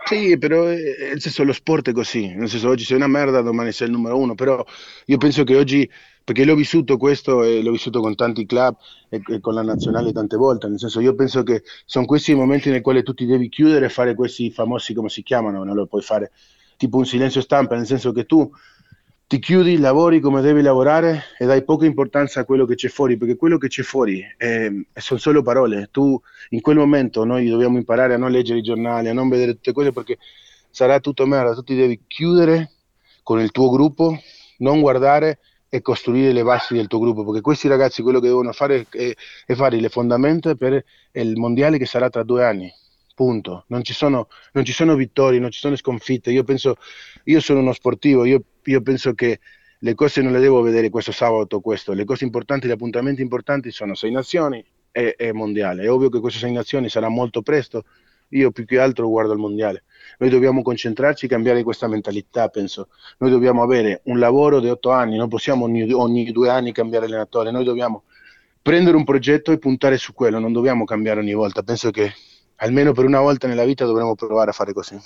Sì, 0.06 0.36
però 0.36 0.68
eh, 0.70 0.96
nel 1.12 1.20
senso 1.20 1.44
lo 1.44 1.52
sport 1.54 1.88
è 1.88 1.92
così, 1.92 2.34
nel 2.34 2.48
senso 2.50 2.68
oggi 2.68 2.84
sei 2.84 2.96
una 2.96 3.06
merda, 3.06 3.40
domani 3.40 3.72
sei 3.72 3.86
il 3.86 3.94
numero 3.94 4.18
uno, 4.18 4.34
però 4.34 4.62
io 5.06 5.16
penso 5.16 5.44
che 5.44 5.56
oggi, 5.56 5.90
perché 6.22 6.44
l'ho 6.44 6.54
vissuto 6.54 6.98
questo 6.98 7.42
e 7.42 7.62
l'ho 7.62 7.70
vissuto 7.70 8.00
con 8.02 8.14
tanti 8.14 8.44
club 8.44 8.76
e, 9.08 9.22
e 9.26 9.40
con 9.40 9.54
la 9.54 9.62
nazionale 9.62 10.12
tante 10.12 10.36
volte, 10.36 10.68
nel 10.68 10.78
senso 10.78 11.00
io 11.00 11.14
penso 11.14 11.42
che 11.42 11.62
sono 11.86 12.04
questi 12.04 12.32
i 12.32 12.34
momenti 12.34 12.68
nei 12.68 12.82
quali 12.82 13.02
tu 13.02 13.14
ti 13.14 13.24
devi 13.24 13.48
chiudere 13.48 13.86
e 13.86 13.88
fare 13.88 14.14
questi 14.14 14.50
famosi, 14.50 14.92
come 14.92 15.08
si 15.08 15.22
chiamano, 15.22 15.64
non 15.64 15.74
lo 15.74 15.86
puoi 15.86 16.02
fare 16.02 16.32
tipo 16.76 16.98
un 16.98 17.06
silenzio 17.06 17.40
stampa, 17.40 17.74
nel 17.74 17.86
senso 17.86 18.12
che 18.12 18.26
tu 18.26 18.50
ti 19.34 19.40
chiudi, 19.40 19.78
lavori 19.78 20.20
come 20.20 20.40
devi 20.40 20.62
lavorare 20.62 21.24
e 21.36 21.44
dai 21.44 21.64
poca 21.64 21.84
importanza 21.86 22.38
a 22.38 22.44
quello 22.44 22.66
che 22.66 22.76
c'è 22.76 22.88
fuori, 22.88 23.16
perché 23.16 23.34
quello 23.34 23.58
che 23.58 23.66
c'è 23.66 23.82
fuori 23.82 24.24
è, 24.36 24.70
sono 24.94 25.18
solo 25.18 25.42
parole. 25.42 25.88
Tu 25.90 26.20
in 26.50 26.60
quel 26.60 26.76
momento 26.76 27.24
noi 27.24 27.48
dobbiamo 27.48 27.76
imparare 27.76 28.14
a 28.14 28.16
non 28.16 28.30
leggere 28.30 28.60
i 28.60 28.62
giornali, 28.62 29.08
a 29.08 29.12
non 29.12 29.28
vedere 29.28 29.54
tutte 29.54 29.72
cose 29.72 29.90
perché 29.90 30.18
sarà 30.70 31.00
tutto 31.00 31.26
merda, 31.26 31.52
tu 31.52 31.64
ti 31.64 31.74
devi 31.74 32.02
chiudere 32.06 32.70
con 33.24 33.40
il 33.40 33.50
tuo 33.50 33.70
gruppo, 33.70 34.16
non 34.58 34.80
guardare 34.80 35.40
e 35.68 35.80
costruire 35.80 36.32
le 36.32 36.44
basi 36.44 36.74
del 36.74 36.86
tuo 36.86 37.00
gruppo, 37.00 37.24
perché 37.24 37.40
questi 37.40 37.66
ragazzi 37.66 38.02
quello 38.02 38.20
che 38.20 38.28
devono 38.28 38.52
fare 38.52 38.86
è, 38.88 39.12
è 39.46 39.54
fare 39.54 39.80
le 39.80 39.88
fondamenta 39.88 40.54
per 40.54 40.84
il 41.10 41.36
mondiale 41.36 41.76
che 41.78 41.86
sarà 41.86 42.08
tra 42.08 42.22
due 42.22 42.44
anni 42.44 42.72
punto. 43.14 43.64
Non 43.68 43.82
ci 43.82 43.94
sono, 43.94 44.28
non 44.52 44.64
ci 44.64 44.72
sono 44.72 44.94
vittorie, 44.96 45.38
non 45.38 45.50
ci 45.50 45.60
sono 45.60 45.76
sconfitte. 45.76 46.30
Io 46.30 46.44
penso, 46.44 46.76
io 47.24 47.40
sono 47.40 47.60
uno 47.60 47.72
sportivo, 47.72 48.24
io, 48.24 48.42
io 48.64 48.82
penso 48.82 49.14
che 49.14 49.40
le 49.78 49.94
cose 49.94 50.22
non 50.22 50.32
le 50.32 50.40
devo 50.40 50.60
vedere 50.60 50.90
questo 50.90 51.12
sabato, 51.12 51.60
questo. 51.60 51.92
Le 51.92 52.04
cose 52.04 52.24
importanti, 52.24 52.66
gli 52.66 52.72
appuntamenti 52.72 53.22
importanti 53.22 53.70
sono 53.70 53.94
Sei 53.94 54.10
Nazioni 54.10 54.64
e, 54.90 55.14
e 55.16 55.32
Mondiale. 55.32 55.84
È 55.84 55.90
ovvio 55.90 56.08
che 56.08 56.20
queste 56.20 56.40
Sei 56.40 56.52
Nazioni 56.52 56.88
sarà 56.88 57.08
molto 57.08 57.42
presto, 57.42 57.84
io 58.30 58.50
più 58.50 58.64
che 58.64 58.78
altro 58.78 59.08
guardo 59.08 59.32
il 59.32 59.38
Mondiale. 59.38 59.84
Noi 60.18 60.30
dobbiamo 60.30 60.62
concentrarci 60.62 61.26
e 61.26 61.28
cambiare 61.28 61.62
questa 61.62 61.86
mentalità, 61.86 62.48
penso. 62.48 62.88
Noi 63.18 63.30
dobbiamo 63.30 63.62
avere 63.62 64.00
un 64.04 64.18
lavoro 64.18 64.60
di 64.60 64.68
otto 64.68 64.90
anni, 64.90 65.16
non 65.16 65.28
possiamo 65.28 65.64
ogni, 65.64 65.92
ogni 65.92 66.32
due 66.32 66.48
anni 66.48 66.72
cambiare 66.72 67.06
allenatore, 67.06 67.50
noi 67.50 67.64
dobbiamo 67.64 68.04
prendere 68.62 68.96
un 68.96 69.04
progetto 69.04 69.52
e 69.52 69.58
puntare 69.58 69.98
su 69.98 70.14
quello, 70.14 70.38
non 70.38 70.52
dobbiamo 70.52 70.84
cambiare 70.84 71.20
ogni 71.20 71.34
volta. 71.34 71.62
Penso 71.62 71.90
che 71.90 72.10
almeno 72.56 72.92
per 72.92 73.04
una 73.04 73.20
volta 73.20 73.46
nella 73.46 73.64
vita 73.64 73.84
dovremmo 73.84 74.14
provare 74.14 74.50
a 74.50 74.52
fare 74.52 74.72
così. 74.72 74.98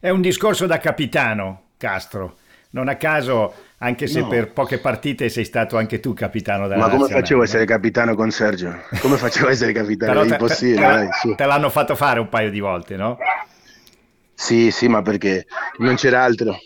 È 0.00 0.08
un 0.10 0.20
discorso 0.20 0.66
da 0.66 0.78
capitano, 0.78 1.62
Castro. 1.76 2.36
Non 2.70 2.88
a 2.88 2.96
caso, 2.96 3.54
anche 3.78 4.06
se 4.06 4.20
No. 4.20 4.28
per 4.28 4.52
poche 4.52 4.78
partite 4.78 5.28
sei 5.30 5.44
stato 5.44 5.78
anche 5.78 6.00
tu 6.00 6.12
capitano 6.12 6.68
della 6.68 6.76
Ma 6.80 6.84
come 6.88 6.98
nazionale, 6.98 7.22
facevo 7.22 7.40
a 7.40 7.44
essere 7.44 7.64
capitano 7.64 8.14
con 8.14 8.30
Sergio? 8.30 8.74
Come 9.00 9.16
facevo 9.16 9.48
a 9.48 9.50
essere 9.50 9.72
capitano? 9.72 10.20
È 10.20 10.26
impossibile, 10.26 10.76
te- 10.76 10.92
dai, 10.92 11.08
su. 11.12 11.34
te 11.34 11.44
l'hanno 11.46 11.70
fatto 11.70 11.94
fare 11.96 12.20
un 12.20 12.28
paio 12.28 12.50
di 12.50 12.60
volte, 12.60 12.96
no? 12.96 13.16
Sì, 14.34 14.70
sì, 14.70 14.86
ma 14.86 15.02
perché 15.02 15.46
non 15.78 15.94
c'era 15.96 16.22
altro. 16.22 16.56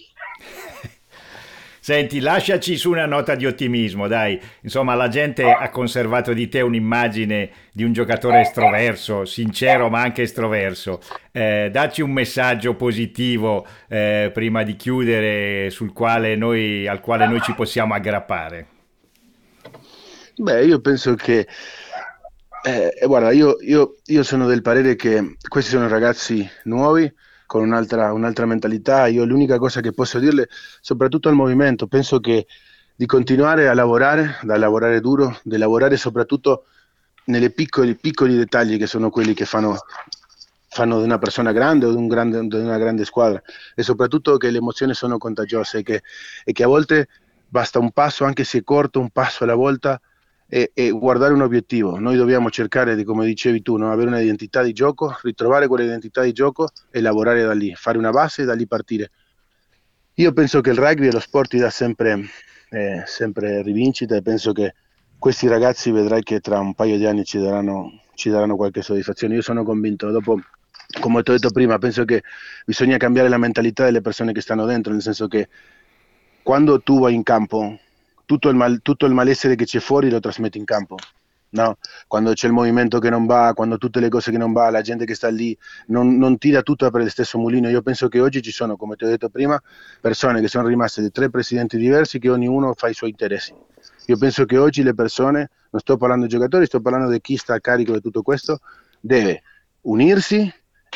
Senti, 1.84 2.20
lasciaci 2.20 2.76
su 2.76 2.92
una 2.92 3.06
nota 3.06 3.34
di 3.34 3.44
ottimismo, 3.44 4.06
dai. 4.06 4.40
Insomma, 4.60 4.94
la 4.94 5.08
gente 5.08 5.50
ha 5.50 5.68
conservato 5.70 6.32
di 6.32 6.48
te 6.48 6.60
un'immagine 6.60 7.50
di 7.72 7.82
un 7.82 7.92
giocatore 7.92 8.42
estroverso, 8.42 9.24
sincero 9.24 9.88
ma 9.88 10.00
anche 10.00 10.22
estroverso. 10.22 11.00
Eh, 11.32 11.70
dacci 11.72 12.00
un 12.00 12.12
messaggio 12.12 12.76
positivo 12.76 13.66
eh, 13.88 14.30
prima 14.32 14.62
di 14.62 14.76
chiudere 14.76 15.72
quale 15.92 16.36
noi, 16.36 16.86
al 16.86 17.00
quale 17.00 17.26
noi 17.26 17.40
ci 17.40 17.52
possiamo 17.52 17.94
aggrappare. 17.94 18.66
Beh, 20.36 20.64
io 20.64 20.80
penso 20.80 21.16
che, 21.16 21.48
eh, 22.62 23.06
guarda, 23.06 23.32
io, 23.32 23.56
io- 23.58 23.96
io 24.04 24.22
sono 24.22 24.46
del 24.46 24.62
parere 24.62 24.94
che 24.94 25.34
questi 25.48 25.72
sono 25.72 25.88
ragazzi 25.88 26.48
nuovi 26.62 27.12
con 27.52 27.64
un'altra, 27.64 28.14
un'altra 28.14 28.46
mentalità. 28.46 29.08
Io 29.08 29.26
l'unica 29.26 29.58
cosa 29.58 29.82
che 29.82 29.92
posso 29.92 30.18
dirle, 30.18 30.48
soprattutto 30.80 31.28
al 31.28 31.34
movimento, 31.34 31.86
penso 31.86 32.18
che 32.18 32.46
di 32.96 33.04
continuare 33.04 33.68
a 33.68 33.74
lavorare, 33.74 34.38
da 34.40 34.56
lavorare 34.56 35.00
duro, 35.00 35.38
di 35.42 35.58
lavorare 35.58 35.98
soprattutto 35.98 36.64
nei 37.24 37.52
piccoli, 37.52 37.94
piccoli 37.94 38.36
dettagli 38.36 38.78
che 38.78 38.86
sono 38.86 39.10
quelli 39.10 39.34
che 39.34 39.44
fanno, 39.44 39.76
fanno 40.68 40.96
di 40.96 41.04
una 41.04 41.18
persona 41.18 41.52
grande 41.52 41.84
o 41.84 41.90
di, 41.90 41.96
un 41.96 42.08
grande- 42.08 42.40
di 42.40 42.56
una 42.56 42.78
grande 42.78 43.04
squadra 43.04 43.42
e 43.74 43.82
soprattutto 43.82 44.38
che 44.38 44.48
le 44.48 44.56
emozioni 44.56 44.94
sono 44.94 45.18
contagiose 45.18 45.78
e 45.78 45.82
che, 45.82 46.02
e 46.44 46.52
che 46.52 46.62
a 46.62 46.68
volte 46.68 47.08
basta 47.46 47.78
un 47.78 47.90
passo, 47.90 48.24
anche 48.24 48.44
se 48.44 48.64
corto, 48.64 48.98
un 48.98 49.10
passo 49.10 49.44
alla 49.44 49.56
volta 49.56 50.00
e, 50.54 50.70
e 50.74 50.90
guardare 50.90 51.32
un 51.32 51.40
obiettivo. 51.40 51.98
Noi 51.98 52.14
dobbiamo 52.14 52.50
cercare 52.50 52.94
di, 52.94 53.04
come 53.04 53.24
dicevi 53.24 53.62
tu, 53.62 53.78
no? 53.78 53.90
avere 53.90 54.08
un'identità 54.08 54.62
di 54.62 54.74
gioco, 54.74 55.16
ritrovare 55.22 55.66
quell'identità 55.66 56.20
di 56.20 56.32
gioco 56.32 56.68
e 56.90 57.00
lavorare 57.00 57.42
da 57.42 57.54
lì, 57.54 57.74
fare 57.74 57.96
una 57.96 58.10
base 58.10 58.42
e 58.42 58.44
da 58.44 58.52
lì 58.52 58.66
partire. 58.66 59.10
Io 60.16 60.30
penso 60.34 60.60
che 60.60 60.68
il 60.68 60.76
rugby 60.76 61.06
e 61.06 61.10
lo 61.10 61.20
sport 61.20 61.48
ti 61.48 61.56
dà 61.56 61.70
sempre, 61.70 62.24
eh, 62.68 63.02
sempre 63.06 63.62
rivincita 63.62 64.14
e 64.14 64.20
penso 64.20 64.52
che 64.52 64.74
questi 65.18 65.48
ragazzi 65.48 65.90
vedrai 65.90 66.22
che 66.22 66.40
tra 66.40 66.58
un 66.58 66.74
paio 66.74 66.98
di 66.98 67.06
anni 67.06 67.24
ci 67.24 67.38
daranno, 67.38 68.02
ci 68.14 68.28
daranno 68.28 68.54
qualche 68.54 68.82
soddisfazione. 68.82 69.36
Io 69.36 69.40
sono 69.40 69.64
convinto, 69.64 70.10
dopo, 70.10 70.38
come 71.00 71.22
ti 71.22 71.30
ho 71.30 71.32
detto 71.32 71.50
prima, 71.50 71.78
penso 71.78 72.04
che 72.04 72.24
bisogna 72.66 72.98
cambiare 72.98 73.30
la 73.30 73.38
mentalità 73.38 73.86
delle 73.86 74.02
persone 74.02 74.32
che 74.34 74.42
stanno 74.42 74.66
dentro, 74.66 74.92
nel 74.92 75.00
senso 75.00 75.28
che 75.28 75.48
quando 76.42 76.82
tu 76.82 77.00
vai 77.00 77.14
in 77.14 77.22
campo, 77.22 77.78
tutto 78.24 78.48
il, 78.48 78.56
mal, 78.56 78.80
tutto 78.82 79.06
il 79.06 79.12
malessere 79.12 79.54
che 79.54 79.64
c'è 79.64 79.80
fuori 79.80 80.10
lo 80.10 80.20
trasmetti 80.20 80.58
in 80.58 80.64
campo. 80.64 80.96
No? 81.50 81.76
Quando 82.06 82.32
c'è 82.32 82.46
il 82.46 82.54
movimento 82.54 82.98
che 82.98 83.10
non 83.10 83.26
va, 83.26 83.52
quando 83.54 83.76
tutte 83.76 84.00
le 84.00 84.08
cose 84.08 84.30
che 84.30 84.38
non 84.38 84.52
va, 84.52 84.70
la 84.70 84.80
gente 84.80 85.04
che 85.04 85.14
sta 85.14 85.28
lì 85.28 85.56
non, 85.88 86.16
non 86.16 86.38
tira 86.38 86.62
tutto 86.62 86.90
per 86.90 87.02
il 87.02 87.10
stesso 87.10 87.38
mulino. 87.38 87.68
Io 87.68 87.82
penso 87.82 88.08
che 88.08 88.20
oggi 88.20 88.40
ci 88.40 88.50
sono, 88.50 88.76
come 88.76 88.96
ti 88.96 89.04
ho 89.04 89.08
detto 89.08 89.28
prima, 89.28 89.60
persone 90.00 90.40
che 90.40 90.48
sono 90.48 90.66
rimaste 90.66 91.02
di 91.02 91.10
tre 91.10 91.28
presidenti 91.28 91.76
diversi 91.76 92.18
che 92.18 92.30
ognuno 92.30 92.72
fa 92.74 92.88
i 92.88 92.94
suoi 92.94 93.10
interessi. 93.10 93.54
Io 94.06 94.16
penso 94.16 94.46
che 94.46 94.56
oggi 94.56 94.82
le 94.82 94.94
persone, 94.94 95.50
non 95.70 95.80
sto 95.80 95.96
parlando 95.98 96.24
di 96.24 96.30
giocatori, 96.30 96.64
sto 96.64 96.80
parlando 96.80 97.10
di 97.10 97.20
chi 97.20 97.36
sta 97.36 97.54
a 97.54 97.60
carico 97.60 97.92
di 97.92 98.00
tutto 98.00 98.22
questo, 98.22 98.60
deve 98.98 99.42
unirsi 99.82 100.52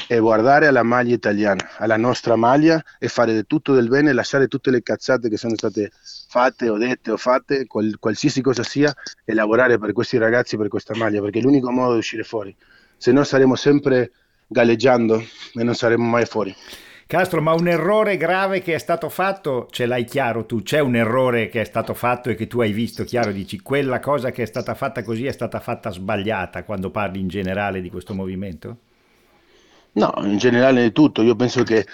e 0.08 0.18
guardare 0.18 0.66
alla 0.66 0.82
maglia 0.82 1.14
italiana, 1.14 1.76
alla 1.78 1.96
nostra 1.96 2.36
maglia 2.36 2.82
e 2.98 3.08
fare 3.08 3.32
di 3.32 3.46
tutto 3.46 3.74
del 3.74 3.88
bene, 3.88 4.12
lasciare 4.12 4.46
tutte 4.46 4.70
le 4.70 4.82
cazzate 4.82 5.28
che 5.28 5.36
sono 5.36 5.54
state 5.54 5.90
fatte 6.28 6.68
o 6.68 6.76
dette 6.76 7.10
o 7.10 7.16
fatte, 7.16 7.66
qual- 7.66 7.96
qualsiasi 7.98 8.40
cosa 8.40 8.62
sia, 8.62 8.94
e 9.24 9.34
lavorare 9.34 9.78
per 9.78 9.92
questi 9.92 10.18
ragazzi, 10.18 10.56
per 10.56 10.68
questa 10.68 10.94
maglia, 10.96 11.20
perché 11.20 11.38
è 11.38 11.42
l'unico 11.42 11.70
modo 11.70 11.92
di 11.92 11.98
uscire 11.98 12.22
fuori. 12.22 12.54
Se 12.96 13.12
no 13.12 13.24
saremo 13.24 13.56
sempre 13.56 14.12
galleggiando 14.46 15.22
e 15.54 15.64
non 15.64 15.74
saremo 15.74 16.04
mai 16.04 16.24
fuori. 16.24 16.54
Castro, 17.06 17.40
ma 17.40 17.52
un 17.52 17.68
errore 17.68 18.16
grave 18.16 18.60
che 18.62 18.74
è 18.74 18.78
stato 18.78 19.08
fatto, 19.08 19.68
ce 19.70 19.86
l'hai 19.86 20.04
chiaro 20.04 20.44
tu? 20.44 20.62
C'è 20.62 20.80
un 20.80 20.96
errore 20.96 21.48
che 21.48 21.60
è 21.60 21.64
stato 21.64 21.94
fatto 21.94 22.30
e 22.30 22.34
che 22.34 22.48
tu 22.48 22.60
hai 22.60 22.72
visto 22.72 23.04
chiaro? 23.04 23.30
Dici 23.30 23.60
quella 23.60 24.00
cosa 24.00 24.32
che 24.32 24.42
è 24.42 24.46
stata 24.46 24.74
fatta 24.74 25.04
così 25.04 25.24
è 25.24 25.30
stata 25.30 25.60
fatta 25.60 25.90
sbagliata 25.90 26.64
quando 26.64 26.90
parli 26.90 27.20
in 27.20 27.28
generale 27.28 27.80
di 27.80 27.90
questo 27.90 28.12
movimento? 28.12 28.78
No, 29.96 30.12
in 30.24 30.36
generale 30.36 30.82
di 30.82 30.92
tutto. 30.92 31.22
Io 31.22 31.34
penso 31.36 31.62
che 31.62 31.86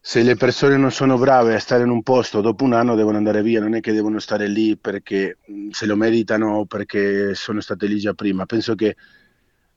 se 0.00 0.22
le 0.22 0.36
persone 0.36 0.76
non 0.76 0.92
sono 0.92 1.18
brave 1.18 1.54
a 1.54 1.58
stare 1.58 1.82
in 1.82 1.88
un 1.90 2.02
posto, 2.02 2.40
dopo 2.40 2.62
un 2.64 2.74
anno 2.74 2.94
devono 2.94 3.16
andare 3.16 3.42
via, 3.42 3.60
non 3.60 3.74
è 3.74 3.80
che 3.80 3.92
devono 3.92 4.20
stare 4.20 4.46
lì 4.46 4.76
perché 4.76 5.38
mh, 5.46 5.70
se 5.70 5.86
lo 5.86 5.96
meritano 5.96 6.58
o 6.58 6.64
perché 6.66 7.34
sono 7.34 7.60
state 7.60 7.86
lì 7.86 7.98
già 7.98 8.14
prima. 8.14 8.46
Penso 8.46 8.74
che 8.76 8.96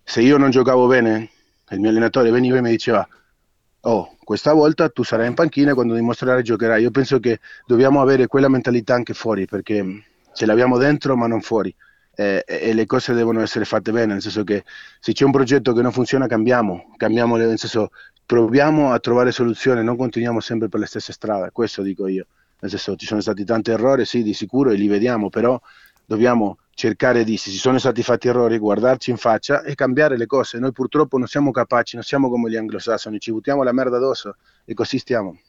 se 0.03 0.22
io 0.22 0.38
non 0.38 0.51
giocavo 0.51 0.86
bene, 0.88 1.30
il 1.70 1.80
mio 1.80 1.89
allenatore 1.89 2.30
veniva 2.32 2.58
e 2.58 2.62
mi 2.62 2.70
diceva 2.70 3.08
oh, 3.82 4.16
questa 4.24 4.53
volta 4.53 4.89
tu 4.89 5.03
sarai 5.03 5.28
in 5.28 5.34
panchina 5.34 5.72
e 5.72 5.74
quando 5.74 5.95
dimostrerai 5.95 6.43
giocherai. 6.43 6.82
Io 6.84 6.91
penso 6.91 7.20
che 7.20 7.39
dobbiamo 7.66 8.01
avere 8.01 8.28
quella 8.28 8.49
mentalità 8.49 8.93
anche 8.93 9.14
fuori 9.14 9.45
perché 9.45 9.82
mh, 9.82 10.03
ce 10.34 10.45
l'abbiamo 10.45 10.78
dentro 10.78 11.16
ma 11.16 11.26
non 11.28 11.41
fuori. 11.41 11.74
Eh, 12.20 12.43
e 12.47 12.74
le 12.74 12.88
cose 12.88 13.13
devono 13.13 13.41
essere 13.41 13.63
fatte 13.63 13.91
bene, 13.91 14.13
nel 14.13 14.22
senso 14.24 14.43
che 14.43 14.63
se 14.99 15.13
c'è 15.13 15.24
un 15.24 15.30
progetto 15.30 15.72
che 15.72 15.84
non 15.84 15.91
funziona 15.91 16.26
cambiamo, 16.26 16.95
cambiamo 16.97 17.36
nel 17.36 17.59
senso 17.59 17.91
proviamo 18.26 18.91
a 18.91 18.97
trovare 18.97 19.32
soluzioni, 19.32 19.84
non 19.84 19.95
continuiamo 19.95 20.39
sempre 20.39 20.68
per 20.68 20.80
le 20.80 20.88
stesse 20.88 21.13
strade, 21.13 21.51
questo 21.51 21.84
dico 21.84 22.07
io. 22.07 22.26
Nel 22.59 22.72
senso 22.72 22.95
ci 22.95 23.05
sono 23.05 23.22
stati 23.22 23.45
tanti 23.45 23.70
errori, 23.70 24.03
sì, 24.03 24.24
di 24.24 24.34
sicuro, 24.34 24.72
e 24.72 24.76
li 24.76 24.88
vediamo, 24.88 25.30
però 25.30 25.61
dobbiamo 26.03 26.57
cercare 26.74 27.24
di, 27.24 27.38
se 27.38 27.51
ci 27.51 27.57
sono 27.57 27.78
stati 27.78 28.01
fatti 28.01 28.28
errori, 28.28 28.57
guardarci 28.57 29.11
in 29.11 29.18
faccia 29.18 29.61
e 29.61 29.76
cambiare 29.76 30.18
le 30.18 30.26
cose. 30.26 30.57
Noi 30.57 30.72
purtroppo 30.72 31.20
non 31.20 31.28
siamo 31.28 31.51
capaci, 31.51 31.95
non 31.95 32.03
siamo 32.03 32.30
come 32.30 32.49
gli 32.49 32.55
anglosassoni, 32.55 33.20
ci 33.20 33.32
buttiamo 33.32 33.61
la 33.61 33.74
merda 33.74 33.97
addosso 33.97 34.38
e 34.65 34.74
così 34.74 34.97
stiamo. 34.97 35.39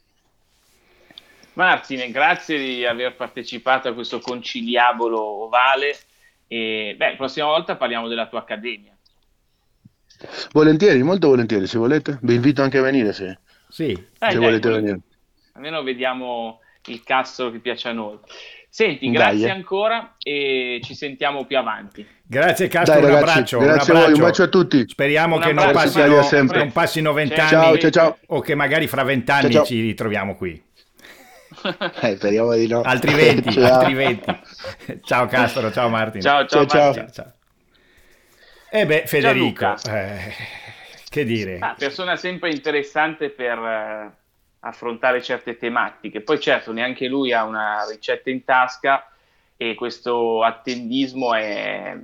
Martine, 1.55 2.11
grazie 2.11 2.59
di 2.59 2.85
aver 2.85 3.16
partecipato 3.16 3.89
a 3.89 3.95
questo 3.95 4.21
conciliabolo 4.21 5.45
ovale. 5.45 5.97
E, 6.49 6.95
beh, 6.97 7.11
la 7.11 7.17
prossima 7.17 7.47
volta 7.47 7.77
parliamo 7.77 8.09
della 8.09 8.27
tua 8.27 8.41
accademia. 8.41 8.93
Volentieri, 10.53 11.03
molto 11.03 11.29
volentieri, 11.29 11.67
se 11.67 11.79
volete. 11.79 12.19
Vi 12.23 12.35
invito 12.35 12.63
anche 12.63 12.79
a 12.79 12.83
venire 12.83 13.13
se, 13.13 13.39
Sì, 13.69 13.93
Dai, 14.19 14.33
se 14.33 14.37
dai, 14.39 14.45
volete 14.47 14.69
voglio- 14.69 14.81
venire. 14.81 15.01
Almeno 15.53 15.83
vediamo 15.83 16.61
il 16.87 17.03
castro 17.05 17.51
che 17.51 17.59
piace 17.59 17.89
a 17.89 17.93
noi. 17.93 18.19
Senti, 18.71 19.07
Dai, 19.07 19.13
grazie 19.13 19.47
eh. 19.47 19.51
ancora 19.51 20.17
e 20.23 20.81
ci 20.83 20.95
sentiamo 20.95 21.45
più 21.45 21.57
avanti. 21.59 22.07
grazie 22.23 22.69
Castro, 22.69 22.95
Dai 22.95 23.05
un 23.05 23.09
ragazzi, 23.11 23.31
abbraccio. 23.31 23.59
grazie 23.59 23.93
un 23.93 23.99
a 23.99 24.03
voi, 24.03 24.09
un 24.13 24.15
abbraccio. 24.19 24.43
bacio 24.43 24.43
a 24.43 24.49
tutti. 24.49 24.85
Speriamo 24.89 25.37
Un 25.37 25.41
che 25.43 25.53
non 25.53 25.65
abbraccio, 25.69 25.99
passino, 26.01 26.49
non 26.59 26.73
passino 26.73 27.13
vent'anni 27.13 27.49
Ciao, 27.51 27.79
ciao, 27.79 27.91
ciao. 27.91 28.19
o 28.27 28.41
che 28.41 28.55
magari 28.55 28.87
fra 28.87 29.03
vent'anni 29.05 29.65
ci 29.65 29.81
ritroviamo 29.81 30.35
qui. 30.37 30.63
Eh, 32.01 32.17
speriamo 32.17 32.55
di 32.55 32.67
no. 32.67 32.83
Altri 32.83 33.15
20, 33.15 33.53
Ciao. 33.53 33.75
altri 33.75 33.95
20. 33.95 34.41
Ciao 35.05 35.27
Castro, 35.27 35.71
ciao 35.73 35.89
Martin. 35.89 36.21
Ciao, 36.21 36.47
ciao, 36.47 36.67
Ciao, 36.67 36.93
ciao. 36.93 36.95
Ciao, 36.95 37.11
ciao. 37.11 37.33
E 38.71 38.85
beh, 38.85 39.05
Federico, 39.07 39.77
eh, 39.91 40.35
che 41.09 41.25
dire? 41.25 41.59
Ah, 41.59 41.75
persona 41.77 42.17
sempre 42.17 42.51
interessante 42.51 43.31
per 43.31 43.59
eh, 43.59 44.13
affrontare 44.61 45.23
certe 45.23 45.57
tematiche. 45.57 46.21
Poi 46.21 46.39
certo, 46.39 46.73
neanche 46.73 47.07
lui 47.07 47.33
ha 47.33 47.45
una 47.45 47.87
ricetta 47.91 48.29
in 48.29 48.45
tasca 48.45 49.09
e 49.57 49.75
questo 49.75 50.45
attendismo 50.45 51.35
è, 51.35 51.97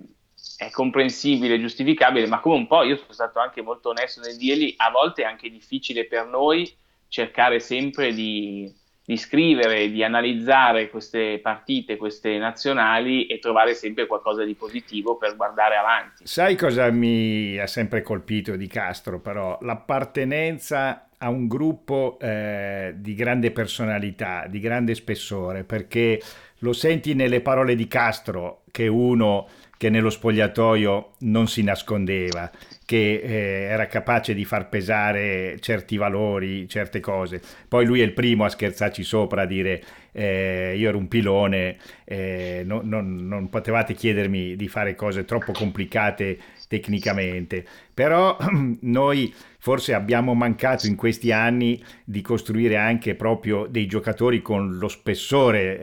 è 0.57 0.71
comprensibile, 0.71 1.61
giustificabile, 1.61 2.27
ma 2.27 2.41
come 2.41 2.57
un 2.57 2.67
po', 2.67 2.83
io 2.83 2.97
sono 2.97 3.13
stato 3.13 3.39
anche 3.39 3.61
molto 3.63 3.91
onesto 3.91 4.21
nel 4.21 4.37
dirgli, 4.37 4.75
a 4.79 4.91
volte 4.91 5.23
è 5.23 5.27
anche 5.27 5.51
difficile 5.51 6.07
per 6.07 6.27
noi 6.27 6.75
cercare 7.09 7.61
sempre 7.61 8.13
di, 8.13 8.73
di 9.07 9.17
scrivere, 9.19 9.91
di 9.91 10.03
analizzare 10.03 10.89
queste 10.89 11.39
partite, 11.43 11.99
queste 11.99 12.39
nazionali 12.39 13.27
e 13.27 13.39
trovare 13.39 13.75
sempre 13.75 14.07
qualcosa 14.07 14.45
di 14.45 14.55
positivo 14.55 15.17
per 15.17 15.37
guardare 15.37 15.77
avanti. 15.77 16.27
Sai 16.27 16.57
cosa 16.57 16.91
mi 16.91 17.59
ha 17.59 17.67
sempre 17.67 18.01
colpito 18.01 18.57
di 18.57 18.67
Castro, 18.67 19.21
però? 19.21 19.59
L'appartenenza 19.61 21.09
a 21.19 21.29
un 21.29 21.47
gruppo 21.49 22.19
eh, 22.19 22.95
di 22.97 23.15
grande 23.15 23.51
personalità, 23.51 24.47
di 24.49 24.61
grande 24.61 24.95
spessore, 24.95 25.65
perché 25.65 26.21
lo 26.59 26.73
senti 26.73 27.15
nelle 27.15 27.43
parole 27.43 27.75
di 27.75 27.87
Castro, 27.87 28.63
che 28.71 28.85
è 28.85 28.89
uno 28.89 29.47
che 29.77 29.91
nello 29.91 30.11
spogliatoio 30.11 31.13
non 31.21 31.49
si 31.49 31.63
nascondeva, 31.63 32.51
che 32.85 33.21
eh, 33.23 33.67
era 33.71 33.87
capace 33.87 34.35
di 34.35 34.45
far 34.45 34.69
pesare 34.69 35.59
certi 35.61 35.97
valori, 35.97 36.69
certe 36.69 37.01
cose. 37.01 37.41
Poi 37.69 37.85
lui 37.85 38.01
è 38.01 38.05
il 38.05 38.13
primo 38.13 38.45
a 38.45 38.49
scherzarci 38.49 39.03
sopra, 39.03 39.43
a 39.43 39.47
dire 39.47 39.83
eh, 40.13 40.75
io 40.77 40.89
ero 40.89 40.99
un 40.99 41.09
pilone, 41.09 41.77
eh, 42.05 42.63
no- 42.65 42.83
non, 42.85 43.27
non 43.27 43.49
potevate 43.51 43.95
chiedermi 43.95 44.55
di 44.57 44.69
fare 44.69 44.95
cose 44.95 45.25
troppo 45.25 45.53
complicate 45.53 46.39
tecnicamente, 46.69 47.65
però 47.93 48.37
noi 48.83 49.33
forse 49.59 49.95
abbiamo 49.95 50.35
mancato 50.35 50.87
in 50.87 50.95
questi 50.95 51.33
anni 51.33 51.83
di 52.05 52.21
costruire 52.21 52.77
anche 52.77 53.15
proprio 53.15 53.67
dei 53.67 53.87
giocatori 53.87 54.43
con 54.43 54.77
lo 54.77 54.89
spessore 54.89 55.79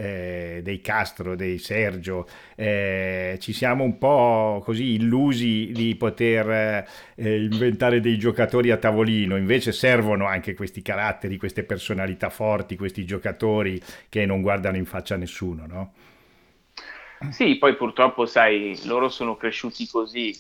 eh, 0.57 0.61
dei 0.63 0.81
Castro, 0.81 1.35
dei 1.35 1.57
Sergio, 1.57 2.27
Eh, 2.55 3.37
ci 3.39 3.53
siamo 3.53 3.83
un 3.83 3.97
po' 3.97 4.61
così 4.63 4.93
illusi 4.93 5.71
di 5.73 5.95
poter 5.95 6.85
eh, 7.15 7.43
inventare 7.43 7.99
dei 7.99 8.17
giocatori 8.17 8.71
a 8.71 8.77
tavolino, 8.77 9.35
invece 9.37 9.71
servono 9.71 10.25
anche 10.27 10.53
questi 10.53 10.81
caratteri, 10.81 11.37
queste 11.37 11.63
personalità 11.63 12.29
forti, 12.29 12.75
questi 12.75 13.05
giocatori 13.05 13.81
che 14.09 14.25
non 14.25 14.41
guardano 14.41 14.77
in 14.77 14.85
faccia 14.85 15.15
a 15.15 15.17
nessuno, 15.17 15.65
no? 15.65 15.93
Sì, 17.29 17.57
poi 17.57 17.75
purtroppo, 17.75 18.25
sai, 18.25 18.79
loro 18.85 19.07
sono 19.09 19.35
cresciuti 19.37 19.87
così, 19.87 20.35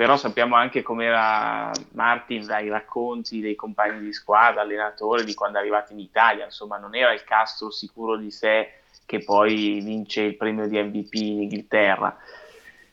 però 0.00 0.16
sappiamo 0.16 0.54
anche 0.54 0.80
com'era 0.80 1.70
Martin 1.92 2.46
dai 2.46 2.70
racconti 2.70 3.42
dei 3.42 3.54
compagni 3.54 4.00
di 4.00 4.14
squadra, 4.14 4.62
allenatore, 4.62 5.24
di 5.24 5.34
quando 5.34 5.58
è 5.58 5.60
arrivato 5.60 5.92
in 5.92 5.98
Italia, 5.98 6.46
insomma, 6.46 6.78
non 6.78 6.94
era 6.94 7.12
il 7.12 7.22
Castro 7.22 7.70
sicuro 7.70 8.16
di 8.16 8.30
sé 8.30 8.80
che 9.04 9.22
poi 9.22 9.78
vince 9.82 10.22
il 10.22 10.38
premio 10.38 10.66
di 10.68 10.82
MVP 10.82 11.14
in 11.16 11.42
Inghilterra. 11.42 12.16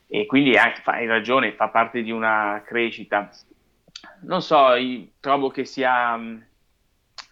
E 0.06 0.26
quindi 0.26 0.58
hai 0.58 1.08
ragione, 1.08 1.54
fa 1.54 1.70
parte 1.70 2.02
di 2.02 2.12
una 2.12 2.62
crescita. 2.66 3.30
Non 4.24 4.42
so, 4.42 4.72
trovo 5.22 5.48
che 5.48 5.64
sia 5.64 6.18
mm, 6.18 6.42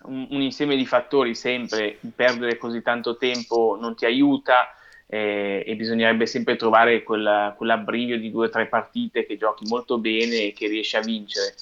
un, 0.03 0.28
un 0.30 0.41
insieme 0.41 0.78
di 0.78 0.86
fattori 0.86 1.36
sempre, 1.36 1.99
perdere 2.15 2.55
così 2.55 2.82
tanto 2.82 3.17
tempo 3.17 3.78
non 3.78 3.93
ti 3.93 4.05
aiuta 4.05 4.69
eh, 5.08 5.64
e 5.66 5.76
bisognerebbe 5.76 6.26
sempre 6.26 6.56
trovare 6.56 7.03
quella- 7.03 7.53
quell'abbrivio 7.56 8.18
di 8.18 8.32
due 8.32 8.47
o 8.47 8.49
tre 8.49 8.66
partite 8.66 9.26
che 9.26 9.38
giochi 9.38 9.66
molto 9.68 9.97
bene 9.97 10.47
e 10.47 10.53
che 10.53 10.68
riesci 10.68 10.97
a 10.97 11.01
vincere. 11.01 11.53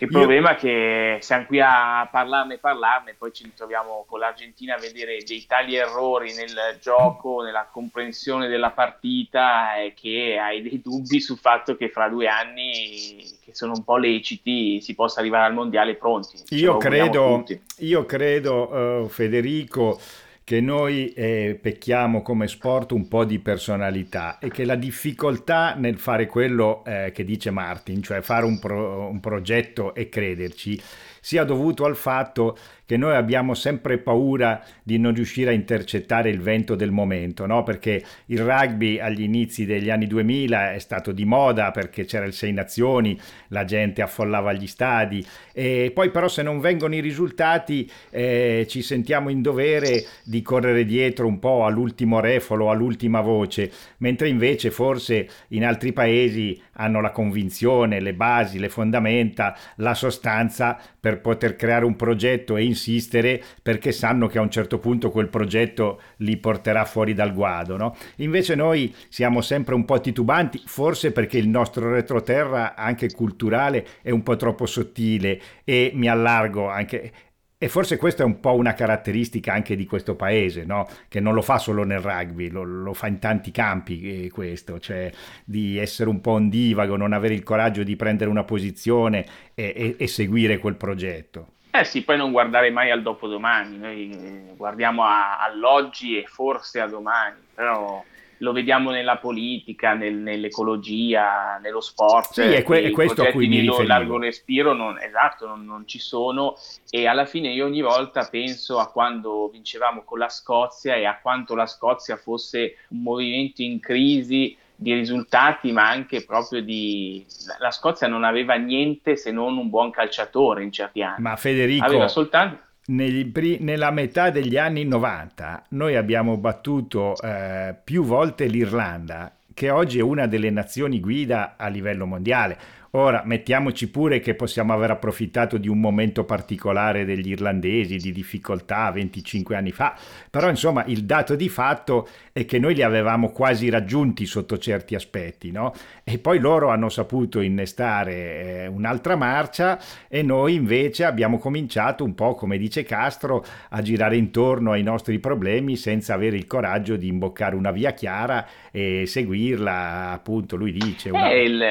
Il 0.00 0.06
Io- 0.12 0.18
problema 0.18 0.52
è 0.52 0.54
che 0.54 1.18
siamo 1.20 1.44
qui 1.46 1.58
a 1.60 2.08
parlarne 2.08 2.54
e 2.54 2.58
parlarne, 2.58 3.16
poi 3.18 3.32
ci 3.32 3.42
ritroviamo 3.42 4.04
con 4.06 4.20
l'Argentina 4.20 4.76
a 4.76 4.78
vedere 4.78 5.18
dei 5.26 5.44
tali 5.44 5.74
errori 5.74 6.32
nel 6.34 6.78
gioco, 6.80 7.42
nella 7.42 7.68
comprensione 7.68 8.46
della 8.46 8.70
partita, 8.70 9.74
e 9.74 9.94
che 9.94 10.38
hai 10.40 10.62
dei 10.62 10.80
dubbi 10.80 11.20
sul 11.20 11.38
fatto 11.38 11.76
che 11.76 11.88
fra 11.88 12.08
due 12.08 12.28
anni, 12.28 13.24
che 13.44 13.52
sono 13.52 13.72
un 13.72 13.82
po' 13.82 13.96
leciti, 13.96 14.80
si 14.80 14.94
possa 14.94 15.18
arrivare 15.18 15.46
al 15.46 15.54
mondiale 15.54 15.96
pronti. 15.96 16.44
Io 16.50 16.76
credo, 16.76 17.44
io 17.78 18.06
credo 18.06 19.04
eh, 19.04 19.08
Federico, 19.08 20.00
che 20.48 20.62
noi 20.62 21.12
eh, 21.12 21.58
pecchiamo 21.60 22.22
come 22.22 22.48
sport 22.48 22.92
un 22.92 23.06
po' 23.06 23.26
di 23.26 23.38
personalità 23.38 24.38
e 24.38 24.48
che 24.48 24.64
la 24.64 24.76
difficoltà 24.76 25.74
nel 25.74 25.98
fare 25.98 26.24
quello 26.24 26.82
eh, 26.86 27.12
che 27.12 27.22
dice 27.22 27.50
Martin, 27.50 28.02
cioè 28.02 28.22
fare 28.22 28.46
un, 28.46 28.58
pro- 28.58 29.10
un 29.10 29.20
progetto 29.20 29.94
e 29.94 30.08
crederci, 30.08 30.80
sia 31.20 31.44
dovuto 31.44 31.84
al 31.84 31.96
fatto 31.96 32.56
che 32.56 32.77
noi 32.96 33.14
abbiamo 33.14 33.54
sempre 33.54 33.98
paura 33.98 34.64
di 34.82 34.98
non 34.98 35.14
riuscire 35.14 35.50
a 35.50 35.52
intercettare 35.52 36.30
il 36.30 36.40
vento 36.40 36.74
del 36.74 36.90
momento, 36.90 37.46
no? 37.46 37.62
perché 37.62 38.02
il 38.26 38.40
rugby 38.40 38.98
agli 38.98 39.22
inizi 39.22 39.66
degli 39.66 39.90
anni 39.90 40.06
2000 40.06 40.72
è 40.72 40.78
stato 40.78 41.12
di 41.12 41.24
moda 41.24 41.70
perché 41.70 42.04
c'era 42.04 42.24
il 42.24 42.32
Sei 42.32 42.52
Nazioni, 42.52 43.18
la 43.48 43.64
gente 43.64 44.02
affollava 44.02 44.52
gli 44.52 44.66
stadi 44.66 45.24
e 45.52 45.90
poi 45.92 46.10
però 46.10 46.28
se 46.28 46.42
non 46.42 46.60
vengono 46.60 46.94
i 46.94 47.00
risultati 47.00 47.90
eh, 48.10 48.66
ci 48.68 48.82
sentiamo 48.82 49.28
in 49.28 49.42
dovere 49.42 50.04
di 50.24 50.40
correre 50.42 50.84
dietro 50.84 51.26
un 51.26 51.38
po' 51.38 51.64
all'ultimo 51.64 52.20
refolo, 52.20 52.70
all'ultima 52.70 53.20
voce, 53.20 53.70
mentre 53.98 54.28
invece 54.28 54.70
forse 54.70 55.28
in 55.48 55.64
altri 55.64 55.92
paesi 55.92 56.60
hanno 56.74 57.00
la 57.00 57.10
convinzione, 57.10 58.00
le 58.00 58.14
basi, 58.14 58.58
le 58.58 58.68
fondamenta, 58.68 59.56
la 59.76 59.94
sostanza 59.94 60.78
per 60.98 61.20
poter 61.20 61.56
creare 61.56 61.84
un 61.84 61.96
progetto 61.96 62.56
e 62.56 62.64
insistere 62.78 63.42
perché 63.60 63.90
sanno 63.90 64.28
che 64.28 64.38
a 64.38 64.42
un 64.42 64.50
certo 64.50 64.78
punto 64.78 65.10
quel 65.10 65.28
progetto 65.28 66.00
li 66.18 66.36
porterà 66.36 66.84
fuori 66.84 67.12
dal 67.12 67.34
guado. 67.34 67.76
No? 67.76 67.96
Invece 68.16 68.54
noi 68.54 68.94
siamo 69.08 69.40
sempre 69.40 69.74
un 69.74 69.84
po' 69.84 70.00
titubanti, 70.00 70.62
forse 70.64 71.12
perché 71.12 71.38
il 71.38 71.48
nostro 71.48 71.92
retroterra 71.92 72.74
anche 72.76 73.12
culturale 73.12 73.86
è 74.02 74.10
un 74.10 74.22
po' 74.22 74.36
troppo 74.36 74.66
sottile 74.66 75.40
e 75.64 75.90
mi 75.94 76.08
allargo 76.08 76.68
anche 76.68 77.12
e 77.60 77.68
forse 77.68 77.96
questa 77.96 78.22
è 78.22 78.26
un 78.26 78.38
po' 78.38 78.54
una 78.54 78.72
caratteristica 78.72 79.52
anche 79.52 79.74
di 79.74 79.84
questo 79.84 80.14
paese, 80.14 80.64
no? 80.64 80.86
che 81.08 81.18
non 81.18 81.34
lo 81.34 81.42
fa 81.42 81.58
solo 81.58 81.82
nel 81.82 81.98
rugby, 81.98 82.50
lo, 82.50 82.62
lo 82.62 82.94
fa 82.94 83.08
in 83.08 83.18
tanti 83.18 83.50
campi 83.50 84.26
eh, 84.26 84.30
questo, 84.30 84.78
cioè 84.78 85.10
di 85.44 85.76
essere 85.76 86.08
un 86.08 86.20
po' 86.20 86.32
ondivago, 86.32 86.94
non 86.94 87.12
avere 87.12 87.34
il 87.34 87.42
coraggio 87.42 87.82
di 87.82 87.96
prendere 87.96 88.30
una 88.30 88.44
posizione 88.44 89.26
e, 89.54 89.72
e, 89.74 89.96
e 89.98 90.06
seguire 90.06 90.58
quel 90.58 90.76
progetto. 90.76 91.54
Eh 91.78 91.84
sì, 91.84 92.02
poi 92.02 92.16
non 92.16 92.32
guardare 92.32 92.70
mai 92.70 92.90
al 92.90 93.02
dopodomani, 93.02 93.78
noi 93.78 94.10
eh, 94.10 94.54
guardiamo 94.56 95.04
a, 95.04 95.38
all'oggi 95.38 96.18
e 96.18 96.26
forse 96.26 96.80
a 96.80 96.88
domani, 96.88 97.36
però 97.54 98.02
lo 98.38 98.52
vediamo 98.52 98.90
nella 98.90 99.18
politica, 99.18 99.94
nel, 99.94 100.14
nell'ecologia, 100.14 101.58
nello 101.62 101.80
sport. 101.80 102.32
Sì, 102.32 102.42
è, 102.42 102.64
que- 102.64 102.82
è 102.82 102.90
questo 102.90 103.22
a 103.22 103.30
cui 103.30 103.46
mi 103.46 103.60
riferivo. 103.60 103.86
largo 103.86 104.18
respiro, 104.18 104.72
non, 104.72 104.98
esatto, 104.98 105.46
non, 105.46 105.64
non, 105.64 105.86
ci 105.86 106.00
sono 106.00 106.56
e 106.90 107.06
alla 107.06 107.26
fine 107.26 107.52
io 107.52 107.66
ogni 107.66 107.82
volta 107.82 108.26
penso 108.28 108.78
a 108.78 108.90
quando 108.90 109.48
vincevamo 109.48 110.02
con 110.02 110.18
la 110.18 110.28
Scozia 110.28 110.96
e 110.96 111.04
a 111.04 111.18
quanto 111.20 111.54
la 111.54 111.66
Scozia 111.66 112.16
fosse 112.16 112.76
un 112.88 113.02
movimento 113.02 113.62
in 113.62 113.78
crisi 113.78 114.56
di 114.80 114.94
risultati, 114.94 115.72
ma 115.72 115.88
anche 115.88 116.24
proprio 116.24 116.62
di... 116.62 117.26
La 117.58 117.72
Scozia 117.72 118.06
non 118.06 118.22
aveva 118.22 118.54
niente 118.54 119.16
se 119.16 119.32
non 119.32 119.56
un 119.56 119.68
buon 119.68 119.90
calciatore 119.90 120.62
in 120.62 120.70
certi 120.70 121.02
anni. 121.02 121.20
Ma 121.20 121.34
Federico... 121.34 121.84
Aveva 121.84 122.08
soltanto 122.08 122.66
nella 122.90 123.90
metà 123.90 124.30
degli 124.30 124.56
anni 124.56 124.86
90 124.86 125.64
noi 125.70 125.94
abbiamo 125.94 126.38
battuto 126.38 127.14
eh, 127.20 127.74
più 127.84 128.02
volte 128.02 128.46
l'Irlanda, 128.46 129.30
che 129.52 129.68
oggi 129.68 129.98
è 129.98 130.02
una 130.02 130.26
delle 130.26 130.48
nazioni 130.48 130.98
guida 130.98 131.56
a 131.58 131.66
livello 131.68 132.06
mondiale. 132.06 132.56
Ora, 132.92 133.22
mettiamoci 133.26 133.90
pure 133.90 134.18
che 134.18 134.34
possiamo 134.34 134.72
aver 134.72 134.90
approfittato 134.92 135.58
di 135.58 135.68
un 135.68 135.78
momento 135.78 136.24
particolare 136.24 137.04
degli 137.04 137.30
irlandesi, 137.30 137.96
di 137.96 138.12
difficoltà 138.12 138.90
25 138.90 139.56
anni 139.56 139.72
fa, 139.72 139.94
però 140.30 140.48
insomma 140.48 140.84
il 140.86 141.04
dato 141.04 141.34
di 141.34 141.50
fatto 141.50 142.08
è 142.32 142.46
che 142.46 142.58
noi 142.58 142.74
li 142.74 142.82
avevamo 142.82 143.30
quasi 143.30 143.68
raggiunti 143.68 144.24
sotto 144.24 144.56
certi 144.56 144.94
aspetti, 144.94 145.50
no? 145.50 145.74
E 146.02 146.18
poi 146.18 146.38
loro 146.38 146.70
hanno 146.70 146.88
saputo 146.88 147.40
innestare 147.40 148.62
eh, 148.62 148.66
un'altra 148.68 149.16
marcia 149.16 149.78
e 150.08 150.22
noi 150.22 150.54
invece 150.54 151.04
abbiamo 151.04 151.38
cominciato 151.38 152.04
un 152.04 152.14
po', 152.14 152.34
come 152.34 152.56
dice 152.56 152.84
Castro, 152.84 153.44
a 153.68 153.82
girare 153.82 154.16
intorno 154.16 154.72
ai 154.72 154.82
nostri 154.82 155.18
problemi 155.18 155.76
senza 155.76 156.14
avere 156.14 156.36
il 156.36 156.46
coraggio 156.46 156.96
di 156.96 157.08
imboccare 157.08 157.54
una 157.54 157.70
via 157.70 157.92
chiara 157.92 158.46
e 158.70 159.04
seguirla, 159.04 160.10
appunto, 160.12 160.56
lui 160.56 160.72
dice... 160.72 161.10
Una... 161.10 161.28
Eh, 161.28 161.42
il 161.44 161.62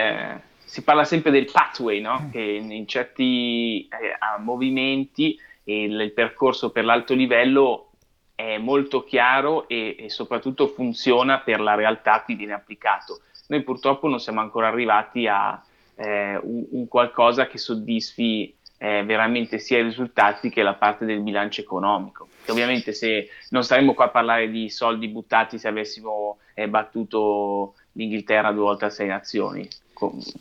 si 0.68 0.84
parla 0.84 1.05
sempre 1.05 1.32
del 1.32 1.49
pathway, 1.49 2.01
no? 2.01 2.24
Mm. 2.24 2.30
che 2.30 2.41
in 2.41 2.88
certi 2.88 3.88
eh, 3.88 4.41
movimenti 4.41 5.39
il, 5.63 5.99
il, 5.99 6.11
percorso 6.11 6.72
per 6.72 6.84
l'alto 6.84 7.13
livello 7.13 7.91
è 8.36 8.57
molto 8.57 9.03
chiaro 9.03 9.68
e, 9.68 9.95
e, 9.97 10.09
soprattutto 10.09 10.68
funziona 10.68 11.39
per 11.39 11.61
la 11.61 11.74
realtà 11.74 12.22
cui 12.22 12.36
viene 12.36 12.53
applicato. 12.53 13.22
Noi 13.47 13.63
purtroppo 13.63 14.09
non 14.09 14.20
siamo 14.20 14.41
ancora 14.41 14.68
arrivati 14.68 15.26
a 15.26 15.63
eh, 15.95 16.38
un, 16.43 16.65
un, 16.72 16.88
qualcosa 16.89 17.47
che 17.47 17.57
soddisfi 17.57 18.53
eh, 18.78 19.03
veramente 19.05 19.59
sia 19.59 19.80
i 19.80 19.84
risultati 19.84 20.49
che 20.49 20.61
la 20.63 20.76
parte 20.76 21.05
del 21.05 21.22
bilancio 21.22 21.61
economico. 21.61 22.28
Che 22.43 22.51
ovviamente 22.51 22.91
se 22.91 23.30
non 23.49 23.63
staremmo 23.63 23.93
qua 23.93 24.05
a 24.05 24.09
parlare 24.09 24.49
di 24.49 24.70
soldi 24.70 25.07
buttati 25.07 25.57
se 25.57 25.70
avessimo 25.70 26.39
eh, 26.53 26.68
battuto 26.68 27.76
l'Inghilterra 27.93 28.51
due 28.51 28.63
volte 28.63 28.86
a 28.86 28.89
sei 28.89 29.07
nazioni, 29.07 29.68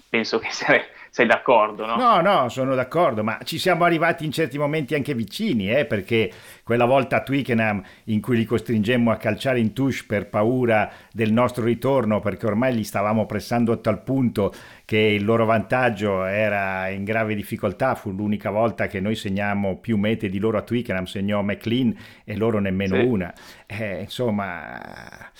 penso 0.08 0.38
che 0.38 0.48
sei, 0.52 0.80
sei, 1.10 1.26
d'accordo, 1.26 1.86
no? 1.86 1.96
No, 1.96 2.20
no, 2.20 2.48
sono 2.48 2.74
d'accordo, 2.74 3.24
ma 3.24 3.38
ci 3.44 3.58
siamo 3.58 3.84
arrivati 3.84 4.24
in 4.24 4.32
certi 4.32 4.58
momenti 4.58 4.94
anche 4.94 5.14
vicini, 5.14 5.70
eh, 5.70 5.84
perché 5.84 6.30
quella 6.62 6.84
volta 6.84 7.16
a 7.16 7.22
Twickenham 7.22 7.82
in 8.04 8.20
cui 8.20 8.36
li 8.36 8.44
costringemmo 8.44 9.10
a 9.10 9.16
calciare 9.16 9.58
in 9.58 9.72
touche 9.72 10.04
per 10.06 10.28
paura 10.28 10.90
del 11.12 11.32
nostro 11.32 11.64
ritorno, 11.64 12.20
perché 12.20 12.46
ormai 12.46 12.74
li 12.74 12.84
stavamo 12.84 13.26
pressando 13.26 13.72
a 13.72 13.76
tal 13.76 14.02
punto 14.02 14.52
che 14.84 14.98
il 14.98 15.24
loro 15.24 15.44
vantaggio 15.44 16.24
era 16.24 16.88
in 16.88 17.04
grave 17.04 17.34
difficoltà, 17.34 17.94
fu 17.94 18.12
l'unica 18.12 18.50
volta 18.50 18.86
che 18.86 19.00
noi 19.00 19.14
segniamo 19.14 19.78
più 19.78 19.96
mete 19.96 20.28
di 20.28 20.38
loro 20.38 20.58
a 20.58 20.62
Twickenham, 20.62 21.04
segnò 21.04 21.42
McLean 21.42 21.96
e 22.24 22.36
loro 22.36 22.58
nemmeno 22.60 22.96
sì. 22.96 23.02
una. 23.02 23.34
Eh, 23.66 24.00
insomma... 24.00 25.30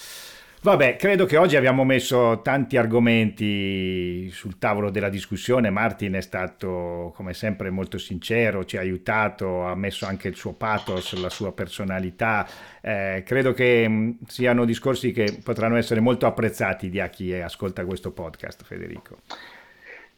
Vabbè, 0.67 0.97
credo 0.97 1.27
che 1.27 1.37
oggi 1.37 1.55
abbiamo 1.55 1.85
messo 1.85 2.41
tanti 2.43 2.77
argomenti 2.77 4.29
sul 4.33 4.59
tavolo 4.59 4.91
della 4.91 5.09
discussione. 5.09 5.71
Martin 5.71 6.15
è 6.15 6.21
stato, 6.21 7.13
come 7.15 7.35
sempre, 7.35 7.71
molto 7.71 7.99
sincero, 7.99 8.65
ci 8.65 8.77
ha 8.77 8.81
aiutato, 8.81 9.65
ha 9.65 9.77
messo 9.77 10.07
anche 10.07 10.27
il 10.27 10.35
suo 10.35 10.55
pathos, 10.55 11.15
la 11.21 11.31
sua 11.31 11.53
personalità. 11.53 12.49
Eh, 12.81 13.23
credo 13.25 13.53
che 13.53 13.87
mh, 13.87 14.17
siano 14.27 14.65
discorsi 14.65 15.13
che 15.13 15.39
potranno 15.41 15.77
essere 15.77 16.01
molto 16.01 16.27
apprezzati 16.27 16.91
da 16.91 17.07
chi 17.11 17.33
ascolta 17.33 17.85
questo 17.85 18.11
podcast, 18.11 18.65
Federico. 18.65 19.19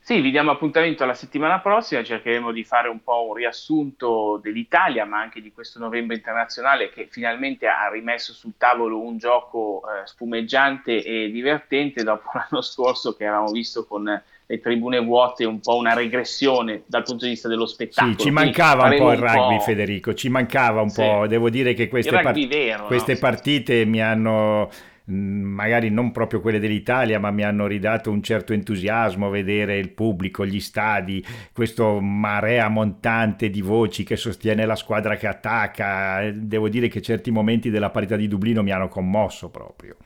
Sì, 0.09 0.23
vi 0.23 0.31
diamo 0.31 0.51
appuntamento 0.51 1.03
alla 1.03 1.13
settimana 1.13 1.61
prossima, 1.61 2.03
cercheremo 2.03 2.51
di 2.51 2.65
fare 2.65 2.89
un 2.89 3.03
po' 3.03 3.27
un 3.29 3.35
riassunto 3.35 4.41
dell'Italia, 4.43 5.05
ma 5.05 5.21
anche 5.21 5.43
di 5.43 5.53
questo 5.53 5.79
novembre 5.79 6.17
internazionale 6.17 6.89
che 6.89 7.09
finalmente 7.11 7.67
ha 7.67 7.91
rimesso 7.91 8.33
sul 8.33 8.55
tavolo 8.57 9.03
un 9.03 9.19
gioco 9.19 9.83
eh, 9.83 10.07
spumeggiante 10.07 11.05
e 11.05 11.31
divertente 11.31 12.05
dopo 12.05 12.31
l'anno 12.33 12.63
scorso 12.63 13.17
che 13.17 13.27
avevamo 13.27 13.51
visto 13.51 13.85
con 13.85 14.05
le 14.47 14.61
tribune 14.61 14.99
vuote, 14.99 15.45
un 15.45 15.61
po' 15.61 15.77
una 15.77 15.93
regressione 15.93 16.85
dal 16.87 17.03
punto 17.03 17.27
di 17.27 17.33
vista 17.33 17.49
dello 17.49 17.67
spettacolo. 17.67 18.15
Sì, 18.17 18.19
ci 18.19 18.31
mancava 18.31 18.89
un 18.89 18.97
po' 18.97 19.13
il 19.13 19.19
rugby, 19.19 19.57
po'... 19.57 19.63
Federico, 19.63 20.15
ci 20.15 20.31
mancava 20.31 20.81
un 20.81 20.89
sì. 20.89 21.03
po'. 21.03 21.27
Devo 21.27 21.51
dire 21.51 21.75
che 21.75 21.89
queste, 21.89 22.19
part- 22.19 22.47
vero, 22.47 22.87
queste 22.87 23.13
no? 23.13 23.19
partite 23.19 23.85
mi 23.85 24.01
hanno 24.01 24.71
magari 25.09 25.91
non 25.91 26.13
proprio 26.13 26.41
quelle 26.41 26.59
dell'Italia, 26.59 27.19
ma 27.19 27.31
mi 27.31 27.43
hanno 27.43 27.67
ridato 27.67 28.11
un 28.11 28.23
certo 28.23 28.53
entusiasmo 28.53 29.31
vedere 29.31 29.79
il 29.79 29.91
pubblico, 29.91 30.45
gli 30.45 30.61
stadi, 30.61 31.25
questo 31.53 32.01
marea 32.01 32.69
montante 32.69 33.51
di 33.51 33.63
voci 33.63 34.05
che 34.05 34.17
sostiene 34.17 34.67
la 34.67 34.77
squadra 34.77 35.17
che 35.17 35.27
attacca. 35.27 36.31
Devo 36.33 36.69
dire 36.69 36.89
che 36.89 37.01
certi 37.01 37.31
momenti 37.31 37.71
della 37.71 37.91
parità 37.91 38.17
di 38.17 38.29
Dublino 38.29 38.63
mi 38.63 38.71
hanno 38.71 38.89
commosso 38.89 39.51
proprio. 39.51 39.97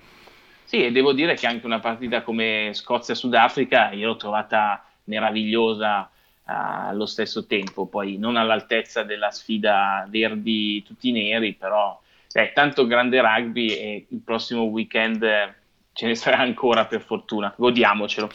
Sì, 0.65 0.85
e 0.85 0.93
devo 0.93 1.13
dire 1.13 1.35
che 1.35 1.47
anche 1.47 1.67
una 1.67 1.81
partita 1.81 2.23
come 2.23 2.71
Scozia-Sudafrica 2.73 3.91
io 3.91 4.07
l'ho 4.07 4.17
trovata 4.17 4.83
meravigliosa 5.05 6.01
uh, 6.01 6.09
allo 6.45 7.05
stesso 7.05 7.45
tempo, 7.47 7.87
poi 7.87 8.17
non 8.17 8.37
all'altezza 8.37 9.03
della 9.03 9.31
sfida 9.31 10.07
verdi 10.09 10.83
tutti 10.83 11.13
neri, 11.13 11.53
però 11.53 12.01
è 12.33 12.53
tanto 12.53 12.87
grande 12.87 13.21
rugby 13.21 13.69
e 13.69 14.07
il 14.09 14.21
prossimo 14.25 14.63
weekend 14.63 15.23
eh, 15.23 15.55
ce 15.93 16.07
ne 16.07 16.15
sarà 16.15 16.39
ancora 16.39 16.87
per 16.87 17.03
fortuna, 17.03 17.53
godiamocelo. 17.57 18.31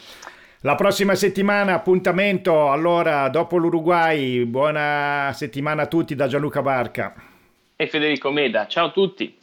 La 0.62 0.74
prossima 0.74 1.14
settimana 1.14 1.74
appuntamento, 1.74 2.70
allora 2.70 3.28
dopo 3.28 3.56
l'Uruguay, 3.58 4.44
buona 4.44 5.30
settimana 5.32 5.82
a 5.82 5.86
tutti 5.86 6.14
da 6.14 6.26
Gianluca 6.26 6.62
Barca 6.62 7.14
e 7.80 7.86
Federico 7.86 8.32
Meda, 8.32 8.66
ciao 8.66 8.86
a 8.86 8.90
tutti. 8.90 9.36